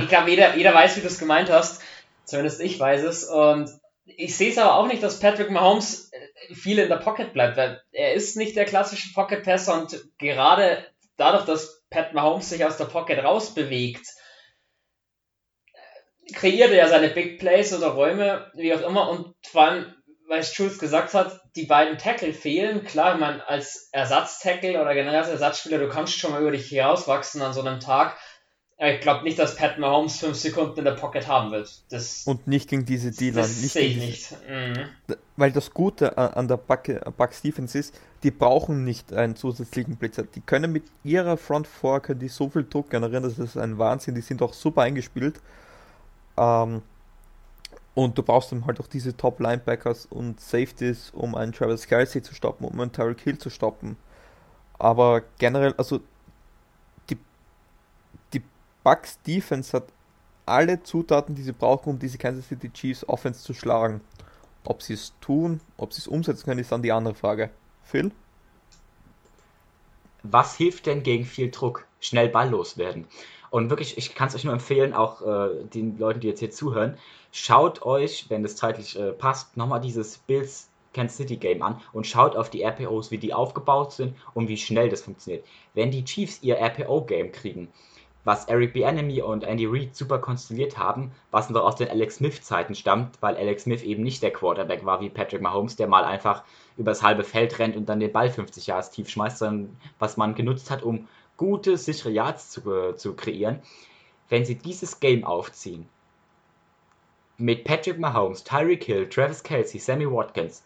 ich 0.00 0.08
glaube, 0.08 0.30
jeder, 0.30 0.56
jeder 0.56 0.74
weiß, 0.74 0.96
wie 0.96 1.00
du 1.00 1.06
es 1.06 1.18
gemeint 1.18 1.50
hast. 1.50 1.82
Zumindest 2.24 2.60
ich 2.60 2.78
weiß 2.78 3.04
es. 3.04 3.24
Und 3.24 3.70
ich 4.04 4.36
sehe 4.36 4.50
es 4.50 4.58
aber 4.58 4.74
auch 4.74 4.86
nicht, 4.86 5.02
dass 5.02 5.20
Patrick 5.20 5.50
Mahomes 5.50 6.10
äh, 6.12 6.54
viel 6.54 6.78
in 6.78 6.88
der 6.88 6.96
Pocket 6.96 7.32
bleibt, 7.32 7.56
weil 7.56 7.80
er 7.92 8.14
ist 8.14 8.36
nicht 8.36 8.56
der 8.56 8.64
klassische 8.64 9.12
Pocket 9.14 9.42
Passer 9.42 9.80
und 9.80 9.98
gerade 10.18 10.84
dadurch, 11.16 11.44
dass 11.44 11.82
Pat 11.90 12.14
Mahomes 12.14 12.50
sich 12.50 12.64
aus 12.64 12.76
der 12.76 12.86
Pocket 12.86 13.22
rausbewegt, 13.22 14.06
kreiert 16.34 16.72
er 16.72 16.88
seine 16.88 17.08
Big 17.08 17.38
Plays 17.38 17.72
oder 17.72 17.88
Räume, 17.88 18.50
wie 18.54 18.74
auch 18.74 18.82
immer, 18.82 19.08
und 19.08 19.34
vor 19.46 19.62
allem 19.62 19.94
weil 20.28 20.44
Schulz 20.44 20.78
gesagt 20.78 21.14
hat, 21.14 21.40
die 21.56 21.64
beiden 21.64 21.98
Tackle 21.98 22.32
fehlen. 22.32 22.84
Klar, 22.84 23.16
man 23.16 23.40
als 23.40 23.88
Ersatztackle 23.92 24.80
oder 24.80 24.94
generell 24.94 25.20
als 25.20 25.28
Ersatzspieler, 25.28 25.78
du 25.78 25.88
kannst 25.88 26.18
schon 26.18 26.30
mal 26.30 26.42
über 26.42 26.50
dich 26.50 26.68
hinauswachsen 26.68 27.40
an 27.42 27.54
so 27.54 27.62
einem 27.62 27.80
Tag. 27.80 28.16
Ich 28.80 29.00
glaube 29.00 29.24
nicht, 29.24 29.36
dass 29.40 29.56
Pat 29.56 29.78
Mahomes 29.78 30.18
fünf 30.18 30.36
Sekunden 30.36 30.78
in 30.78 30.84
der 30.84 30.92
Pocket 30.92 31.26
haben 31.26 31.50
wird. 31.50 31.82
Das, 31.90 32.22
und 32.26 32.46
nicht 32.46 32.68
gegen 32.68 32.84
diese 32.84 33.10
Dealer. 33.10 33.42
Das 33.42 33.60
nicht 33.60 33.72
sehe 33.72 33.88
ich 33.88 33.96
nicht. 33.96 34.36
Mhm. 34.48 35.16
Weil 35.36 35.50
das 35.50 35.72
Gute 35.72 36.16
an 36.16 36.46
der 36.46 36.58
Bucks 36.58 37.42
Defense 37.42 37.76
ist, 37.76 37.98
die 38.22 38.30
brauchen 38.30 38.84
nicht 38.84 39.12
einen 39.12 39.34
zusätzlichen 39.34 39.96
Blitzer. 39.96 40.22
Die 40.22 40.40
können 40.40 40.70
mit 40.70 40.84
ihrer 41.02 41.36
Front 41.36 41.66
Four 41.66 42.00
können 42.00 42.20
die 42.20 42.28
so 42.28 42.48
viel 42.50 42.64
Druck 42.70 42.90
generieren, 42.90 43.24
das 43.24 43.40
ist 43.40 43.56
ein 43.56 43.78
Wahnsinn. 43.78 44.14
Die 44.14 44.20
sind 44.20 44.42
auch 44.42 44.52
super 44.52 44.82
eingespielt. 44.82 45.40
Ähm, 46.36 46.82
und 47.98 48.16
du 48.16 48.22
brauchst 48.22 48.52
dann 48.52 48.64
halt 48.64 48.78
auch 48.78 48.86
diese 48.86 49.16
Top-Linebackers 49.16 50.06
und 50.06 50.38
Safeties, 50.38 51.10
um 51.10 51.34
einen 51.34 51.52
Travis 51.52 51.88
Kelsey 51.88 52.22
zu 52.22 52.32
stoppen, 52.32 52.64
um 52.64 52.80
einen 52.80 52.92
Tyreek 52.92 53.20
Hill 53.22 53.38
zu 53.38 53.50
stoppen. 53.50 53.96
Aber 54.78 55.22
generell, 55.40 55.74
also 55.76 55.98
die, 57.10 57.18
die 58.32 58.40
Bucks 58.84 59.20
Defense 59.22 59.76
hat 59.76 59.88
alle 60.46 60.80
Zutaten, 60.80 61.34
die 61.34 61.42
sie 61.42 61.50
brauchen, 61.50 61.90
um 61.90 61.98
diese 61.98 62.18
Kansas 62.18 62.46
City 62.46 62.70
Chiefs 62.70 63.08
Offense 63.08 63.42
zu 63.42 63.52
schlagen. 63.52 64.00
Ob 64.62 64.80
sie 64.80 64.94
es 64.94 65.12
tun, 65.20 65.60
ob 65.76 65.92
sie 65.92 65.98
es 65.98 66.06
umsetzen 66.06 66.44
können, 66.44 66.60
ist 66.60 66.70
dann 66.70 66.82
die 66.82 66.92
andere 66.92 67.16
Frage. 67.16 67.50
Phil? 67.82 68.12
Was 70.22 70.54
hilft 70.56 70.86
denn 70.86 71.02
gegen 71.02 71.24
viel 71.24 71.50
Druck? 71.50 71.84
Schnell 71.98 72.28
balllos 72.28 72.78
werden. 72.78 73.08
Und 73.50 73.70
wirklich, 73.70 73.98
ich 73.98 74.14
kann 74.14 74.28
es 74.28 74.36
euch 74.36 74.44
nur 74.44 74.52
empfehlen, 74.52 74.94
auch 74.94 75.22
äh, 75.22 75.64
den 75.64 75.98
Leuten, 75.98 76.20
die 76.20 76.28
jetzt 76.28 76.38
hier 76.38 76.52
zuhören, 76.52 76.96
schaut 77.30 77.82
euch, 77.82 78.26
wenn 78.28 78.44
es 78.44 78.56
zeitlich 78.56 78.98
äh, 78.98 79.12
passt, 79.12 79.56
nochmal 79.56 79.80
dieses 79.80 80.18
Bills 80.18 80.70
Kansas 80.94 81.18
City 81.18 81.36
Game 81.36 81.62
an 81.62 81.80
und 81.92 82.06
schaut 82.06 82.34
auf 82.34 82.50
die 82.50 82.62
RPOs, 82.62 83.10
wie 83.10 83.18
die 83.18 83.34
aufgebaut 83.34 83.92
sind 83.92 84.16
und 84.34 84.48
wie 84.48 84.56
schnell 84.56 84.88
das 84.88 85.02
funktioniert. 85.02 85.46
Wenn 85.74 85.90
die 85.90 86.04
Chiefs 86.04 86.42
ihr 86.42 86.58
RPO 86.58 87.02
Game 87.02 87.30
kriegen, 87.30 87.68
was 88.24 88.46
Eric 88.46 88.74
Bieniemy 88.74 89.22
und 89.22 89.44
Andy 89.44 89.66
Reid 89.66 89.94
super 89.94 90.18
konstruiert 90.18 90.76
haben, 90.76 91.12
was 91.30 91.50
noch 91.50 91.62
aus 91.62 91.76
den 91.76 91.88
Alex 91.88 92.16
Smith 92.16 92.42
Zeiten 92.42 92.74
stammt, 92.74 93.22
weil 93.22 93.36
Alex 93.36 93.62
Smith 93.62 93.82
eben 93.82 94.02
nicht 94.02 94.22
der 94.22 94.32
Quarterback 94.32 94.84
war 94.84 95.00
wie 95.00 95.08
Patrick 95.08 95.40
Mahomes, 95.40 95.76
der 95.76 95.88
mal 95.88 96.04
einfach 96.04 96.42
übers 96.76 97.02
halbe 97.02 97.24
Feld 97.24 97.58
rennt 97.58 97.76
und 97.76 97.88
dann 97.88 98.00
den 98.00 98.12
Ball 98.12 98.28
50 98.28 98.66
Yards 98.66 98.90
tief 98.90 99.08
schmeißt, 99.08 99.38
sondern 99.38 99.76
was 99.98 100.16
man 100.16 100.34
genutzt 100.34 100.70
hat, 100.70 100.82
um 100.82 101.08
gute, 101.36 101.78
sichere 101.78 102.10
Yards 102.10 102.50
zu, 102.50 102.70
äh, 102.70 102.96
zu 102.96 103.14
kreieren. 103.14 103.60
Wenn 104.28 104.44
sie 104.44 104.56
dieses 104.56 105.00
Game 105.00 105.24
aufziehen, 105.24 105.88
mit 107.38 107.64
Patrick 107.64 107.98
Mahomes, 107.98 108.44
Tyreek 108.44 108.84
Hill, 108.84 109.08
Travis 109.08 109.42
Kelsey, 109.42 109.80
Sammy 109.80 110.10
Watkins, 110.10 110.62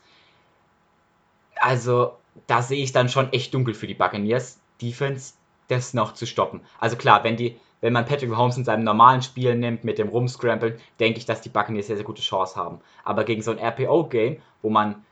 also 1.60 2.16
da 2.46 2.62
sehe 2.62 2.82
ich 2.82 2.92
dann 2.92 3.08
schon 3.08 3.32
echt 3.32 3.54
dunkel 3.54 3.74
für 3.74 3.86
die 3.86 3.94
Buccaneers 3.94 4.58
Defense, 4.80 5.34
das 5.68 5.94
noch 5.94 6.14
zu 6.14 6.26
stoppen. 6.26 6.60
Also 6.80 6.96
klar, 6.96 7.22
wenn 7.24 7.36
die, 7.36 7.56
wenn 7.80 7.92
man 7.92 8.04
Patrick 8.04 8.30
Mahomes 8.30 8.56
in 8.56 8.64
seinem 8.64 8.84
normalen 8.84 9.22
Spiel 9.22 9.54
nimmt, 9.54 9.84
mit 9.84 9.98
dem 9.98 10.08
Rumscramblen, 10.08 10.78
denke 10.98 11.18
ich, 11.18 11.26
dass 11.26 11.40
die 11.40 11.50
Buccaneers 11.50 11.86
sehr, 11.86 11.96
sehr 11.96 12.04
gute 12.04 12.22
Chance 12.22 12.56
haben. 12.56 12.80
Aber 13.04 13.24
gegen 13.24 13.42
so 13.42 13.52
ein 13.52 13.58
RPO-Game, 13.58 14.38
wo 14.62 14.70
man 14.70 15.04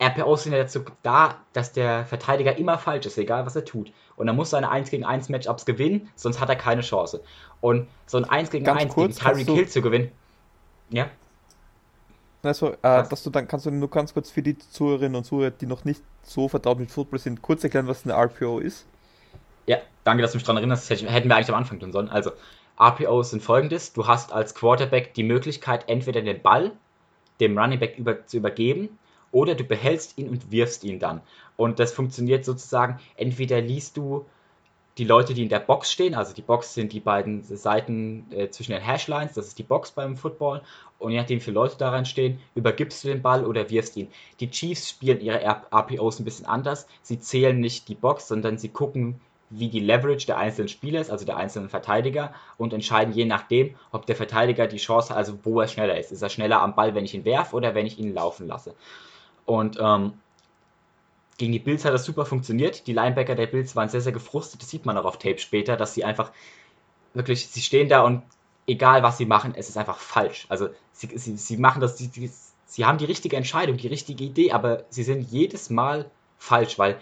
RPOs 0.00 0.44
sind 0.44 0.52
ja 0.52 0.58
dazu 0.58 0.84
da, 1.02 1.36
dass 1.52 1.72
der 1.72 2.06
Verteidiger 2.06 2.56
immer 2.56 2.78
falsch 2.78 3.06
ist, 3.06 3.18
egal 3.18 3.44
was 3.46 3.56
er 3.56 3.64
tut. 3.64 3.92
Und 4.14 4.28
er 4.28 4.34
muss 4.34 4.50
seine 4.50 4.70
1 4.70 4.90
gegen 4.90 5.04
1 5.04 5.28
Matchups 5.28 5.66
gewinnen, 5.66 6.08
sonst 6.14 6.40
hat 6.40 6.48
er 6.48 6.56
keine 6.56 6.82
Chance. 6.82 7.22
Und 7.60 7.88
so 8.06 8.18
ein 8.18 8.24
1 8.24 8.50
gegen 8.50 8.64
Ganz 8.64 8.82
1 8.82 8.94
kurz, 8.94 9.18
gegen 9.18 9.30
Tyreek 9.34 9.48
Hill 9.48 9.68
zu 9.68 9.82
gewinnen. 9.82 10.12
Ja. 10.90 11.10
Also, 12.42 12.72
äh, 12.72 12.76
dass 12.82 13.22
du 13.22 13.30
dann 13.30 13.48
kannst 13.48 13.66
du 13.66 13.70
nur 13.70 13.90
ganz 13.90 14.14
kurz 14.14 14.30
für 14.30 14.42
die 14.42 14.56
Zuhörerinnen 14.56 15.16
und 15.16 15.24
Zuhörer, 15.24 15.50
die 15.50 15.66
noch 15.66 15.84
nicht 15.84 16.02
so 16.22 16.48
vertraut 16.48 16.78
mit 16.78 16.90
Football 16.90 17.18
sind, 17.18 17.42
kurz 17.42 17.64
erklären, 17.64 17.88
was 17.88 18.04
eine 18.04 18.14
RPO 18.14 18.60
ist. 18.60 18.86
Ja, 19.66 19.78
danke, 20.04 20.22
dass 20.22 20.32
du 20.32 20.38
mich 20.38 20.44
daran 20.44 20.58
erinnerst. 20.58 20.90
Das 20.90 21.02
hätten 21.02 21.28
wir 21.28 21.36
eigentlich 21.36 21.48
am 21.48 21.56
Anfang 21.56 21.80
tun 21.80 21.92
sollen. 21.92 22.08
Also, 22.08 22.30
RPOs 22.80 23.30
sind 23.30 23.42
folgendes: 23.42 23.92
Du 23.92 24.06
hast 24.06 24.32
als 24.32 24.54
Quarterback 24.54 25.14
die 25.14 25.24
Möglichkeit, 25.24 25.88
entweder 25.88 26.22
den 26.22 26.40
Ball 26.40 26.72
dem 27.40 27.58
Running 27.58 27.78
Back 27.78 27.98
über, 27.98 28.26
zu 28.26 28.36
übergeben 28.36 28.98
oder 29.30 29.54
du 29.54 29.64
behältst 29.64 30.18
ihn 30.18 30.28
und 30.28 30.50
wirfst 30.50 30.84
ihn 30.84 30.98
dann. 30.98 31.20
Und 31.56 31.78
das 31.78 31.92
funktioniert 31.92 32.44
sozusagen, 32.44 32.98
entweder 33.16 33.60
liest 33.60 33.96
du 33.96 34.26
die 34.98 35.04
Leute, 35.04 35.32
die 35.32 35.44
in 35.44 35.48
der 35.48 35.60
Box 35.60 35.92
stehen, 35.92 36.14
also 36.14 36.34
die 36.34 36.42
Box 36.42 36.74
sind 36.74 36.92
die 36.92 37.00
beiden 37.00 37.42
Seiten 37.44 38.26
äh, 38.30 38.50
zwischen 38.50 38.72
den 38.72 38.84
Hashlines, 38.84 39.34
das 39.34 39.46
ist 39.46 39.58
die 39.58 39.62
Box 39.62 39.92
beim 39.92 40.16
Football, 40.16 40.62
und 40.98 41.12
je 41.12 41.18
nachdem, 41.18 41.38
wie 41.38 41.44
viele 41.44 41.54
Leute 41.54 41.78
daran 41.78 42.04
stehen, 42.04 42.40
übergibst 42.56 43.04
du 43.04 43.08
den 43.08 43.22
Ball 43.22 43.44
oder 43.46 43.70
wirfst 43.70 43.96
ihn. 43.96 44.08
Die 44.40 44.50
Chiefs 44.50 44.90
spielen 44.90 45.20
ihre 45.20 45.40
RPOs 45.40 46.18
ein 46.18 46.24
bisschen 46.24 46.46
anders. 46.46 46.88
Sie 47.02 47.20
zählen 47.20 47.58
nicht 47.60 47.88
die 47.88 47.94
Box, 47.94 48.26
sondern 48.26 48.58
sie 48.58 48.70
gucken, 48.70 49.20
wie 49.50 49.68
die 49.68 49.80
Leverage 49.80 50.26
der 50.26 50.38
einzelnen 50.38 50.68
Spieler 50.68 51.00
ist, 51.00 51.10
also 51.10 51.24
der 51.24 51.36
einzelnen 51.36 51.68
Verteidiger, 51.68 52.34
und 52.58 52.72
entscheiden 52.72 53.14
je 53.14 53.24
nachdem, 53.24 53.76
ob 53.92 54.06
der 54.06 54.16
Verteidiger 54.16 54.66
die 54.66 54.76
Chance 54.78 55.10
hat, 55.10 55.18
also 55.18 55.38
wo 55.44 55.60
er 55.60 55.68
schneller 55.68 55.96
ist. 55.96 56.10
Ist 56.10 56.22
er 56.22 56.28
schneller 56.28 56.60
am 56.60 56.74
Ball, 56.74 56.94
wenn 56.96 57.04
ich 57.04 57.14
ihn 57.14 57.24
werfe 57.24 57.54
oder 57.54 57.74
wenn 57.76 57.86
ich 57.86 57.98
ihn 57.98 58.12
laufen 58.12 58.48
lasse? 58.48 58.74
Und 59.46 59.78
ähm, 59.80 60.14
gegen 61.38 61.52
die 61.52 61.60
Bills 61.60 61.84
hat 61.84 61.94
das 61.94 62.04
super 62.04 62.26
funktioniert. 62.26 62.86
Die 62.86 62.92
Linebacker 62.92 63.36
der 63.36 63.46
Bills 63.46 63.74
waren 63.76 63.88
sehr, 63.88 64.00
sehr 64.00 64.12
gefrustet. 64.12 64.60
Das 64.60 64.68
sieht 64.68 64.84
man 64.84 64.98
auch 64.98 65.04
auf 65.04 65.18
Tape 65.18 65.38
später, 65.38 65.76
dass 65.76 65.94
sie 65.94 66.04
einfach 66.04 66.32
wirklich, 67.14 67.48
sie 67.48 67.62
stehen 67.62 67.88
da 67.88 68.02
und 68.02 68.22
egal 68.66 69.02
was 69.02 69.18
sie 69.18 69.24
machen, 69.24 69.54
es 69.56 69.68
ist 69.68 69.78
einfach 69.78 69.98
falsch. 69.98 70.46
Also 70.48 70.68
sie, 70.92 71.08
sie, 71.16 71.36
sie 71.36 71.56
machen 71.56 71.80
das, 71.80 71.96
sie, 71.96 72.30
sie, 72.66 72.84
haben 72.84 72.98
die 72.98 73.04
richtige 73.06 73.36
Entscheidung, 73.36 73.76
die 73.76 73.86
richtige 73.86 74.24
Idee, 74.24 74.52
aber 74.52 74.84
sie 74.90 75.04
sind 75.04 75.30
jedes 75.30 75.70
Mal 75.70 76.10
falsch, 76.38 76.78
weil 76.78 77.00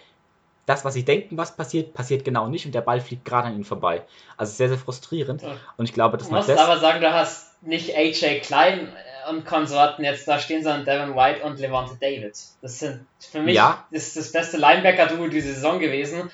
das, 0.66 0.84
was 0.84 0.95
sie 0.95 1.05
denken, 1.05 1.39
was 1.39 1.57
passiert, 1.57 1.95
passiert 1.95 2.24
genau 2.24 2.49
nicht 2.49 2.66
und 2.66 2.74
der 2.74 2.80
Ball 2.82 3.01
fliegt 3.01 3.24
gerade 3.24 3.49
an 3.49 3.55
ihnen 3.55 3.64
vorbei. 3.64 4.05
Also 4.37 4.53
sehr, 4.53 4.68
sehr 4.68 4.78
frustrierend. 4.78 5.43
Und 5.76 5.84
ich 5.84 5.95
glaube, 5.95 6.18
das 6.18 6.28
Du 6.28 6.34
musst 6.34 6.51
aber 6.51 6.78
sagen, 6.78 7.01
du 7.01 7.12
hast 7.12 7.62
nicht 7.62 7.97
AJ 7.97 8.41
Klein 8.41 8.93
und 9.28 9.44
Konsorten 9.44 10.04
jetzt 10.04 10.26
da 10.28 10.38
stehen, 10.38 10.62
sondern 10.62 10.84
Devin 10.84 11.16
White 11.16 11.42
und 11.44 11.58
Levante 11.58 11.96
David. 12.00 12.36
Das 12.62 12.78
sind 12.78 13.06
für 13.18 13.40
mich 13.40 13.56
ja. 13.56 13.84
das, 13.90 14.14
das 14.14 14.32
beste 14.32 14.56
Linebacker-Duo 14.56 15.28
diese 15.28 15.54
Saison 15.54 15.78
gewesen. 15.78 16.30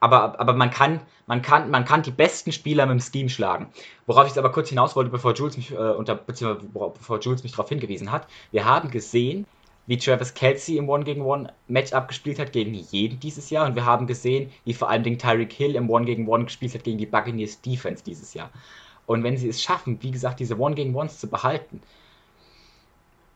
Aber, 0.00 0.38
aber 0.38 0.52
man, 0.52 0.70
kann, 0.70 1.00
man, 1.26 1.42
kann, 1.42 1.70
man 1.70 1.84
kann 1.84 2.02
die 2.02 2.12
besten 2.12 2.52
Spieler 2.52 2.86
mit 2.86 3.00
dem 3.00 3.00
Scheme 3.00 3.28
schlagen. 3.28 3.72
Worauf 4.06 4.24
ich 4.24 4.30
jetzt 4.30 4.38
aber 4.38 4.52
kurz 4.52 4.68
hinaus 4.68 4.94
wollte, 4.94 5.10
bevor 5.10 5.34
Jules 5.34 5.56
mich, 5.56 5.72
äh, 5.72 5.76
unter, 5.76 6.14
beziehungsweise 6.14 6.68
bevor 6.94 7.18
Jules 7.20 7.42
mich 7.42 7.52
darauf 7.52 7.68
hingewiesen 7.68 8.12
hat. 8.12 8.26
Wir 8.52 8.64
haben 8.64 8.90
gesehen, 8.90 9.44
wie 9.86 9.96
Travis 9.96 10.34
Kelsey 10.34 10.76
im 10.76 10.88
One-gegen-One-Matchup 10.88 12.08
gespielt 12.08 12.38
hat 12.38 12.52
gegen 12.52 12.74
jeden 12.74 13.18
dieses 13.20 13.50
Jahr. 13.50 13.66
Und 13.66 13.74
wir 13.74 13.86
haben 13.86 14.06
gesehen, 14.06 14.52
wie 14.64 14.74
vor 14.74 14.90
allem 14.90 15.18
Tyreek 15.18 15.52
Hill 15.52 15.74
im 15.74 15.90
One-gegen-One 15.90 16.44
gespielt 16.44 16.74
hat 16.74 16.84
gegen 16.84 16.98
die 16.98 17.06
Buccaneers 17.06 17.60
Defense 17.62 18.04
dieses 18.04 18.34
Jahr. 18.34 18.50
Und 19.08 19.24
wenn 19.24 19.38
sie 19.38 19.48
es 19.48 19.62
schaffen, 19.62 20.02
wie 20.02 20.10
gesagt, 20.10 20.38
diese 20.38 20.58
One-gegen-Ones 20.58 21.18
zu 21.18 21.28
behalten, 21.28 21.80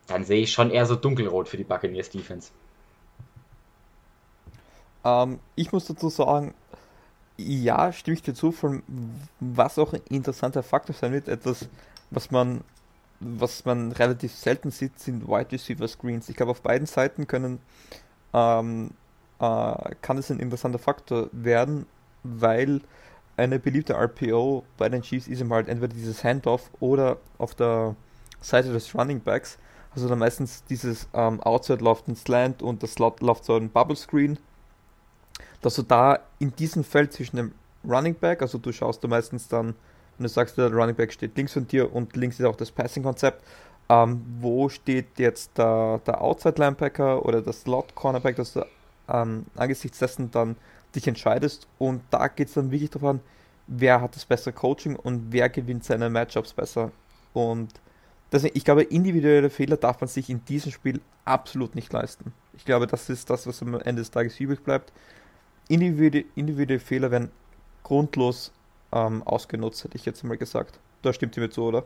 dann 0.06 0.22
sehe 0.22 0.42
ich 0.42 0.52
schon 0.52 0.70
eher 0.70 0.84
so 0.84 0.96
dunkelrot 0.96 1.48
für 1.48 1.56
die 1.56 1.64
Buccaneers 1.64 2.10
Defense. 2.10 2.50
Ähm, 5.02 5.38
ich 5.56 5.72
muss 5.72 5.86
dazu 5.86 6.10
sagen, 6.10 6.52
ja, 7.38 7.90
stimme 7.90 8.16
ich 8.16 8.22
dir 8.22 8.34
zu, 8.34 8.52
von 8.52 8.82
was 9.40 9.78
auch 9.78 9.94
ein 9.94 10.02
interessanter 10.10 10.62
Faktor 10.62 10.94
sein 10.94 11.12
wird, 11.12 11.28
etwas, 11.28 11.70
was 12.10 12.30
man, 12.30 12.60
was 13.20 13.64
man 13.64 13.92
relativ 13.92 14.34
selten 14.34 14.70
sieht, 14.70 14.98
sind 14.98 15.26
Wide 15.26 15.52
Receiver 15.52 15.88
Screens. 15.88 16.28
Ich 16.28 16.36
glaube, 16.36 16.50
auf 16.50 16.60
beiden 16.60 16.86
Seiten 16.86 17.26
können, 17.26 17.60
ähm, 18.34 18.90
äh, 19.40 19.94
kann 20.02 20.18
es 20.18 20.30
ein 20.30 20.38
interessanter 20.38 20.78
Faktor 20.78 21.30
werden, 21.32 21.86
weil 22.24 22.82
eine 23.36 23.58
beliebte 23.58 23.94
RPO 23.94 24.64
bei 24.76 24.88
den 24.88 25.02
Chiefs 25.02 25.26
ist 25.26 25.40
eben 25.40 25.52
halt 25.52 25.68
entweder 25.68 25.94
dieses 25.94 26.22
Handoff 26.22 26.70
oder 26.80 27.18
auf 27.38 27.54
der 27.54 27.96
Seite 28.40 28.72
des 28.72 28.94
Running 28.94 29.20
Backs. 29.20 29.58
Also 29.94 30.08
dann 30.08 30.18
meistens 30.18 30.64
dieses 30.64 31.08
ähm, 31.12 31.40
Outside 31.40 31.82
läuft 31.82 32.08
ein 32.08 32.16
Slant 32.16 32.62
und 32.62 32.82
das 32.82 32.94
Slot 32.94 33.20
läuft 33.20 33.44
so 33.44 33.56
ein 33.56 33.70
Bubble 33.70 33.96
Screen. 33.96 34.38
Dass 35.60 35.76
du 35.76 35.82
da 35.82 36.18
in 36.38 36.54
diesem 36.56 36.84
Feld 36.84 37.12
zwischen 37.12 37.36
dem 37.36 37.52
Running 37.88 38.14
Back, 38.14 38.42
also 38.42 38.58
du 38.58 38.72
schaust 38.72 39.02
da 39.02 39.08
meistens 39.08 39.48
dann, 39.48 39.74
wenn 40.18 40.24
du 40.24 40.28
sagst, 40.28 40.58
der 40.58 40.72
Running 40.72 40.94
Back 40.94 41.12
steht 41.12 41.36
links 41.36 41.52
von 41.52 41.66
dir 41.66 41.92
und 41.94 42.16
links 42.16 42.38
ist 42.38 42.46
auch 42.46 42.56
das 42.56 42.70
Passing-Konzept, 42.70 43.42
ähm, 43.88 44.22
wo 44.40 44.68
steht 44.68 45.18
jetzt 45.18 45.56
der, 45.58 46.00
der 46.06 46.20
Outside 46.20 46.54
Linebacker 46.58 47.24
oder 47.24 47.42
der 47.42 47.52
Slot 47.52 47.94
Cornerback, 47.94 48.36
dass 48.36 48.54
du 48.54 48.64
ähm, 49.08 49.46
angesichts 49.56 49.98
dessen 49.98 50.30
dann 50.30 50.56
dich 50.95 51.07
entscheidest. 51.09 51.66
Und 51.78 52.03
da 52.11 52.28
geht 52.28 52.49
es 52.49 52.55
dann 52.55 52.70
wirklich 52.70 52.90
darauf 52.90 53.11
an, 53.11 53.20
wer 53.66 54.01
hat 54.01 54.16
das 54.16 54.24
bessere 54.24 54.53
Coaching 54.53 54.97
und 54.97 55.32
wer 55.32 55.49
gewinnt 55.49 55.84
seine 55.84 56.11
Matchups 56.11 56.53
besser. 56.53 56.93
Und 57.32 57.72
deswegen, 58.30 58.57
ich 58.57 58.64
glaube, 58.64 58.82
individuelle 58.82 59.51
Fehler 59.51 59.76
darf 59.76 60.01
man 60.01 60.09
sich 60.09 60.28
in 60.30 60.45
diesem 60.45 60.72
Spiel 60.72 61.01
absolut 61.24 61.74
nicht 61.74 61.93
leisten. 61.93 62.32
Ich 62.55 62.64
glaube, 62.64 62.86
das 62.86 63.09
ist 63.09 63.30
das, 63.30 63.47
was 63.47 63.62
am 63.62 63.74
Ende 63.74 64.03
des 64.03 64.11
Tages 64.11 64.38
übrig 64.40 64.62
bleibt. 64.62 64.93
Individuelle, 65.68 66.24
individuelle 66.34 66.80
Fehler 66.80 67.11
werden 67.11 67.30
grundlos 67.82 68.53
ähm, 68.93 69.22
ausgenutzt, 69.22 69.84
hätte 69.84 69.97
ich 69.97 70.05
jetzt 70.05 70.22
mal 70.24 70.36
gesagt. 70.36 70.78
Da 71.03 71.12
stimmt 71.12 71.36
ihr 71.36 71.43
mir 71.43 71.51
zu, 71.51 71.62
oder? 71.62 71.84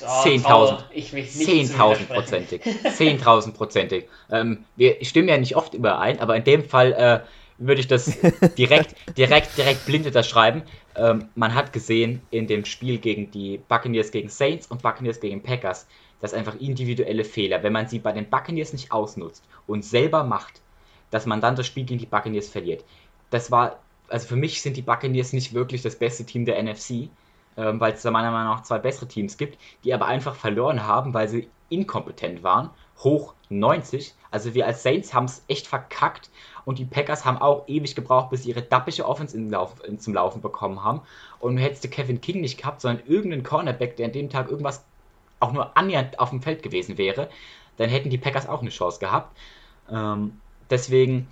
10.000. 0.00 0.90
10.000 0.92 2.06
prozentig. 2.06 2.62
10.000 2.64 3.52
prozentig. 3.52 4.08
Ähm, 4.30 4.64
wir 4.76 5.04
stimmen 5.04 5.28
ja 5.28 5.38
nicht 5.38 5.56
oft 5.56 5.74
überein, 5.74 6.20
aber 6.20 6.36
in 6.36 6.44
dem 6.44 6.64
Fall 6.64 6.92
äh, 6.92 7.20
würde 7.58 7.80
ich 7.80 7.88
das 7.88 8.16
direkt, 8.56 8.94
direkt, 9.16 9.56
direkt 9.56 9.84
blind 9.86 10.06
unterschreiben. 10.06 10.62
Ähm, 10.94 11.28
man 11.34 11.54
hat 11.54 11.72
gesehen 11.72 12.22
in 12.30 12.46
dem 12.46 12.64
Spiel 12.64 12.98
gegen 12.98 13.30
die 13.30 13.58
Buccaneers 13.68 14.10
gegen 14.10 14.28
Saints 14.28 14.66
und 14.68 14.82
Buccaneers 14.82 15.20
gegen 15.20 15.42
Packers, 15.42 15.86
dass 16.20 16.34
einfach 16.34 16.58
individuelle 16.60 17.24
Fehler, 17.24 17.62
wenn 17.62 17.72
man 17.72 17.88
sie 17.88 17.98
bei 17.98 18.12
den 18.12 18.28
Buccaneers 18.28 18.72
nicht 18.72 18.92
ausnutzt 18.92 19.44
und 19.66 19.84
selber 19.84 20.24
macht, 20.24 20.60
dass 21.10 21.26
man 21.26 21.40
dann 21.40 21.56
das 21.56 21.66
Spiel 21.66 21.84
gegen 21.84 22.00
die 22.00 22.06
Buccaneers 22.06 22.48
verliert. 22.48 22.84
Das 23.30 23.50
war, 23.50 23.80
also 24.08 24.26
für 24.26 24.36
mich 24.36 24.62
sind 24.62 24.76
die 24.76 24.82
Buccaneers 24.82 25.32
nicht 25.32 25.54
wirklich 25.54 25.82
das 25.82 25.96
beste 25.96 26.24
Team 26.24 26.44
der 26.44 26.62
NFC 26.62 27.08
ähm, 27.58 27.80
weil 27.80 27.92
es 27.92 28.02
da 28.02 28.10
meiner 28.12 28.30
Meinung 28.30 28.54
nach 28.54 28.62
zwei 28.62 28.78
bessere 28.78 29.08
Teams 29.08 29.36
gibt, 29.36 29.58
die 29.82 29.92
aber 29.92 30.06
einfach 30.06 30.36
verloren 30.36 30.86
haben, 30.86 31.12
weil 31.12 31.28
sie 31.28 31.48
inkompetent 31.68 32.42
waren. 32.42 32.70
Hoch 32.98 33.34
90. 33.50 34.14
Also 34.30 34.54
wir 34.54 34.66
als 34.66 34.82
Saints 34.82 35.12
haben 35.12 35.24
es 35.24 35.42
echt 35.48 35.66
verkackt 35.66 36.30
und 36.64 36.78
die 36.78 36.84
Packers 36.84 37.24
haben 37.24 37.38
auch 37.38 37.66
ewig 37.66 37.94
gebraucht, 37.94 38.30
bis 38.30 38.44
sie 38.44 38.50
ihre 38.50 38.62
dappische 38.62 39.06
Offense 39.06 39.36
Lauf, 39.38 39.74
in, 39.84 39.98
zum 39.98 40.14
Laufen 40.14 40.40
bekommen 40.40 40.84
haben. 40.84 41.00
Und 41.40 41.58
hättest 41.58 41.82
du 41.84 41.88
Kevin 41.88 42.20
King 42.20 42.40
nicht 42.40 42.58
gehabt, 42.58 42.80
sondern 42.80 43.04
irgendeinen 43.06 43.42
Cornerback, 43.42 43.96
der 43.96 44.06
an 44.06 44.12
dem 44.12 44.30
Tag 44.30 44.48
irgendwas 44.50 44.84
auch 45.40 45.52
nur 45.52 45.76
annähernd 45.76 46.18
auf 46.20 46.30
dem 46.30 46.42
Feld 46.42 46.62
gewesen 46.62 46.96
wäre, 46.96 47.28
dann 47.76 47.90
hätten 47.90 48.10
die 48.10 48.18
Packers 48.18 48.48
auch 48.48 48.60
eine 48.60 48.70
Chance 48.70 49.00
gehabt. 49.00 49.36
Ähm, 49.90 50.40
deswegen 50.70 51.28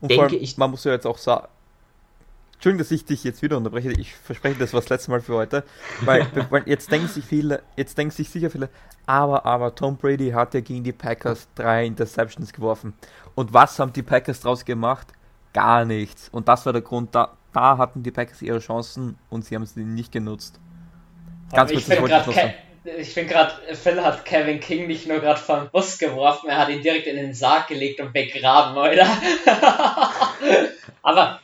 und 0.00 0.10
denke 0.10 0.24
allem, 0.24 0.42
ich. 0.42 0.56
Man 0.56 0.70
muss 0.70 0.84
ja 0.84 0.92
jetzt 0.92 1.06
auch 1.06 1.18
sagen, 1.18 1.48
Entschuldigung, 2.58 2.78
dass 2.80 2.90
ich 2.90 3.04
dich 3.04 3.22
jetzt 3.22 3.40
wieder 3.40 3.56
unterbreche. 3.56 3.92
Ich 3.92 4.12
verspreche, 4.12 4.58
das 4.58 4.72
war 4.72 4.80
das 4.80 4.88
letzte 4.88 5.12
Mal 5.12 5.20
für 5.20 5.34
heute. 5.34 5.62
Weil, 6.00 6.26
weil 6.50 6.64
jetzt 6.66 6.90
denken 6.90 7.06
sich 7.06 7.24
viele, 7.24 7.62
jetzt 7.76 7.96
denken 7.96 8.10
sich 8.10 8.28
sicher 8.30 8.50
viele, 8.50 8.68
aber, 9.06 9.46
aber 9.46 9.76
Tom 9.76 9.96
Brady 9.96 10.30
hat 10.30 10.54
ja 10.54 10.60
gegen 10.60 10.82
die 10.82 10.90
Packers 10.90 11.46
drei 11.54 11.86
Interceptions 11.86 12.52
geworfen. 12.52 12.94
Und 13.36 13.54
was 13.54 13.78
haben 13.78 13.92
die 13.92 14.02
Packers 14.02 14.40
draus 14.40 14.64
gemacht? 14.64 15.06
Gar 15.52 15.84
nichts. 15.84 16.30
Und 16.30 16.48
das 16.48 16.66
war 16.66 16.72
der 16.72 16.82
Grund, 16.82 17.14
da, 17.14 17.36
da 17.52 17.78
hatten 17.78 18.02
die 18.02 18.10
Packers 18.10 18.42
ihre 18.42 18.58
Chancen 18.58 19.16
und 19.30 19.44
sie 19.44 19.54
haben 19.54 19.64
sie 19.64 19.84
nicht 19.84 20.10
genutzt. 20.10 20.58
Ganz 21.52 21.70
kurz, 21.70 21.82
ich 21.82 21.94
finde 21.94 22.08
gerade, 22.08 22.54
ich 22.98 23.14
finde 23.14 23.34
gerade, 23.34 23.52
Phil 23.76 24.02
hat 24.02 24.24
Kevin 24.24 24.58
King 24.58 24.88
nicht 24.88 25.06
nur 25.06 25.20
gerade 25.20 25.38
vom 25.38 25.70
Bus 25.70 25.96
geworfen, 25.96 26.48
er 26.48 26.58
hat 26.58 26.70
ihn 26.70 26.82
direkt 26.82 27.06
in 27.06 27.14
den 27.14 27.34
Sarg 27.34 27.68
gelegt 27.68 28.00
und 28.00 28.12
begraben, 28.12 28.76
oder? 28.76 29.06
aber 31.02 31.40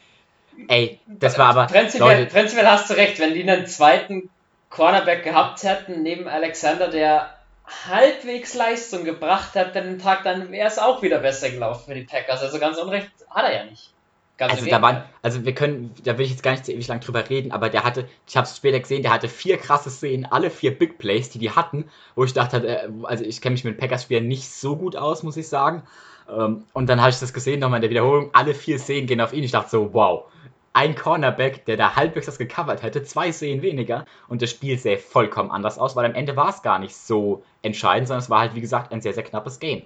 Ey, 0.69 1.01
das 1.07 1.39
war 1.39 1.47
aber. 1.47 1.67
Prinzipiell, 1.67 2.21
Leute, 2.21 2.33
prinzipiell 2.33 2.67
hast 2.67 2.91
du 2.91 2.95
recht, 2.95 3.19
wenn 3.19 3.35
die 3.35 3.43
einen 3.43 3.67
zweiten 3.67 4.31
Cornerback 4.71 5.23
gehabt 5.25 5.63
hätten, 5.63 6.03
neben 6.03 6.29
Alexander, 6.29 6.89
der 6.89 7.31
halbwegs 7.89 8.55
Leistung 8.55 9.05
gebracht 9.05 9.55
hat 9.55 9.75
den 9.75 9.99
Tag, 9.99 10.23
dann 10.25 10.51
wäre 10.51 10.69
es 10.69 10.79
auch 10.79 11.03
wieder 11.03 11.19
besser 11.19 11.51
gelaufen 11.51 11.85
für 11.87 11.95
die 11.95 12.05
Packers. 12.05 12.43
Also 12.43 12.59
ganz 12.59 12.79
unrecht 12.79 13.11
hat 13.31 13.45
er 13.45 13.55
ja 13.55 13.65
nicht. 13.65 13.91
Ganz 14.37 14.53
also 14.53 14.67
da 14.67 14.83
waren, 14.83 15.05
also 15.23 15.45
wir 15.45 15.55
können, 15.55 15.95
da 16.03 16.19
will 16.19 16.25
ich 16.25 16.33
jetzt 16.33 16.43
gar 16.43 16.51
nicht 16.51 16.67
so 16.67 16.73
ewig 16.73 16.89
lang 16.89 16.99
drüber 16.99 17.31
reden, 17.31 17.53
aber 17.53 17.69
der 17.71 17.85
hatte, 17.85 18.09
ich 18.27 18.37
habe 18.37 18.47
es 18.47 18.57
später 18.57 18.81
gesehen, 18.81 19.03
der 19.03 19.13
hatte 19.13 19.29
vier 19.29 19.59
krasse 19.59 19.91
Szenen, 19.91 20.27
alle 20.27 20.51
vier 20.51 20.77
Big 20.77 20.99
Plays, 20.99 21.31
die 21.31 21.39
die 21.39 21.53
hatten, 21.53 21.89
wo 22.17 22.25
ich 22.25 22.33
dachte, 22.33 22.67
äh, 22.67 22.89
also 23.05 23.25
ich 23.25 23.41
kenne 23.41 23.53
mich 23.53 23.63
mit 23.63 23.79
Packers-Spielern 23.79 24.27
nicht 24.27 24.51
so 24.51 24.77
gut 24.77 24.97
aus, 24.97 25.23
muss 25.23 25.37
ich 25.37 25.49
sagen. 25.49 25.85
Ähm, 26.29 26.65
und 26.73 26.89
dann 26.89 27.01
habe 27.01 27.11
ich 27.11 27.21
das 27.21 27.33
gesehen 27.33 27.61
nochmal 27.61 27.79
in 27.79 27.83
der 27.83 27.91
Wiederholung, 27.91 28.31
alle 28.33 28.55
vier 28.55 28.81
Szenen 28.81 29.07
gehen 29.07 29.21
auf 29.21 29.33
ihn. 29.33 29.45
Ich 29.45 29.53
dachte 29.53 29.71
so, 29.71 29.95
wow, 29.95 30.25
ein 30.75 30.97
Cornerback, 30.97 31.65
der 31.67 31.77
da 31.77 31.95
halbwegs 31.95 32.27
das 32.27 32.37
gecovert 32.37 32.83
hätte, 32.83 33.05
zwei 33.05 33.33
Szenen 33.33 33.63
weniger 33.63 34.05
und 34.29 34.43
das 34.43 34.51
Spiel 34.51 34.77
sähe 34.77 34.99
vollkommen 34.99 35.51
anders 35.51 35.79
aus, 35.79 35.95
weil 35.97 36.05
am 36.05 36.15
Ende 36.15 36.37
war 36.37 36.51
es 36.51 36.63
gar 36.63 36.81
nicht 36.81 36.97
so 36.97 37.45
entscheidend, 37.63 38.09
sondern 38.09 38.23
es 38.23 38.29
war 38.29 38.41
halt, 38.41 38.55
wie 38.57 38.61
gesagt, 38.61 38.93
ein 38.93 39.01
sehr, 39.01 39.15
sehr 39.15 39.23
knappes 39.23 39.61
Game. 39.61 39.83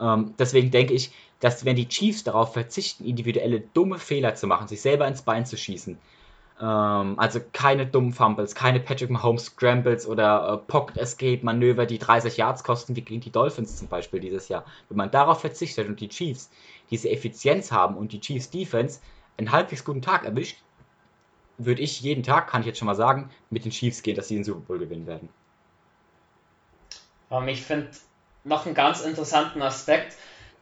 Ähm, 0.00 0.34
deswegen 0.38 0.70
denke 0.70 0.94
ich, 0.94 1.12
dass 1.40 1.64
wenn 1.64 1.76
die 1.76 1.88
Chiefs 1.88 2.22
darauf 2.22 2.52
verzichten, 2.52 3.04
individuelle 3.04 3.60
dumme 3.60 3.98
Fehler 3.98 4.36
zu 4.36 4.46
machen, 4.46 4.68
sich 4.68 4.80
selber 4.80 5.08
ins 5.08 5.22
Bein 5.22 5.44
zu 5.44 5.56
schießen, 5.56 5.98
ähm, 6.60 7.18
also 7.18 7.40
keine 7.52 7.86
dummen 7.86 8.12
Fumbles, 8.12 8.54
keine 8.54 8.78
Patrick 8.78 9.10
Mahomes 9.10 9.46
Scrambles 9.46 10.06
oder 10.06 10.52
äh, 10.54 10.70
Pocket 10.70 10.98
Escape 10.98 11.40
Manöver, 11.42 11.84
die 11.84 11.98
30 11.98 12.36
Yards 12.36 12.62
kosten, 12.62 12.94
wie 12.94 13.02
gegen 13.02 13.20
die 13.20 13.30
Dolphins 13.30 13.76
zum 13.76 13.88
Beispiel 13.88 14.20
dieses 14.20 14.48
Jahr. 14.48 14.64
Wenn 14.88 14.98
man 14.98 15.10
darauf 15.10 15.40
verzichtet 15.40 15.88
und 15.88 16.00
die 16.00 16.08
Chiefs 16.08 16.50
diese 16.90 17.10
Effizienz 17.10 17.72
haben 17.72 17.96
und 17.96 18.12
die 18.12 18.20
Chiefs 18.20 18.50
Defense 18.50 19.00
einen 19.38 19.52
halbwegs 19.52 19.84
guten 19.84 20.02
Tag 20.02 20.24
erwischt, 20.24 20.58
würde 21.56 21.82
ich 21.82 22.00
jeden 22.00 22.22
Tag, 22.22 22.48
kann 22.48 22.60
ich 22.60 22.66
jetzt 22.66 22.78
schon 22.78 22.86
mal 22.86 22.94
sagen, 22.94 23.30
mit 23.50 23.64
den 23.64 23.72
Chiefs 23.72 24.02
gehen, 24.02 24.16
dass 24.16 24.28
sie 24.28 24.34
den 24.34 24.44
Super 24.44 24.60
Bowl 24.60 24.78
gewinnen 24.78 25.06
werden. 25.06 25.28
Ähm, 27.30 27.48
ich 27.48 27.62
finde 27.62 27.88
noch 28.44 28.66
einen 28.66 28.74
ganz 28.74 29.00
interessanten 29.00 29.62
Aspekt. 29.62 30.16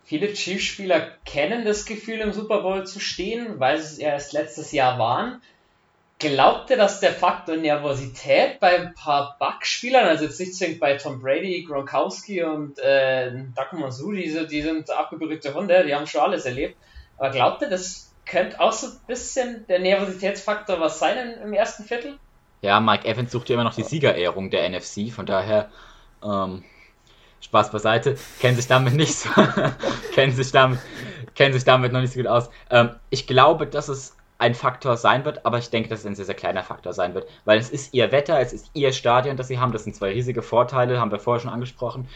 Viele 0.05 0.33
Chiefs-Spieler 0.33 1.11
kennen 1.24 1.64
das 1.64 1.85
Gefühl, 1.85 2.20
im 2.20 2.33
Super 2.33 2.62
Bowl 2.62 2.87
zu 2.87 3.01
stehen, 3.01 3.59
weil 3.59 3.79
sie 3.79 3.95
es 3.95 3.99
erst 3.99 4.33
letztes 4.33 4.72
Jahr 4.72 4.99
waren. 4.99 5.43
Glaubt 6.18 6.70
ihr, 6.70 6.79
dass 6.79 7.01
der 7.01 7.12
Faktor 7.12 7.57
Nervosität 7.57 8.59
bei 8.59 8.79
ein 8.79 8.95
paar 8.95 9.37
Buck-Spielern, 9.39 10.07
also 10.07 10.24
jetzt 10.24 10.41
nicht 10.41 10.55
zwingend 10.55 10.81
bei 10.81 10.97
Tom 10.97 11.20
Brady, 11.20 11.62
Gronkowski 11.64 12.43
und 12.43 12.79
äh, 12.79 13.33
Doug 13.33 13.72
Monsu, 13.72 14.12
die, 14.12 14.47
die 14.47 14.62
sind 14.62 14.89
abgebürgte 14.89 15.53
Hunde, 15.53 15.85
die 15.85 15.95
haben 15.95 16.07
schon 16.07 16.22
alles 16.22 16.47
erlebt, 16.47 16.77
aber 17.18 17.31
glaubt 17.31 17.61
ihr, 17.61 17.68
das 17.68 18.06
könnte 18.27 18.61
auch 18.61 18.72
so 18.72 18.89
ein 18.89 19.01
bisschen 19.07 19.66
der 19.68 19.79
Nervositätsfaktor 19.79 20.81
was 20.81 20.99
sein 20.99 21.39
im 21.43 21.53
ersten 21.53 21.85
Viertel. 21.85 22.18
Ja, 22.61 22.81
Mike 22.81 23.07
Evans 23.07 23.33
sucht 23.33 23.49
ja 23.49 23.55
immer 23.55 23.64
noch 23.64 23.74
die 23.74 23.83
Siegerehrung 23.83 24.51
der 24.51 24.68
NFC, 24.68 25.12
von 25.12 25.27
daher 25.27 25.70
ähm, 26.24 26.64
Spaß 27.41 27.70
beiseite, 27.70 28.16
kennen 28.41 28.57
sich 28.57 28.66
damit 28.66 28.95
nicht 28.95 29.14
so, 29.14 29.29
kennen 30.14 30.33
sich 30.33 30.51
damit, 30.51 30.81
kennen 31.35 31.53
sich 31.53 31.64
damit 31.64 31.93
noch 31.93 32.01
nicht 32.01 32.12
so 32.12 32.18
gut 32.18 32.29
aus. 32.29 32.51
Ähm, 32.70 32.91
ich 33.11 33.27
glaube, 33.27 33.66
dass 33.66 33.89
es 33.89 34.16
ein 34.39 34.55
Faktor 34.55 34.97
sein 34.97 35.24
wird, 35.24 35.47
aber 35.47 35.59
ich 35.59 35.70
denke, 35.70 35.89
dass 35.89 36.01
es 36.01 36.07
ein 36.07 36.14
sehr, 36.14 36.24
sehr 36.24 36.35
kleiner 36.35 36.62
Faktor 36.62 36.93
sein 36.93 37.14
wird, 37.14 37.29
weil 37.45 37.59
es 37.59 37.70
ist 37.70 37.95
ihr 37.95 38.12
Wetter, 38.12 38.41
es 38.41 38.53
ist 38.53 38.70
ihr 38.74 38.93
Stadion, 38.93 39.37
das 39.37 39.49
sie 39.49 39.59
haben, 39.59 39.72
das 39.72 39.85
sind 39.85 39.95
zwei 39.95 40.11
riesige 40.12 40.43
Vorteile, 40.43 41.01
haben 41.01 41.11
wir 41.11 41.20
vorher 41.20 41.41
schon 41.41 41.53
angesprochen. 41.53 42.09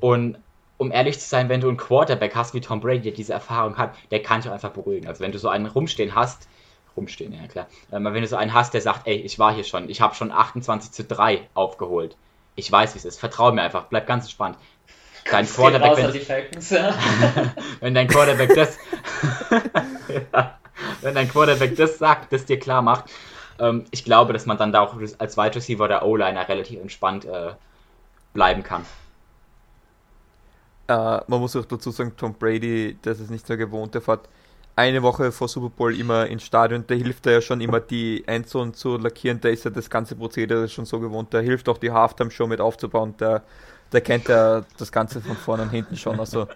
Und 0.00 0.38
um 0.82 0.90
ehrlich 0.90 1.20
zu 1.20 1.28
sein, 1.28 1.48
wenn 1.48 1.60
du 1.60 1.68
einen 1.68 1.76
Quarterback 1.76 2.34
hast 2.34 2.54
wie 2.54 2.60
Tom 2.60 2.80
Brady, 2.80 3.02
der 3.02 3.12
diese 3.12 3.32
Erfahrung 3.32 3.78
hat, 3.78 3.94
der 4.10 4.20
kann 4.20 4.40
dich 4.40 4.50
auch 4.50 4.54
einfach 4.54 4.72
beruhigen. 4.72 5.06
Also 5.06 5.20
wenn 5.20 5.30
du 5.30 5.38
so 5.38 5.48
einen 5.48 5.66
rumstehen 5.66 6.16
hast, 6.16 6.48
rumstehen, 6.96 7.32
ja 7.32 7.46
klar, 7.46 7.68
ähm, 7.92 8.04
wenn 8.04 8.20
du 8.20 8.26
so 8.26 8.36
einen 8.36 8.52
hast, 8.52 8.74
der 8.74 8.80
sagt, 8.80 9.06
ey, 9.06 9.14
ich 9.14 9.38
war 9.38 9.54
hier 9.54 9.62
schon, 9.62 9.88
ich 9.88 10.00
habe 10.00 10.16
schon 10.16 10.32
28 10.32 10.90
zu 10.90 11.04
3 11.04 11.48
aufgeholt. 11.54 12.16
Ich 12.56 12.70
weiß, 12.70 12.94
wie 12.94 12.98
es 12.98 13.04
ist. 13.04 13.20
Vertrau 13.20 13.52
mir 13.52 13.62
einfach, 13.62 13.84
bleib 13.84 14.08
ganz 14.08 14.24
entspannt. 14.24 14.58
Dein 15.30 15.46
Quarterback, 15.46 15.96
wenn, 15.96 16.20
Falcons, 16.20 16.70
ja. 16.70 16.94
wenn 17.80 17.94
dein 17.94 18.08
Quarterback 18.08 18.52
das, 18.56 18.76
ja, 20.32 20.58
wenn 21.00 21.14
dein 21.14 21.28
Quarterback 21.28 21.76
das 21.76 21.98
sagt, 21.98 22.32
das 22.32 22.44
dir 22.44 22.58
klar 22.58 22.82
macht, 22.82 23.04
ähm, 23.60 23.84
ich 23.92 24.02
glaube, 24.02 24.32
dass 24.32 24.46
man 24.46 24.58
dann 24.58 24.72
da 24.72 24.80
auch 24.80 24.96
als 25.18 25.36
Wide 25.36 25.54
Receiver 25.54 25.84
oder 25.84 26.04
O-Liner 26.04 26.48
relativ 26.48 26.80
entspannt 26.80 27.24
äh, 27.24 27.52
bleiben 28.34 28.64
kann. 28.64 28.84
Uh, 30.90 31.20
man 31.28 31.40
muss 31.40 31.54
auch 31.54 31.64
dazu 31.64 31.90
sagen, 31.92 32.12
Tom 32.16 32.34
Brady, 32.34 32.98
das 33.02 33.20
ist 33.20 33.30
nicht 33.30 33.46
so 33.46 33.56
gewohnt, 33.56 33.94
der 33.94 34.02
fährt 34.02 34.28
eine 34.74 35.02
Woche 35.02 35.30
vor 35.32 35.48
Super 35.48 35.68
Bowl 35.68 35.98
immer 35.98 36.26
ins 36.26 36.44
Stadion, 36.44 36.86
der 36.86 36.96
hilft 36.96 37.26
ja 37.26 37.40
schon 37.40 37.60
immer 37.60 37.80
die 37.80 38.26
Endzone 38.26 38.72
zu 38.72 38.96
lackieren, 38.96 39.40
der 39.40 39.52
ist 39.52 39.64
ja 39.64 39.70
das 39.70 39.88
ganze 39.88 40.16
Prozedere 40.16 40.68
schon 40.68 40.86
so 40.86 40.98
gewohnt, 40.98 41.32
der 41.32 41.42
hilft 41.42 41.68
auch 41.68 41.78
die 41.78 41.90
Halftime-Show 41.90 42.46
mit 42.46 42.60
aufzubauen, 42.60 43.14
der, 43.18 43.42
der 43.92 44.00
kennt 44.00 44.28
ja 44.28 44.64
das 44.78 44.90
Ganze 44.90 45.20
von 45.20 45.36
vorne 45.36 45.64
und 45.64 45.70
hinten 45.70 45.96
schon, 45.96 46.18
also 46.18 46.48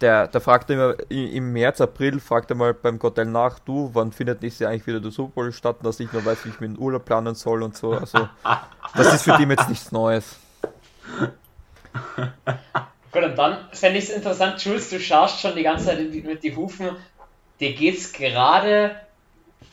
der, 0.00 0.26
der 0.26 0.40
fragt 0.40 0.68
immer 0.70 0.94
im 1.08 1.52
März, 1.52 1.80
April, 1.80 2.18
fragt 2.18 2.50
er 2.50 2.56
mal 2.56 2.74
beim 2.74 3.00
Hotel 3.00 3.26
nach, 3.26 3.60
du, 3.60 3.90
wann 3.92 4.12
findet 4.12 4.42
nächstes 4.42 4.60
Jahr 4.60 4.72
eigentlich 4.72 4.86
wieder 4.86 5.00
der 5.00 5.12
Super 5.12 5.32
Bowl 5.36 5.52
statt, 5.52 5.76
dass 5.82 6.00
ich 6.00 6.12
nur 6.12 6.24
weiß, 6.24 6.44
wie 6.44 6.48
ich 6.50 6.60
mir 6.60 6.68
den 6.68 6.78
Urlaub 6.78 7.04
planen 7.04 7.34
soll 7.34 7.62
und 7.62 7.76
so, 7.76 7.92
also 7.92 8.28
das 8.94 9.14
ist 9.14 9.22
für 9.22 9.36
die 9.38 9.44
jetzt 9.44 9.68
nichts 9.68 9.92
Neues. 9.92 10.36
Gut, 13.12 13.22
und 13.22 13.36
dann 13.36 13.68
fände 13.72 13.98
ich 13.98 14.04
es 14.04 14.10
interessant, 14.10 14.62
Jules, 14.64 14.90
du 14.90 14.98
schaust 14.98 15.40
schon 15.40 15.54
die 15.54 15.62
ganze 15.62 15.86
Zeit 15.86 16.00
mit 16.00 16.42
die 16.42 16.56
Hufen. 16.56 16.96
Dir 17.60 17.72
geht 17.74 17.96
es 17.96 18.12
gerade 18.12 18.96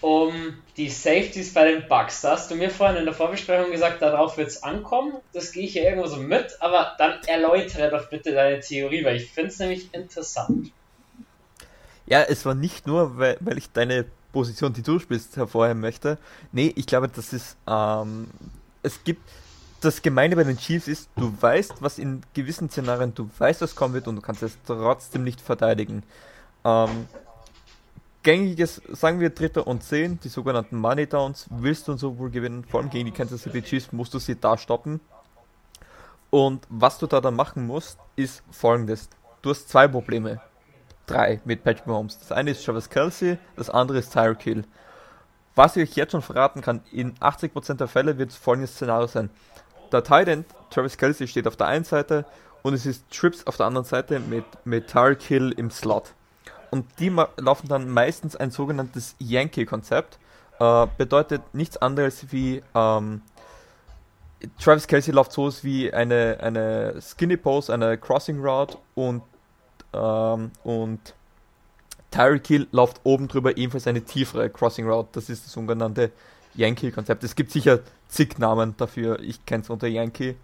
um 0.02 0.58
die 0.78 0.90
Safeties 0.90 1.54
bei 1.54 1.72
den 1.72 1.88
Bugs. 1.88 2.22
Da 2.22 2.32
hast 2.32 2.50
du 2.52 2.56
mir 2.56 2.70
vorhin 2.70 2.98
in 2.98 3.06
der 3.06 3.14
Vorbesprechung 3.14 3.72
gesagt, 3.72 4.02
darauf 4.02 4.38
wird 4.38 4.50
es 4.50 4.64
ankommen. 4.64 5.14
Das 5.34 5.52
gehe 5.52 5.64
ich 5.64 5.74
ja 5.74 5.84
irgendwo 5.84 6.08
so 6.08 6.18
mit, 6.18 6.58
aber 6.60 6.96
dann 6.98 7.20
erläutere 7.28 7.90
doch 7.90 8.10
bitte 8.10 8.32
deine 8.32 8.60
Theorie, 8.60 9.04
weil 9.04 9.18
ich 9.18 9.32
finde 9.32 9.50
es 9.50 9.60
nämlich 9.60 9.94
interessant. 9.94 10.72
Ja, 12.06 12.22
es 12.24 12.46
war 12.46 12.56
nicht 12.56 12.88
nur, 12.88 13.18
weil, 13.18 13.38
weil 13.42 13.58
ich 13.58 13.72
deine 13.72 14.06
Position, 14.32 14.74
die 14.74 14.82
du 14.82 15.00
spielst, 15.00 15.38
hervorheben 15.38 15.82
möchte. 15.82 16.18
Nee, 16.52 16.74
ich 16.76 16.86
glaube, 16.86 17.08
das 17.08 17.34
ist, 17.34 17.58
ähm, 17.68 18.28
es 18.84 19.04
gibt, 19.04 19.22
das 19.82 20.02
Gemeine 20.04 20.36
bei 20.36 20.44
den 20.44 20.58
Chiefs 20.58 20.88
ist, 20.88 21.10
du 21.16 21.34
weißt, 21.42 21.82
was 21.82 21.98
in 21.98 22.22
gewissen 22.34 22.70
Szenarien, 22.70 23.14
du 23.16 23.30
weißt, 23.38 23.62
was 23.62 23.76
kommen 23.76 23.96
wird 23.96 24.08
und 24.08 24.16
du 24.16 24.22
kannst 24.22 24.44
es 24.44 24.58
trotzdem 24.66 25.24
nicht 25.24 25.42
verteidigen. 25.42 26.04
Ähm, 26.64 27.08
gängiges, 28.22 28.80
sagen 28.90 29.20
wir 29.20 29.32
Dritter 29.32 29.66
und 29.66 29.84
Zehn, 29.84 30.20
die 30.24 30.30
sogenannten 30.30 30.78
Money 30.78 31.08
Downs, 31.08 31.48
willst 31.50 31.88
du 31.88 31.98
so 31.98 32.20
wohl 32.20 32.30
gewinnen, 32.30 32.64
vor 32.64 32.80
allem 32.80 32.92
gegen 32.92 33.06
die 33.06 33.12
Kansas 33.12 33.42
City 33.42 33.64
Chiefs, 33.64 33.92
musst 33.92 34.14
du 34.14 34.20
sie 34.20 34.40
da 34.40 34.56
stoppen. 34.56 35.02
Und 36.30 36.66
was 36.70 37.00
du 37.00 37.08
da 37.08 37.20
dann 37.20 37.36
machen 37.36 37.66
musst, 37.66 37.98
ist 38.16 38.44
folgendes. 38.52 39.10
Du 39.42 39.50
hast 39.50 39.68
zwei 39.68 39.88
Probleme. 39.88 40.40
Drei 41.08 41.42
mit 41.44 41.64
Patrick 41.64 41.88
Mahomes. 41.88 42.20
Das 42.20 42.32
eine 42.32 42.52
ist 42.52 42.64
Travis 42.64 42.90
Kelsey, 42.90 43.40
das 43.56 43.72
andere 43.72 43.98
ist 43.98 44.14
Tyreek 44.14 44.44
Hill. 44.44 44.64
Was 45.56 45.76
ich 45.76 45.90
euch 45.90 45.96
jetzt 45.98 46.12
schon 46.12 46.22
verraten 46.22 46.62
kann, 46.62 46.82
in 46.92 47.16
80% 47.16 47.74
der 47.74 47.88
Fälle 47.88 48.18
wird 48.18 48.30
es 48.30 48.38
folgendes 48.38 48.76
Szenario 48.76 49.08
sein 49.08 49.32
der 49.92 50.04
Titan 50.04 50.46
Travis 50.70 50.98
Kelsey 50.98 51.28
steht 51.28 51.48
auf 51.48 51.56
der 51.56 51.68
einen 51.68 51.84
Seite 51.84 52.26
und 52.64 52.74
es 52.74 52.86
ist 52.86 53.10
Trips 53.12 53.46
auf 53.48 53.58
der 53.58 53.66
anderen 53.66 53.86
Seite 53.86 54.20
mit, 54.20 54.46
mit 54.66 54.88
Tarek 54.88 55.22
Hill 55.22 55.54
im 55.58 55.72
Slot. 55.72 56.14
Und 56.70 56.86
die 57.00 57.10
laufen 57.38 57.68
dann 57.68 57.90
meistens 57.90 58.36
ein 58.36 58.52
sogenanntes 58.52 59.16
Yankee-Konzept. 59.20 60.18
Äh, 60.60 60.88
bedeutet 60.98 61.42
nichts 61.54 61.78
anderes 61.78 62.32
wie 62.32 62.64
ähm, 62.74 63.22
Travis 64.60 64.88
Kelsey 64.88 65.14
läuft 65.14 65.32
so 65.32 65.52
wie 65.64 65.94
eine, 65.94 66.38
eine 66.42 67.00
Skinny 67.02 67.38
Pose, 67.38 67.74
eine 67.74 67.98
Crossing 67.98 68.40
Route 68.40 68.78
und, 68.96 69.22
ähm, 69.94 70.52
und 70.64 71.14
Tyreek 72.10 72.48
Hill 72.48 72.68
läuft 72.72 73.02
oben 73.04 73.28
drüber 73.28 73.56
ebenfalls 73.56 73.88
eine 73.88 74.02
tiefere 74.02 74.50
Crossing 74.50 74.88
Route. 74.88 75.10
Das 75.14 75.30
ist 75.30 75.46
das 75.46 75.54
sogenannte 75.54 76.12
Yankee-Konzept. 76.56 77.24
Es 77.24 77.36
gibt 77.36 77.52
sicher 77.52 77.80
zig 78.08 78.38
Namen 78.40 78.76
dafür. 78.78 79.20
Ich 79.22 79.46
kenne 79.46 79.64
es 79.64 79.70
unter 79.70 79.88
Yankee. 79.88 80.36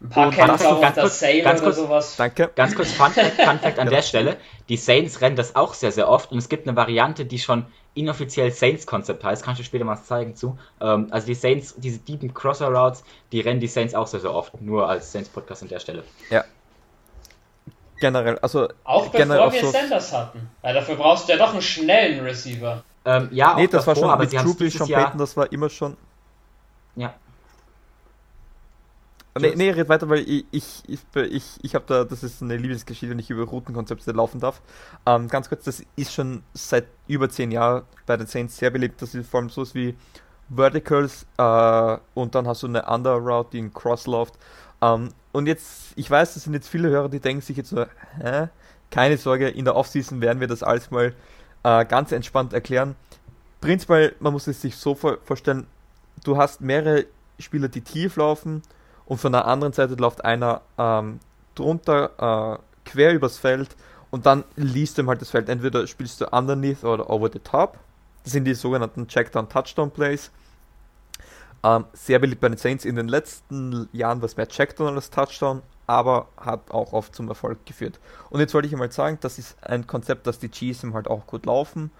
Ein 0.00 0.10
paar 0.10 0.26
Und 0.26 0.34
Kämpfer 0.34 0.48
ganz- 0.58 0.62
ganz 0.62 0.76
unter 0.88 1.00
kurz- 1.02 1.20
Sale 1.20 1.42
ganz 1.42 1.60
oder 1.60 1.66
kurz- 1.70 1.76
sowas. 1.76 2.16
Danke. 2.16 2.50
Ganz 2.54 2.74
kurz 2.74 2.92
Fun 2.92 3.10
Fact, 3.12 3.32
Fun 3.42 3.58
Fact 3.58 3.78
an 3.78 3.88
der 3.88 4.02
Stelle. 4.02 4.36
Die 4.68 4.76
Saints 4.76 5.20
rennen 5.22 5.36
das 5.36 5.56
auch 5.56 5.72
sehr, 5.74 5.90
sehr 5.90 6.08
oft 6.08 6.30
und 6.32 6.38
es 6.38 6.48
gibt 6.50 6.68
eine 6.68 6.76
Variante, 6.76 7.24
die 7.24 7.38
schon 7.38 7.64
inoffiziell 7.94 8.50
Saints-Konzept 8.52 9.24
heißt. 9.24 9.42
Kannst 9.42 9.58
du 9.58 9.64
später 9.64 9.84
mal 9.86 9.96
zeigen 9.96 10.36
zu. 10.36 10.58
Ähm, 10.82 11.06
also 11.10 11.26
die 11.26 11.34
Saints, 11.34 11.74
diese 11.78 11.98
deepen 11.98 12.34
Crosser-Routes, 12.34 13.04
die 13.32 13.40
rennen 13.40 13.58
die 13.60 13.68
Saints 13.68 13.94
auch 13.94 14.06
sehr, 14.06 14.20
sehr 14.20 14.34
oft. 14.34 14.60
Nur 14.60 14.86
als 14.86 15.12
Saints-Podcast 15.12 15.62
an 15.62 15.68
der 15.70 15.78
Stelle. 15.80 16.04
Ja. 16.28 16.44
Generell, 17.98 18.38
also 18.40 18.68
Auch 18.84 19.10
generell 19.10 19.46
bevor 19.46 19.52
wir 19.54 19.60
so- 19.62 19.70
Sanders 19.70 20.12
hatten. 20.12 20.50
Ja, 20.62 20.74
dafür 20.74 20.96
brauchst 20.96 21.26
du 21.28 21.32
ja 21.32 21.38
doch 21.38 21.52
einen 21.52 21.62
schnellen 21.62 22.22
Receiver. 22.22 22.84
Ähm, 23.06 23.28
ja, 23.30 23.54
Nee, 23.54 23.66
das 23.68 23.86
war 23.86 23.94
davor, 23.94 24.08
schon 24.08 24.10
aber 24.10 24.22
mit 24.24 24.30
sie 24.30 24.54
dieses 24.58 24.74
Sean 24.74 24.88
Jahr... 24.88 25.04
Payton, 25.04 25.18
das 25.18 25.36
war 25.36 25.50
immer 25.50 25.70
schon. 25.70 25.96
Ja, 26.96 27.14
Nee, 29.38 29.54
nee, 29.54 29.70
red 29.70 29.88
weiter, 29.88 30.08
weil 30.08 30.20
ich, 30.20 30.46
ich, 30.50 30.82
ich, 31.14 31.44
ich, 31.62 31.74
habe 31.74 31.84
da, 31.86 32.04
das 32.04 32.22
ist 32.22 32.42
eine 32.42 32.56
Lieblingsgeschichte, 32.56 33.10
wenn 33.10 33.18
ich 33.18 33.30
über 33.30 33.44
Routenkonzepte 33.44 34.12
laufen 34.12 34.40
darf. 34.40 34.62
Ähm, 35.04 35.28
ganz 35.28 35.48
kurz, 35.48 35.64
das 35.64 35.82
ist 35.96 36.12
schon 36.12 36.42
seit 36.54 36.86
über 37.06 37.28
zehn 37.28 37.50
Jahren 37.50 37.82
bei 38.06 38.16
den 38.16 38.26
Saints 38.26 38.56
sehr 38.56 38.70
beliebt. 38.70 39.02
Das 39.02 39.14
ist 39.14 39.28
vor 39.28 39.40
allem 39.40 39.50
sowas 39.50 39.74
wie 39.74 39.94
Verticals 40.48 41.26
äh, 41.36 41.98
und 42.14 42.34
dann 42.34 42.46
hast 42.46 42.62
du 42.62 42.68
eine 42.68 42.84
Under 42.86 43.14
Route, 43.14 43.50
die 43.52 43.58
in 43.58 43.74
Cross 43.74 44.06
läuft. 44.06 44.34
Ähm, 44.80 45.10
und 45.32 45.46
jetzt, 45.46 45.92
ich 45.96 46.10
weiß, 46.10 46.34
das 46.34 46.44
sind 46.44 46.54
jetzt 46.54 46.68
viele 46.68 46.88
Hörer, 46.88 47.08
die 47.08 47.20
denken 47.20 47.42
sich 47.42 47.56
jetzt 47.56 47.70
so, 47.70 47.84
hä? 48.18 48.48
Keine 48.90 49.16
Sorge, 49.18 49.48
in 49.48 49.64
der 49.64 49.74
Offseason 49.74 50.20
werden 50.20 50.40
wir 50.40 50.46
das 50.46 50.62
alles 50.62 50.90
mal 50.90 51.12
äh, 51.66 51.84
ganz 51.84 52.12
entspannt 52.12 52.52
erklären. 52.52 52.94
Prinzipiell, 53.60 54.14
man 54.20 54.32
muss 54.32 54.46
es 54.46 54.62
sich 54.62 54.76
so 54.76 54.94
vor 54.94 55.18
vorstellen, 55.24 55.66
du 56.22 56.36
hast 56.36 56.60
mehrere 56.60 57.06
Spieler, 57.40 57.68
die 57.68 57.80
tief 57.80 58.16
laufen 58.16 58.62
und 59.04 59.18
von 59.18 59.32
der 59.32 59.46
anderen 59.46 59.72
Seite 59.72 59.94
läuft 59.94 60.24
einer 60.24 60.60
ähm, 60.78 61.18
drunter 61.56 62.60
äh, 62.60 62.88
quer 62.88 63.12
übers 63.12 63.38
Feld 63.38 63.74
und 64.12 64.26
dann 64.26 64.44
liest 64.54 64.96
du 64.96 65.02
ihm 65.02 65.08
halt 65.08 65.20
das 65.20 65.30
Feld. 65.30 65.48
Entweder 65.48 65.86
spielst 65.88 66.20
du 66.20 66.26
underneath 66.26 66.84
oder 66.84 67.10
over 67.10 67.28
the 67.32 67.40
top. 67.40 67.78
Das 68.22 68.32
sind 68.32 68.44
die 68.44 68.54
sogenannten 68.54 69.08
Checkdown 69.08 69.48
Touchdown 69.48 69.90
Plays. 69.90 70.30
Ähm, 71.64 71.84
sehr 71.92 72.20
beliebt 72.20 72.40
bei 72.40 72.48
den 72.48 72.58
Saints. 72.58 72.84
In 72.84 72.94
den 72.94 73.08
letzten 73.08 73.88
Jahren 73.92 74.20
war 74.20 74.26
es 74.26 74.36
mehr 74.36 74.46
Checkdown 74.46 74.94
als 74.94 75.10
Touchdown, 75.10 75.62
aber 75.86 76.28
hat 76.36 76.70
auch 76.70 76.92
oft 76.92 77.14
zum 77.14 77.28
Erfolg 77.28 77.64
geführt. 77.64 78.00
Und 78.30 78.40
jetzt 78.40 78.54
wollte 78.54 78.66
ich 78.66 78.74
einmal 78.74 78.92
sagen, 78.92 79.18
das 79.20 79.38
ist 79.38 79.56
ein 79.62 79.86
Konzept, 79.86 80.26
das 80.26 80.38
die 80.38 80.48
GSM 80.48 80.94
halt 80.94 81.08
auch 81.08 81.26
gut 81.26 81.46
laufen. 81.46 81.90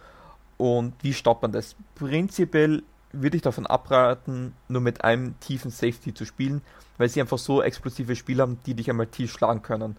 Und 0.56 0.94
wie 1.02 1.12
stoppt 1.12 1.42
man 1.42 1.52
das? 1.52 1.76
Prinzipiell 1.94 2.82
würde 3.12 3.36
ich 3.36 3.42
davon 3.42 3.66
abraten, 3.66 4.54
nur 4.68 4.80
mit 4.80 5.04
einem 5.04 5.38
tiefen 5.40 5.70
Safety 5.70 6.12
zu 6.12 6.24
spielen, 6.24 6.62
weil 6.98 7.08
sie 7.08 7.20
einfach 7.20 7.38
so 7.38 7.62
explosive 7.62 8.16
Spieler 8.16 8.42
haben, 8.42 8.58
die 8.66 8.74
dich 8.74 8.90
einmal 8.90 9.06
tief 9.06 9.32
schlagen 9.32 9.62
können. 9.62 9.96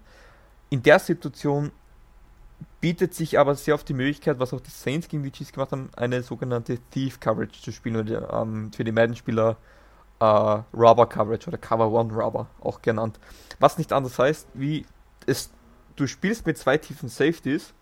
In 0.69 0.83
der 0.83 0.99
Situation 0.99 1.71
bietet 2.81 3.13
sich 3.13 3.39
aber 3.39 3.55
sehr 3.55 3.75
oft 3.75 3.87
die 3.87 3.93
Möglichkeit, 3.93 4.39
was 4.39 4.53
auch 4.53 4.61
die 4.61 4.71
Saints 4.71 5.07
gegen 5.07 5.23
die 5.23 5.31
Chiefs 5.31 5.51
gemacht 5.51 5.71
haben, 5.71 5.89
eine 5.95 6.23
sogenannte 6.23 6.79
Thief 6.91 7.19
Coverage 7.19 7.61
zu 7.61 7.71
spielen 7.71 7.97
oder 7.97 8.33
ähm, 8.33 8.71
für 8.73 8.83
die 8.83 8.91
Madden-Spieler 8.91 9.57
äh, 10.19 10.25
Robber 10.25 11.07
Coverage 11.07 11.47
oder 11.47 11.57
Cover 11.57 11.91
One 11.91 12.13
Robber 12.13 12.47
auch 12.61 12.81
genannt. 12.81 13.19
Was 13.59 13.77
nicht 13.77 13.93
anders 13.93 14.17
heißt, 14.17 14.47
wie 14.53 14.85
es 15.25 15.51
du 15.95 16.07
spielst 16.07 16.45
mit 16.45 16.57
zwei 16.57 16.77
tiefen 16.77 17.09
Safeties, 17.09 17.73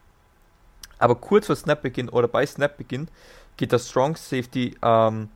aber 0.98 1.16
kurz 1.16 1.48
vor 1.48 1.56
Snapbeginn 1.56 2.10
oder 2.10 2.28
bei 2.28 2.46
Snapbeginn 2.46 3.10
geht 3.58 3.72
der 3.72 3.80
Strong 3.80 4.16
Safety 4.16 4.76
ähm, 4.82 5.30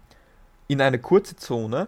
in 0.68 0.82
eine 0.82 1.00
kurze 1.00 1.36
Zone 1.36 1.88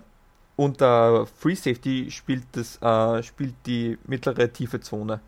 und 0.55 0.81
der 0.81 1.27
Free 1.37 1.55
Safety 1.55 2.11
spielt, 2.11 2.43
das, 2.51 2.81
äh, 2.81 3.23
spielt 3.23 3.55
die 3.65 3.97
mittlere 4.05 4.51
tiefe 4.51 4.81
Zone. 4.81 5.21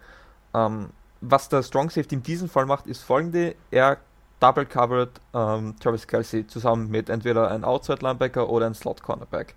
Ähm, 0.53 0.89
was 1.21 1.49
der 1.49 1.63
Strong 1.63 1.89
Safety 1.89 2.15
in 2.15 2.23
diesem 2.23 2.49
Fall 2.49 2.65
macht, 2.65 2.87
ist 2.87 3.01
folgende: 3.01 3.55
Er 3.71 3.97
double 4.43 4.65
covered 4.65 5.21
ähm, 5.33 5.75
Travis 5.79 6.05
Kelsey 6.05 6.45
zusammen 6.45 6.89
mit 6.91 7.09
entweder 7.09 7.49
einem 7.49 7.63
Outside 7.63 7.99
Linebacker 8.01 8.49
oder 8.49 8.65
einem 8.65 8.75
Slot 8.75 9.01
Cornerback. 9.01 9.55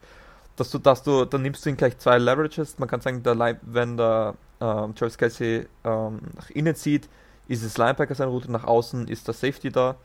Dass 0.55 0.71
du, 0.71 0.79
dass 0.79 1.03
du, 1.03 1.25
dann 1.25 1.43
nimmst 1.43 1.67
du 1.67 1.71
ihn 1.71 1.77
gleich 1.77 1.99
zwei 1.99 2.19
Leverages. 2.19 2.79
Man 2.79 2.89
kann 2.89 3.01
sagen, 3.01 3.23
der 3.25 3.59
wenn 3.63 3.97
der 3.97 4.35
ähm, 4.61 4.95
Travis 4.95 5.19
Kelsey 5.19 5.67
ähm, 5.85 6.21
nach 6.37 6.51
innen 6.51 6.77
zieht, 6.77 7.09
ist 7.49 7.65
es 7.65 7.77
Linebacker 7.79 8.15
seine 8.15 8.31
Route, 8.31 8.51
nach 8.51 8.65
außen 8.65 9.09
ist 9.09 9.27
der 9.27 9.35
Safety 9.35 9.71
da, 9.71 9.97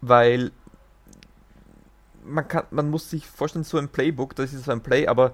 weil 0.00 0.50
man 2.24 2.46
kann, 2.46 2.64
man 2.70 2.90
muss 2.90 3.08
sich 3.08 3.26
vorstellen, 3.26 3.64
so 3.64 3.78
ein 3.78 3.88
Playbook, 3.88 4.34
das 4.34 4.52
ist 4.52 4.64
so 4.64 4.72
ein 4.72 4.82
Play, 4.82 5.06
aber 5.06 5.32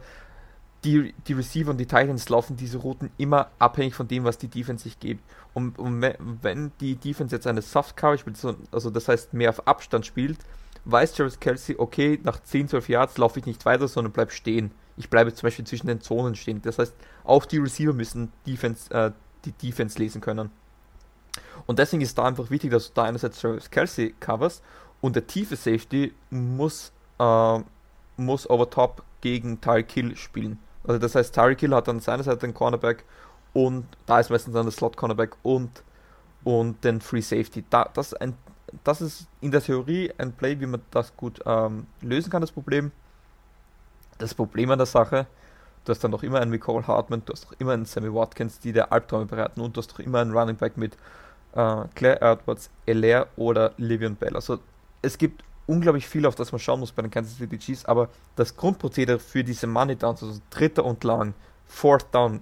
die, 0.85 1.15
die 1.27 1.33
Receiver 1.33 1.71
und 1.71 1.79
die 1.79 1.87
Titans 1.87 2.29
laufen 2.29 2.57
diese 2.57 2.79
Routen 2.79 3.11
immer 3.17 3.49
abhängig 3.59 3.95
von 3.95 4.07
dem, 4.07 4.25
was 4.25 4.39
die 4.39 4.49
Defense 4.49 4.85
sich 4.85 5.01
gibt. 5.01 5.23
Und, 5.55 5.79
und 5.79 6.03
wenn, 6.43 6.73
die 6.81 6.97
Defense 6.97 7.35
jetzt 7.35 7.47
eine 7.47 7.63
Soft 7.63 7.97
Coverage 7.97 8.21
spielt, 8.23 8.37
so- 8.37 8.57
also 8.73 8.91
das 8.91 9.09
heißt 9.09 9.33
mehr 9.35 9.51
auf 9.51 9.67
Abstand 9.67 10.05
spielt, 10.05 10.39
weiß 10.85 11.15
Travis 11.15 11.39
Kelsey, 11.41 11.77
okay, 11.79 12.19
nach 12.25 12.43
10, 12.43 12.69
12 12.69 12.89
Yards 12.89 13.19
laufe 13.19 13.39
ich 13.39 13.47
nicht 13.47 13.65
weiter, 13.65 13.87
sondern 13.89 14.13
bleib 14.13 14.33
stehen. 14.33 14.73
Ich 14.97 15.09
bleibe 15.11 15.33
zum 15.33 15.47
Beispiel 15.47 15.65
zwischen 15.65 15.87
den 15.87 16.01
Zonen 16.01 16.35
stehen. 16.35 16.61
Das 16.63 16.79
heißt, 16.79 16.95
auch 17.25 17.47
die 17.47 17.59
Receiver 17.59 17.93
müssen 17.93 18.33
Defense, 18.47 18.93
äh, 18.93 19.13
die 19.45 19.53
Defense 19.53 19.99
lesen 19.99 20.21
können. 20.21 20.51
Und 21.67 21.79
deswegen 21.79 22.03
ist 22.03 22.19
da 22.19 22.25
einfach 22.25 22.51
wichtig, 22.51 22.71
dass 22.71 22.89
du 22.89 22.95
da 22.95 23.05
einerseits 23.05 23.41
Travis 23.41 23.71
Kelsey 23.71 24.15
coverst 24.21 24.63
und 25.01 25.17
der 25.17 25.27
tiefe 25.27 25.57
Safety 25.57 26.13
muss, 26.31 26.93
äh, 27.19 27.59
muss 28.17 28.49
over 28.51 28.69
top 28.71 29.03
gegen 29.21 29.61
Tyreek 29.61 29.91
Hill 29.91 30.17
spielen. 30.17 30.59
Also 30.87 30.99
das 30.99 31.15
heißt, 31.15 31.35
Tyreek 31.35 31.61
Hill 31.61 31.75
hat 31.75 31.89
an 31.89 32.01
seiner 32.01 32.23
Seite 32.23 32.41
den 32.41 32.55
Cornerback 32.55 33.05
und 33.55 33.87
da 34.05 34.21
ist 34.21 34.31
meistens 34.31 34.53
dann 34.53 34.67
der 34.67 34.73
Slot 34.73 34.97
Cornerback 34.97 35.37
und, 35.43 35.83
und 36.43 36.85
den 36.85 37.01
Free 37.01 37.23
Safety. 37.23 37.65
Da, 37.71 37.89
das, 37.95 38.13
ein, 38.13 38.37
das 38.83 39.01
ist 39.01 39.27
in 39.41 39.53
der 39.53 39.63
Theorie 39.63 40.13
ein 40.19 40.33
Play, 40.33 40.61
wie 40.61 40.67
man 40.67 40.83
das 40.91 41.17
gut 41.17 41.41
ähm, 41.47 41.87
lösen 42.03 42.31
kann, 42.31 42.43
das 42.43 42.53
Problem. 42.53 42.91
Das 44.19 44.35
Problem 44.35 44.71
an 44.71 44.79
der 44.79 44.87
Sache, 44.87 45.27
du 45.85 45.91
hast 45.91 46.03
dann 46.05 46.11
noch 46.11 46.23
immer 46.23 46.41
einen 46.41 46.51
Nicole 46.51 46.87
Hartman, 46.87 47.23
du 47.25 47.33
hast 47.33 47.45
noch 47.51 47.59
immer 47.59 47.73
einen 47.73 47.85
Sammy 47.85 48.13
Watkins, 48.13 48.59
die 48.59 48.73
der 48.73 48.93
Albträume 48.93 49.27
bereiten 49.27 49.61
und 49.61 49.77
du 49.77 49.81
hast 49.81 49.93
doch 49.93 50.01
immer 50.01 50.21
einen 50.21 50.33
Running 50.33 50.57
Back 50.57 50.77
mit 50.77 50.95
äh, 51.55 51.85
Claire 51.95 52.21
Edwards, 52.23 52.71
Elaire 52.87 53.29
oder 53.37 53.73
Livion 53.77 54.17
Bell. 54.17 54.35
Also 54.35 54.59
es 55.03 55.17
gibt 55.17 55.45
unglaublich 55.67 56.09
viel, 56.09 56.27
auf 56.27 56.35
das 56.35 56.51
man 56.53 56.59
schauen 56.59 56.81
muss 56.81 56.93
bei 56.93 57.03
den 57.03 57.11
Kansas 57.11 57.37
City 57.37 57.59
Chiefs, 57.59 57.85
aber 57.85 58.09
das 58.37 58.57
Grundprozedere 58.57 59.19
für 59.19 59.45
diese 59.45 59.67
Money 59.67 59.97
Downs, 59.97 60.23
also 60.23 60.41
dritter 60.51 60.85
und 60.85 61.05
lang, 61.05 61.35
fourth 61.67 62.07
down, 62.13 62.41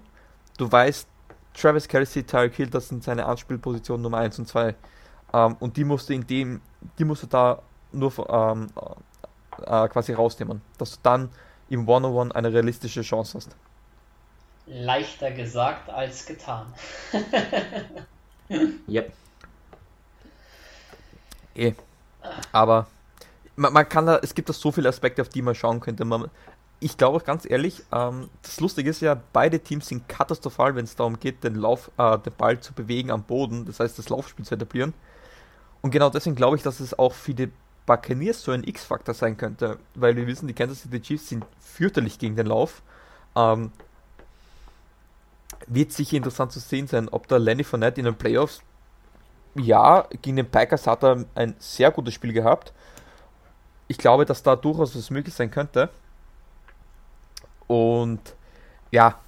du 0.57 0.71
weißt, 0.71 1.07
Travis 1.53 1.87
Kelsey, 1.87 2.23
Tyreek 2.23 2.55
Hill, 2.55 2.69
das 2.69 2.89
sind 2.89 3.03
seine 3.03 3.25
Anspielpositionen 3.25 4.01
Nummer 4.01 4.17
1 4.17 4.39
und 4.39 4.47
2 4.47 4.75
ähm, 5.33 5.55
und 5.59 5.77
die 5.77 5.83
musst 5.83 6.09
du 6.09 6.13
in 6.13 6.25
dem, 6.25 6.61
die 6.97 7.05
musst 7.05 7.23
du 7.23 7.27
da 7.27 7.61
nur 7.91 8.11
ähm, 8.29 8.67
äh, 9.65 9.87
quasi 9.87 10.13
rausnehmen, 10.13 10.61
dass 10.77 10.93
du 10.93 10.97
dann 11.03 11.29
im 11.69 11.87
One-on-One 11.87 12.35
eine 12.35 12.51
realistische 12.51 13.01
Chance 13.01 13.37
hast. 13.37 13.55
Leichter 14.65 15.31
gesagt 15.31 15.89
als 15.89 16.25
getan. 16.25 16.73
Yep. 18.87 19.13
Eh. 21.55 21.73
Aber 22.51 22.87
man, 23.55 23.73
man 23.73 23.87
kann 23.87 24.05
da, 24.05 24.17
es 24.17 24.33
gibt 24.33 24.49
da 24.49 24.53
so 24.53 24.71
viele 24.71 24.89
Aspekte, 24.89 25.21
auf 25.21 25.29
die 25.29 25.41
man 25.41 25.55
schauen 25.55 25.79
könnte. 25.79 26.05
Man, 26.05 26.29
ich 26.83 26.97
glaube 26.97 27.17
auch 27.17 27.23
ganz 27.23 27.49
ehrlich, 27.49 27.83
ähm, 27.91 28.29
das 28.41 28.59
Lustige 28.59 28.89
ist 28.89 29.01
ja, 29.01 29.19
beide 29.33 29.59
Teams 29.59 29.87
sind 29.87 30.07
katastrophal, 30.07 30.75
wenn 30.75 30.85
es 30.85 30.95
darum 30.95 31.19
geht, 31.19 31.43
den 31.43 31.55
Lauf, 31.55 31.91
äh, 31.97 32.17
den 32.19 32.33
Ball 32.33 32.59
zu 32.59 32.73
bewegen 32.73 33.11
am 33.11 33.23
Boden, 33.23 33.65
das 33.65 33.79
heißt 33.79 33.97
das 33.97 34.09
Laufspiel 34.09 34.45
zu 34.45 34.55
etablieren. 34.55 34.93
Und 35.81 35.91
genau 35.91 36.09
deswegen 36.09 36.35
glaube 36.35 36.57
ich, 36.57 36.63
dass 36.63 36.79
es 36.79 36.97
auch 36.97 37.13
für 37.13 37.33
die 37.33 37.51
Buccaneers 37.85 38.43
so 38.43 38.51
ein 38.51 38.63
X-Faktor 38.63 39.13
sein 39.13 39.37
könnte, 39.37 39.79
weil 39.95 40.15
wir 40.15 40.27
wissen, 40.27 40.47
die 40.47 40.53
Kansas 40.53 40.81
City 40.81 41.01
Chiefs 41.01 41.29
sind 41.29 41.45
fürchterlich 41.59 42.19
gegen 42.19 42.35
den 42.35 42.47
Lauf. 42.47 42.81
Ähm, 43.35 43.71
wird 45.67 45.91
sicher 45.91 46.17
interessant 46.17 46.51
zu 46.51 46.59
sehen 46.59 46.87
sein, 46.87 47.09
ob 47.09 47.27
der 47.27 47.39
Lenny 47.39 47.63
Fournette 47.63 47.99
in 47.99 48.05
den 48.05 48.15
Playoffs 48.15 48.61
ja, 49.55 50.07
gegen 50.21 50.37
den 50.37 50.49
Packers 50.49 50.87
hat 50.87 51.03
er 51.03 51.25
ein 51.35 51.55
sehr 51.59 51.91
gutes 51.91 52.13
Spiel 52.13 52.33
gehabt. 52.33 52.73
Ich 53.87 53.97
glaube, 53.97 54.25
dass 54.25 54.43
da 54.43 54.55
durchaus 54.55 54.95
was 54.95 55.09
möglich 55.09 55.35
sein 55.35 55.51
könnte. 55.51 55.89
Und 57.73 58.35
ja, 58.91 59.19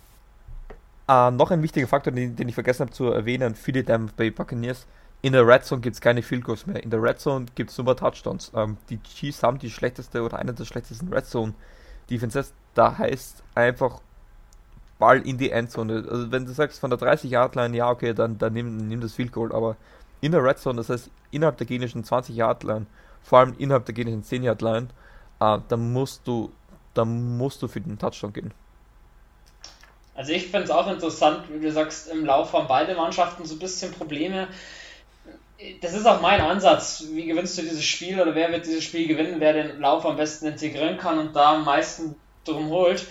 äh, 1.07 1.31
noch 1.31 1.49
ein 1.49 1.63
wichtiger 1.63 1.87
Faktor, 1.87 2.13
den, 2.13 2.35
den 2.35 2.47
ich 2.47 2.53
vergessen 2.53 2.81
habe 2.81 2.91
zu 2.91 3.05
erwähnen 3.05 3.55
die 3.65 3.83
Tampa 3.83 4.13
Bay 4.15 4.29
Buccaneers. 4.29 4.85
In 5.23 5.33
der 5.33 5.47
Red 5.47 5.65
Zone 5.65 5.81
gibt 5.81 5.95
es 5.95 6.01
keine 6.01 6.21
Field 6.21 6.43
Goals 6.43 6.67
mehr. 6.67 6.83
In 6.83 6.91
der 6.91 7.01
Red 7.01 7.19
Zone 7.19 7.47
gibt 7.55 7.71
es 7.71 7.77
nur 7.79 7.97
Touchdowns. 7.97 8.51
Ähm, 8.55 8.77
die 8.91 9.01
Chiefs 9.01 9.41
haben 9.41 9.57
die 9.57 9.71
schlechteste 9.71 10.21
oder 10.21 10.37
eine 10.37 10.53
der 10.53 10.65
schlechtesten 10.65 11.11
Red 11.11 11.25
Zone 11.25 11.55
Defenses. 12.07 12.53
Da 12.75 12.95
heißt 12.95 13.41
einfach 13.55 14.01
Ball 14.99 15.21
in 15.21 15.39
die 15.39 15.49
Endzone. 15.49 16.05
Also 16.07 16.31
wenn 16.31 16.45
du 16.45 16.51
sagst 16.51 16.79
von 16.79 16.91
der 16.91 16.99
30 16.99 17.31
Yard 17.31 17.55
Line, 17.55 17.75
ja 17.75 17.89
okay, 17.89 18.13
dann, 18.13 18.37
dann 18.37 18.53
nimm, 18.53 18.87
nimm 18.87 19.01
das 19.01 19.13
Field 19.13 19.31
Goal, 19.31 19.53
aber 19.53 19.75
in 20.21 20.31
der 20.31 20.43
Red 20.43 20.59
Zone, 20.59 20.77
das 20.77 20.89
heißt 20.89 21.09
innerhalb 21.31 21.57
der 21.57 21.65
gegnerischen 21.65 22.03
20 22.03 22.35
Yard 22.35 22.63
Line, 22.63 22.85
vor 23.23 23.39
allem 23.39 23.55
innerhalb 23.57 23.85
der 23.85 23.95
gegnerischen 23.95 24.23
10 24.23 24.43
Yard 24.43 24.61
Line, 24.61 24.87
äh, 25.39 25.57
dann 25.67 25.93
musst 25.93 26.27
du, 26.27 26.51
dann 26.97 27.37
musst 27.37 27.61
du 27.61 27.67
für 27.67 27.81
den 27.81 27.99
Touchdown 27.99 28.33
gehen. 28.33 28.53
Also 30.15 30.31
ich 30.31 30.43
finde 30.43 30.63
es 30.63 30.71
auch 30.71 30.89
interessant, 30.89 31.43
wie 31.49 31.59
du 31.59 31.71
sagst, 31.71 32.09
im 32.09 32.25
Lauf 32.25 32.53
haben 32.53 32.67
beide 32.67 32.95
Mannschaften 32.95 33.45
so 33.45 33.55
ein 33.55 33.59
bisschen 33.59 33.91
Probleme. 33.91 34.47
Das 35.81 35.93
ist 35.93 36.05
auch 36.05 36.21
mein 36.21 36.39
Ansatz. 36.39 37.03
Wie 37.11 37.25
gewinnst 37.25 37.57
du 37.57 37.61
dieses 37.61 37.83
Spiel 37.83 38.21
oder 38.21 38.33
wer 38.33 38.51
wird 38.51 38.65
dieses 38.65 38.83
Spiel 38.83 39.07
gewinnen, 39.07 39.39
wer 39.39 39.53
den 39.53 39.79
Lauf 39.79 40.05
am 40.05 40.15
besten 40.15 40.47
integrieren 40.47 40.97
kann 40.97 41.19
und 41.19 41.35
da 41.35 41.55
am 41.55 41.65
meisten 41.65 42.15
drum 42.45 42.69
holt. 42.69 43.05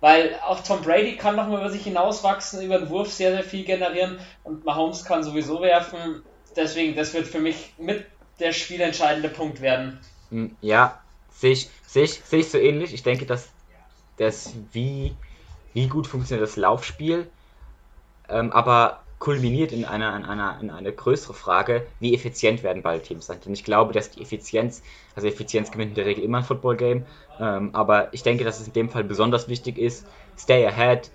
Weil 0.00 0.38
auch 0.44 0.60
Tom 0.60 0.82
Brady 0.82 1.16
kann 1.16 1.36
noch 1.36 1.48
mal 1.48 1.60
über 1.60 1.70
sich 1.70 1.82
hinauswachsen, 1.82 2.62
über 2.62 2.78
den 2.78 2.88
Wurf 2.88 3.12
sehr, 3.12 3.32
sehr 3.32 3.42
viel 3.42 3.64
generieren 3.64 4.18
und 4.44 4.64
Mahomes 4.64 5.04
kann 5.04 5.24
sowieso 5.24 5.60
werfen. 5.60 6.22
Deswegen, 6.56 6.96
das 6.96 7.14
wird 7.14 7.26
für 7.26 7.40
mich 7.40 7.74
mit 7.78 8.04
der 8.38 8.52
spielentscheidende 8.52 9.28
Punkt 9.28 9.60
werden. 9.60 9.98
Hm, 10.30 10.56
ja, 10.60 11.00
sehe 11.30 11.52
ich, 11.52 11.70
seh 11.88 12.02
ich, 12.02 12.20
seh 12.24 12.38
ich 12.38 12.50
so 12.50 12.58
ähnlich. 12.58 12.92
Ich 12.92 13.02
denke, 13.02 13.26
dass 13.26 13.48
das, 14.18 14.54
wie, 14.72 15.16
wie 15.72 15.88
gut 15.88 16.06
funktioniert 16.06 16.46
das 16.46 16.56
Laufspiel, 16.56 17.28
ähm, 18.28 18.52
aber 18.52 19.00
kulminiert 19.18 19.72
in 19.72 19.84
einer, 19.84 20.14
in, 20.14 20.24
einer, 20.24 20.60
in 20.60 20.70
eine 20.70 20.92
größere 20.92 21.34
Frage, 21.34 21.86
wie 21.98 22.14
effizient 22.14 22.62
werden 22.62 22.82
beide 22.82 23.02
Teams 23.02 23.26
sein. 23.26 23.40
Denn 23.44 23.52
ich 23.52 23.64
glaube, 23.64 23.92
dass 23.92 24.10
die 24.10 24.22
Effizienz, 24.22 24.82
also 25.16 25.26
Effizienz 25.26 25.72
gewinnt 25.72 25.90
in 25.90 25.94
der 25.96 26.06
Regel 26.06 26.22
immer 26.22 26.38
ein 26.38 26.44
Football-Game, 26.44 27.04
ähm, 27.40 27.70
aber 27.72 28.12
ich 28.12 28.22
denke, 28.22 28.44
dass 28.44 28.60
es 28.60 28.68
in 28.68 28.74
dem 28.74 28.90
Fall 28.90 29.02
besonders 29.02 29.48
wichtig 29.48 29.78
ist, 29.78 30.06
stay 30.36 30.64
ahead, 30.66 31.10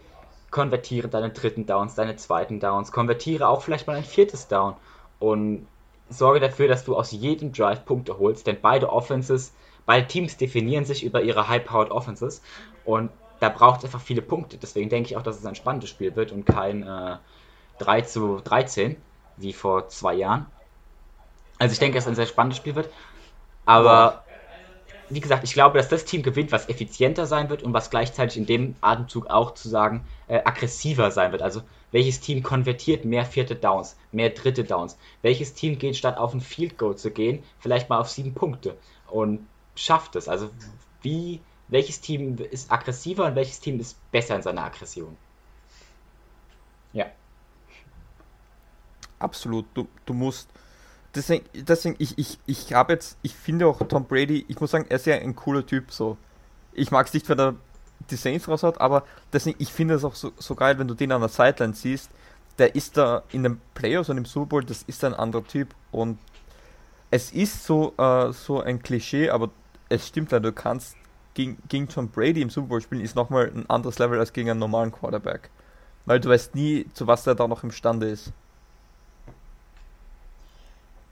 konvertiere 0.51 1.07
deine 1.07 1.29
dritten 1.29 1.65
Downs, 1.65 1.95
deine 1.95 2.15
zweiten 2.15 2.59
Downs, 2.59 2.91
konvertiere 2.91 3.47
auch 3.47 3.61
vielleicht 3.61 3.87
mal 3.87 3.95
ein 3.95 4.03
viertes 4.03 4.47
Down 4.47 4.75
und 5.19 5.67
sorge 6.09 6.39
dafür, 6.39 6.67
dass 6.67 6.83
du 6.83 6.97
aus 6.97 7.11
jedem 7.11 7.53
Drive 7.53 7.85
Punkte 7.85 8.19
holst, 8.19 8.47
denn 8.47 8.57
beide 8.61 8.91
Offenses, 8.91 9.53
beide 9.85 10.07
Teams 10.07 10.37
definieren 10.37 10.85
sich 10.85 11.03
über 11.03 11.21
ihre 11.21 11.47
High-Powered 11.47 11.91
Offenses 11.91 12.41
und 12.85 13.11
da 13.39 13.49
braucht 13.49 13.79
es 13.79 13.85
einfach 13.85 14.01
viele 14.01 14.21
Punkte. 14.21 14.57
Deswegen 14.57 14.89
denke 14.89 15.09
ich 15.09 15.17
auch, 15.17 15.23
dass 15.23 15.37
es 15.37 15.45
ein 15.45 15.55
spannendes 15.55 15.89
Spiel 15.89 16.15
wird 16.15 16.31
und 16.31 16.45
kein 16.45 16.83
äh, 16.83 17.17
3 17.79 18.01
zu 18.01 18.39
13 18.43 18.95
wie 19.37 19.53
vor 19.53 19.89
zwei 19.89 20.13
Jahren. 20.13 20.45
Also 21.59 21.73
ich 21.73 21.79
denke, 21.79 21.95
dass 21.95 22.05
es 22.05 22.09
ein 22.09 22.15
sehr 22.15 22.27
spannendes 22.27 22.57
Spiel 22.57 22.75
wird. 22.75 22.89
Aber 23.65 24.23
wie 25.09 25.19
gesagt, 25.19 25.43
ich 25.43 25.53
glaube, 25.53 25.77
dass 25.77 25.89
das 25.89 26.05
Team 26.05 26.23
gewinnt, 26.23 26.51
was 26.51 26.69
effizienter 26.69 27.25
sein 27.25 27.49
wird 27.49 27.63
und 27.63 27.73
was 27.73 27.89
gleichzeitig 27.89 28.37
in 28.37 28.45
dem 28.45 28.75
Atemzug 28.81 29.27
auch 29.27 29.53
zu 29.53 29.69
sagen 29.69 30.05
äh, 30.27 30.41
aggressiver 30.43 31.11
sein 31.11 31.31
wird. 31.31 31.41
Also 31.41 31.61
welches 31.91 32.19
Team 32.19 32.41
konvertiert 32.41 33.05
mehr 33.05 33.25
vierte 33.25 33.55
Downs, 33.55 33.97
mehr 34.11 34.31
dritte 34.31 34.63
Downs? 34.63 34.97
Welches 35.21 35.53
Team 35.53 35.77
geht 35.77 35.95
statt 35.95 36.17
auf 36.17 36.33
ein 36.33 36.41
Field 36.41 36.77
Goal 36.77 36.95
zu 36.95 37.11
gehen, 37.11 37.43
vielleicht 37.59 37.89
mal 37.89 37.99
auf 37.99 38.09
sieben 38.09 38.33
Punkte 38.33 38.75
und 39.07 39.45
schafft 39.75 40.15
es? 40.15 40.27
Also 40.27 40.49
wie 41.01 41.41
welches 41.67 42.01
Team 42.01 42.37
ist 42.37 42.71
aggressiver 42.71 43.25
und 43.25 43.35
welches 43.35 43.59
Team 43.59 43.79
ist 43.79 43.97
besser 44.11 44.35
in 44.35 44.41
seiner 44.41 44.63
Aggression? 44.63 45.17
Ja. 46.91 47.07
Absolut. 49.19 49.65
Du, 49.73 49.87
du 50.05 50.13
musst. 50.13 50.49
Deswegen, 51.15 51.45
deswegen 51.53 51.95
ich, 51.99 52.17
ich, 52.17 52.39
ich 52.45 52.73
habe 52.73 52.93
jetzt, 52.93 53.17
ich 53.21 53.35
finde 53.35 53.67
auch 53.67 53.79
Tom 53.87 54.05
Brady, 54.05 54.45
ich 54.47 54.59
muss 54.59 54.71
sagen, 54.71 54.85
er 54.89 54.97
ist 54.97 55.05
ja 55.05 55.15
ein 55.15 55.35
cooler 55.35 55.65
Typ. 55.65 55.91
So. 55.91 56.17
Ich 56.73 56.91
mag 56.91 57.07
es 57.07 57.13
nicht, 57.13 57.27
wenn 57.29 57.39
er 57.39 57.55
die 58.09 58.15
Saints 58.17 58.47
raus 58.47 58.63
hat, 58.63 58.81
aber 58.81 59.03
deswegen, 59.31 59.55
ich 59.59 59.71
finde 59.71 59.93
es 59.93 60.03
auch 60.03 60.15
so, 60.15 60.31
so 60.37 60.55
geil, 60.55 60.77
wenn 60.77 60.87
du 60.87 60.93
den 60.93 61.11
an 61.11 61.21
der 61.21 61.29
Sideline 61.29 61.73
siehst. 61.73 62.11
Der 62.59 62.75
ist 62.75 62.97
da 62.97 63.23
in 63.31 63.41
den 63.41 63.59
Playoffs 63.73 64.09
und 64.09 64.17
im 64.17 64.25
Super 64.25 64.45
Bowl, 64.45 64.63
das 64.63 64.83
ist 64.83 65.03
ein 65.03 65.15
anderer 65.15 65.43
Typ. 65.43 65.73
Und 65.91 66.19
es 67.09 67.31
ist 67.31 67.65
so, 67.65 67.95
äh, 67.97 68.31
so 68.31 68.61
ein 68.61 68.81
Klischee, 68.83 69.31
aber 69.31 69.49
es 69.93 70.07
stimmt 70.07 70.31
leider, 70.31 70.51
du 70.51 70.53
kannst 70.53 70.97
gegen, 71.33 71.57
gegen 71.69 71.87
Tom 71.87 72.09
Brady 72.09 72.41
im 72.41 72.49
Super 72.49 72.67
Bowl 72.67 72.81
spielen, 72.81 73.01
ist 73.01 73.15
nochmal 73.15 73.51
ein 73.53 73.69
anderes 73.69 73.99
Level 73.99 74.19
als 74.19 74.33
gegen 74.33 74.49
einen 74.49 74.59
normalen 74.59 74.91
Quarterback. 74.91 75.49
Weil 76.05 76.19
du 76.19 76.29
weißt 76.29 76.55
nie, 76.55 76.85
zu 76.93 77.07
was 77.07 77.25
er 77.27 77.35
da 77.35 77.47
noch 77.47 77.63
imstande 77.63 78.07
ist. 78.07 78.33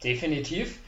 Definitiv. 0.04 0.80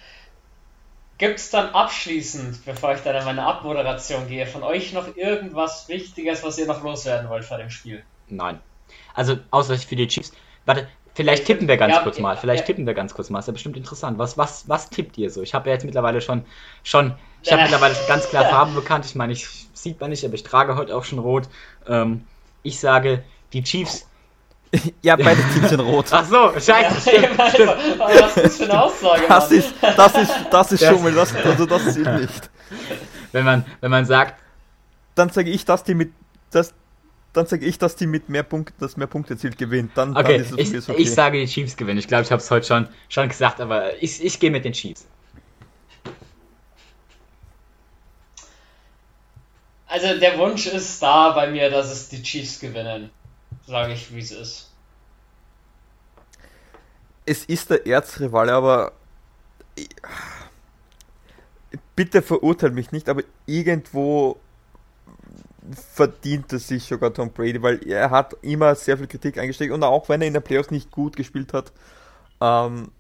Gibt 1.20 1.40
es 1.40 1.52
dann 1.52 1.70
abschließend, 1.70 2.66
bevor 2.66 2.96
ich 2.96 3.02
dann 3.02 3.16
in 3.16 3.24
meine 3.24 3.44
Abmoderation 3.44 4.28
gehe, 4.28 4.48
von 4.48 4.64
euch 4.64 4.92
noch 4.94 5.16
irgendwas 5.16 5.88
Wichtiges, 5.88 6.44
was 6.44 6.58
ihr 6.58 6.66
noch 6.66 6.84
loswerden 6.84 7.30
wollt 7.30 7.46
vor 7.46 7.58
dem 7.60 7.70
Spiel? 7.70 8.04
Nein. 8.28 8.60
Also, 9.14 9.38
außer 9.52 9.78
für 9.78 9.96
die 9.96 10.08
Chiefs. 10.08 10.34
Warte, 10.66 10.88
vielleicht 11.14 11.46
tippen 11.46 11.68
wir 11.68 11.78
ganz 11.78 11.96
ja, 11.96 12.02
kurz 12.02 12.20
mal. 12.20 12.38
Vielleicht 12.38 12.62
ja. 12.62 12.66
tippen 12.68 12.86
wir 12.86 12.94
ganz 12.94 13.14
kurz 13.14 13.30
mal. 13.30 13.40
Ist 13.40 13.48
ja 13.48 13.54
bestimmt 13.54 13.78
interessant. 13.78 14.18
Was, 14.18 14.38
was, 14.38 14.68
was 14.68 14.90
tippt 14.90 15.18
ihr 15.18 15.30
so? 15.30 15.42
Ich 15.42 15.54
habe 15.54 15.70
ja 15.70 15.74
jetzt 15.74 15.86
mittlerweile 15.86 16.22
schon, 16.22 16.46
schon 16.84 17.14
ich 17.42 17.52
habe 17.52 17.64
mittlerweile 17.64 17.96
schon 17.96 18.08
ganz 18.08 18.30
klar 18.30 18.46
Farben 18.50 18.76
bekannt. 18.76 19.06
Ich 19.06 19.16
meine, 19.16 19.34
ich 19.34 19.48
sieht 19.74 20.00
man 20.00 20.10
nicht, 20.10 20.24
aber 20.26 20.34
ich 20.34 20.44
trage 20.44 20.76
heute 20.76 20.96
auch 20.96 21.04
schon 21.04 21.20
rot. 21.20 21.50
Ähm, 21.88 22.26
ich 22.64 22.80
sage, 22.80 23.24
die 23.52 23.64
Chiefs 23.64 24.08
ja, 25.02 25.16
beide 25.16 25.42
Teams 25.54 25.70
sind 25.70 25.80
rot. 25.80 26.08
Ach 26.12 26.26
so, 26.26 26.52
scheiße, 26.52 26.72
ja, 26.72 27.22
stimmt, 27.22 27.42
stimmt. 27.54 28.00
Was 28.00 28.38
ist 28.38 28.38
das 28.38 28.58
für 28.58 28.64
eine 28.64 28.84
Aussage? 28.84 29.22
Das 29.28 29.50
Mann? 29.50 29.60
ist, 29.60 29.74
das 29.82 30.16
ist, 30.16 30.34
das 30.50 30.72
ist 30.72 30.86
Schummel, 30.86 31.14
das, 31.14 31.36
also 31.36 31.66
das 31.66 31.86
ist 31.86 31.98
nicht. 31.98 32.50
Wenn 33.32 33.46
man, 33.46 33.66
wenn 33.82 33.92
man 33.92 34.06
sagt. 34.06 34.42
Dann 35.16 35.30
sage 35.30 35.52
ich, 35.52 35.64
dass 35.66 35.84
die 35.84 35.94
mit, 35.94 36.12
das, 36.50 36.74
dann 37.34 37.48
sage 37.48 37.66
ich, 37.66 37.78
dass 37.78 37.96
die 37.96 38.08
mit 38.08 38.30
mehr 38.30 38.44
Punkten, 38.44 38.76
das 38.80 38.96
mehr 38.96 39.08
Punkte 39.08 39.34
erzielt 39.34 39.58
gewinnt. 39.58 39.92
Dann, 39.96 40.16
okay, 40.16 40.38
dann 40.38 40.58
ist 40.60 40.74
es 40.74 40.84
ich, 40.84 40.90
okay. 40.90 41.02
ich 41.02 41.12
sage, 41.12 41.40
die 41.40 41.48
Chiefs 41.48 41.76
gewinnen. 41.76 42.00
Ich 42.00 42.08
glaube, 42.08 42.24
ich 42.24 42.32
habe 42.32 42.42
es 42.42 42.50
heute 42.50 42.66
schon, 42.66 42.88
schon 43.10 43.28
gesagt, 43.28 43.60
aber 43.60 44.02
ich, 44.02 44.24
ich 44.24 44.40
gehe 44.40 44.52
mit 44.52 44.66
den 44.66 44.74
Chiefs. 44.74 45.08
Also 49.88 50.20
der 50.20 50.38
Wunsch 50.40 50.66
ist 50.68 51.02
da 51.02 51.32
bei 51.32 51.50
mir, 51.52 51.70
dass 51.70 51.92
es 51.92 52.10
die 52.10 52.22
Chiefs 52.24 52.60
gewinnen 52.60 53.12
sage 53.68 53.94
ich, 53.94 54.14
wie 54.14 54.20
es 54.20 54.32
ist. 54.32 54.70
Es 57.26 57.46
ist 57.46 57.70
der 57.70 57.86
Erzrivale, 57.86 58.54
aber 58.54 58.92
bitte 61.96 62.22
verurteilt 62.22 62.74
mich 62.74 62.92
nicht, 62.92 63.08
aber 63.08 63.24
irgendwo 63.46 64.40
verdient 65.76 66.52
es 66.54 66.68
sich 66.68 66.84
sogar 66.84 67.14
Tom 67.14 67.32
Brady, 67.32 67.62
weil 67.62 67.86
er 67.88 68.12
hat 68.12 68.36
immer 68.42 68.76
sehr 68.76 68.98
viel 68.98 69.08
Kritik 69.08 69.38
eingesteckt 69.38 69.72
und 69.72 69.84
auch 69.84 70.10
wenn 70.10 70.22
er 70.22 70.28
in 70.28 70.34
der 70.34 70.42
Playoffs 70.42 70.72
nicht 70.72 70.92
gut 70.92 71.16
gespielt 71.16 71.54
hat, 71.54 71.72
ähm, 72.42 72.92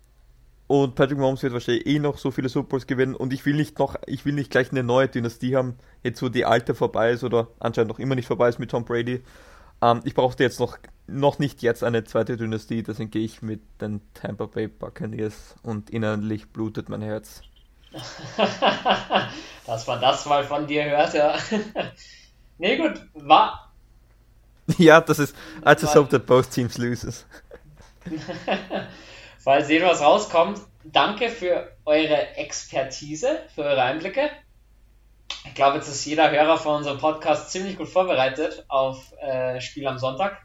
und 0.67 0.95
Patrick 0.95 1.17
Mahomes 1.17 1.43
wird 1.43 1.53
wahrscheinlich 1.53 1.85
eh 1.85 1.99
noch 1.99 2.17
so 2.17 2.31
viele 2.31 2.49
Super 2.49 2.69
Bowls 2.69 2.87
gewinnen 2.87 3.15
und 3.15 3.33
ich 3.33 3.45
will 3.45 3.55
nicht 3.55 3.77
noch, 3.79 3.95
ich 4.07 4.25
will 4.25 4.33
nicht 4.33 4.49
gleich 4.49 4.71
eine 4.71 4.81
neue 4.81 5.07
Dynastie 5.07 5.55
haben, 5.55 5.77
jetzt 6.03 6.21
wo 6.21 6.29
die 6.29 6.45
alte 6.45 6.73
vorbei 6.73 7.11
ist 7.11 7.23
oder 7.23 7.49
anscheinend 7.59 7.89
noch 7.89 7.99
immer 7.99 8.15
nicht 8.15 8.27
vorbei 8.27 8.49
ist 8.49 8.59
mit 8.59 8.71
Tom 8.71 8.85
Brady. 8.85 9.23
Ähm, 9.81 10.01
ich 10.05 10.15
brauchte 10.15 10.41
jetzt 10.41 10.59
noch, 10.59 10.77
noch 11.05 11.37
nicht 11.37 11.61
jetzt 11.61 11.83
eine 11.83 12.05
zweite 12.05 12.37
Dynastie, 12.37 12.81
deswegen 12.81 13.11
gehe 13.11 13.25
ich 13.25 13.41
mit 13.41 13.61
den 13.81 14.01
Tampa 14.13 14.45
Bay 14.45 14.67
Buccaneers 14.67 15.55
und 15.63 15.89
innerlich 15.89 16.49
blutet 16.49 16.89
mein 16.89 17.01
Herz. 17.01 17.41
Dass 19.67 19.85
man 19.85 20.01
das 20.01 20.25
mal 20.25 20.43
von 20.45 20.65
dir 20.65 20.85
hört, 20.85 21.13
ja. 21.13 21.37
Nee, 22.57 22.77
gut, 22.77 23.01
war. 23.13 23.71
Ja, 24.77 25.01
das 25.01 25.19
ist. 25.19 25.35
I 25.65 25.71
just 25.71 25.93
hope 25.93 26.09
that 26.09 26.25
both 26.25 26.49
teams 26.49 26.77
loses. 26.77 27.25
Weil 29.43 29.65
sehen, 29.65 29.83
was 29.83 30.01
rauskommt. 30.01 30.61
Danke 30.85 31.29
für 31.29 31.71
eure 31.85 32.35
Expertise, 32.35 33.39
für 33.53 33.63
eure 33.63 33.81
Einblicke. 33.81 34.29
Ich 35.45 35.55
glaube, 35.55 35.77
jetzt 35.77 35.89
ist 35.89 36.05
jeder 36.05 36.31
Hörer 36.31 36.57
von 36.57 36.77
unserem 36.77 36.97
Podcast 36.97 37.51
ziemlich 37.51 37.77
gut 37.77 37.89
vorbereitet 37.89 38.65
auf 38.69 39.13
äh, 39.19 39.59
Spiel 39.59 39.87
am 39.87 39.97
Sonntag. 39.97 40.41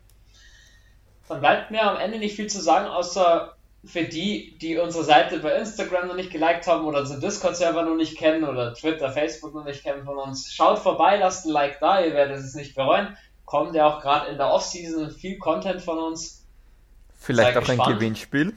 Dann 1.29 1.41
bleibt 1.41 1.71
mir 1.71 1.83
am 1.83 1.99
Ende 1.99 2.19
nicht 2.19 2.37
viel 2.37 2.49
zu 2.49 2.61
sagen, 2.61 2.87
außer 2.87 3.58
für 3.85 4.05
die, 4.05 4.59
die 4.59 4.77
unsere 4.77 5.05
Seite 5.05 5.39
bei 5.39 5.55
Instagram 5.55 6.09
noch 6.09 6.17
nicht 6.17 6.31
geliked 6.31 6.67
haben 6.67 6.85
oder 6.85 7.01
unseren 7.01 7.21
Discord-Server 7.21 7.83
noch 7.83 7.95
nicht 7.95 8.19
kennen 8.19 8.45
oder 8.45 8.75
Twitter, 8.75 9.11
Facebook 9.11 9.55
noch 9.55 9.65
nicht 9.65 9.83
kennen 9.83 10.05
von 10.05 10.19
uns, 10.19 10.53
schaut 10.53 10.79
vorbei, 10.81 11.17
lasst 11.17 11.47
ein 11.47 11.53
Like 11.53 11.79
da, 11.81 12.01
ihr 12.01 12.13
werdet 12.13 12.39
es 12.39 12.55
nicht 12.55 12.75
bereuen. 12.75 13.17
Kommt 13.45 13.75
ja 13.75 13.87
auch 13.87 14.03
gerade 14.03 14.31
in 14.31 14.37
der 14.37 14.51
Off-Season 14.53 15.11
viel 15.11 15.39
Content 15.39 15.81
von 15.81 15.99
uns. 15.99 16.45
Vielleicht 17.17 17.55
Seid 17.55 17.57
auch 17.57 17.67
gespannt. 17.67 17.89
ein 17.89 17.95
Gewinnspiel. 17.95 18.57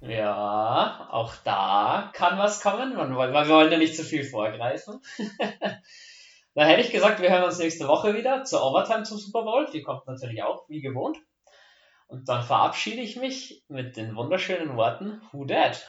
Ja, 0.00 1.08
auch 1.10 1.34
da 1.44 2.10
kann 2.12 2.38
was 2.38 2.60
kommen, 2.60 2.96
weil 2.96 3.32
wir 3.32 3.48
wollen 3.48 3.72
ja 3.72 3.78
nicht 3.78 3.96
zu 3.96 4.04
viel 4.04 4.24
vorgreifen. 4.24 5.00
da 6.54 6.64
hätte 6.64 6.82
ich 6.82 6.90
gesagt, 6.90 7.20
wir 7.20 7.30
hören 7.30 7.44
uns 7.44 7.58
nächste 7.58 7.88
Woche 7.88 8.14
wieder 8.14 8.44
zur 8.44 8.62
Overtime 8.64 9.04
zum 9.04 9.18
Super 9.18 9.42
Bowl. 9.42 9.68
Die 9.72 9.82
kommt 9.82 10.06
natürlich 10.06 10.42
auch, 10.42 10.68
wie 10.68 10.80
gewohnt. 10.80 11.18
Und 12.08 12.28
dann 12.28 12.44
verabschiede 12.44 13.00
ich 13.00 13.16
mich 13.16 13.64
mit 13.68 13.96
den 13.96 14.14
wunderschönen 14.14 14.76
Worten 14.76 15.20
Who 15.32 15.44
Dat? 15.44 15.88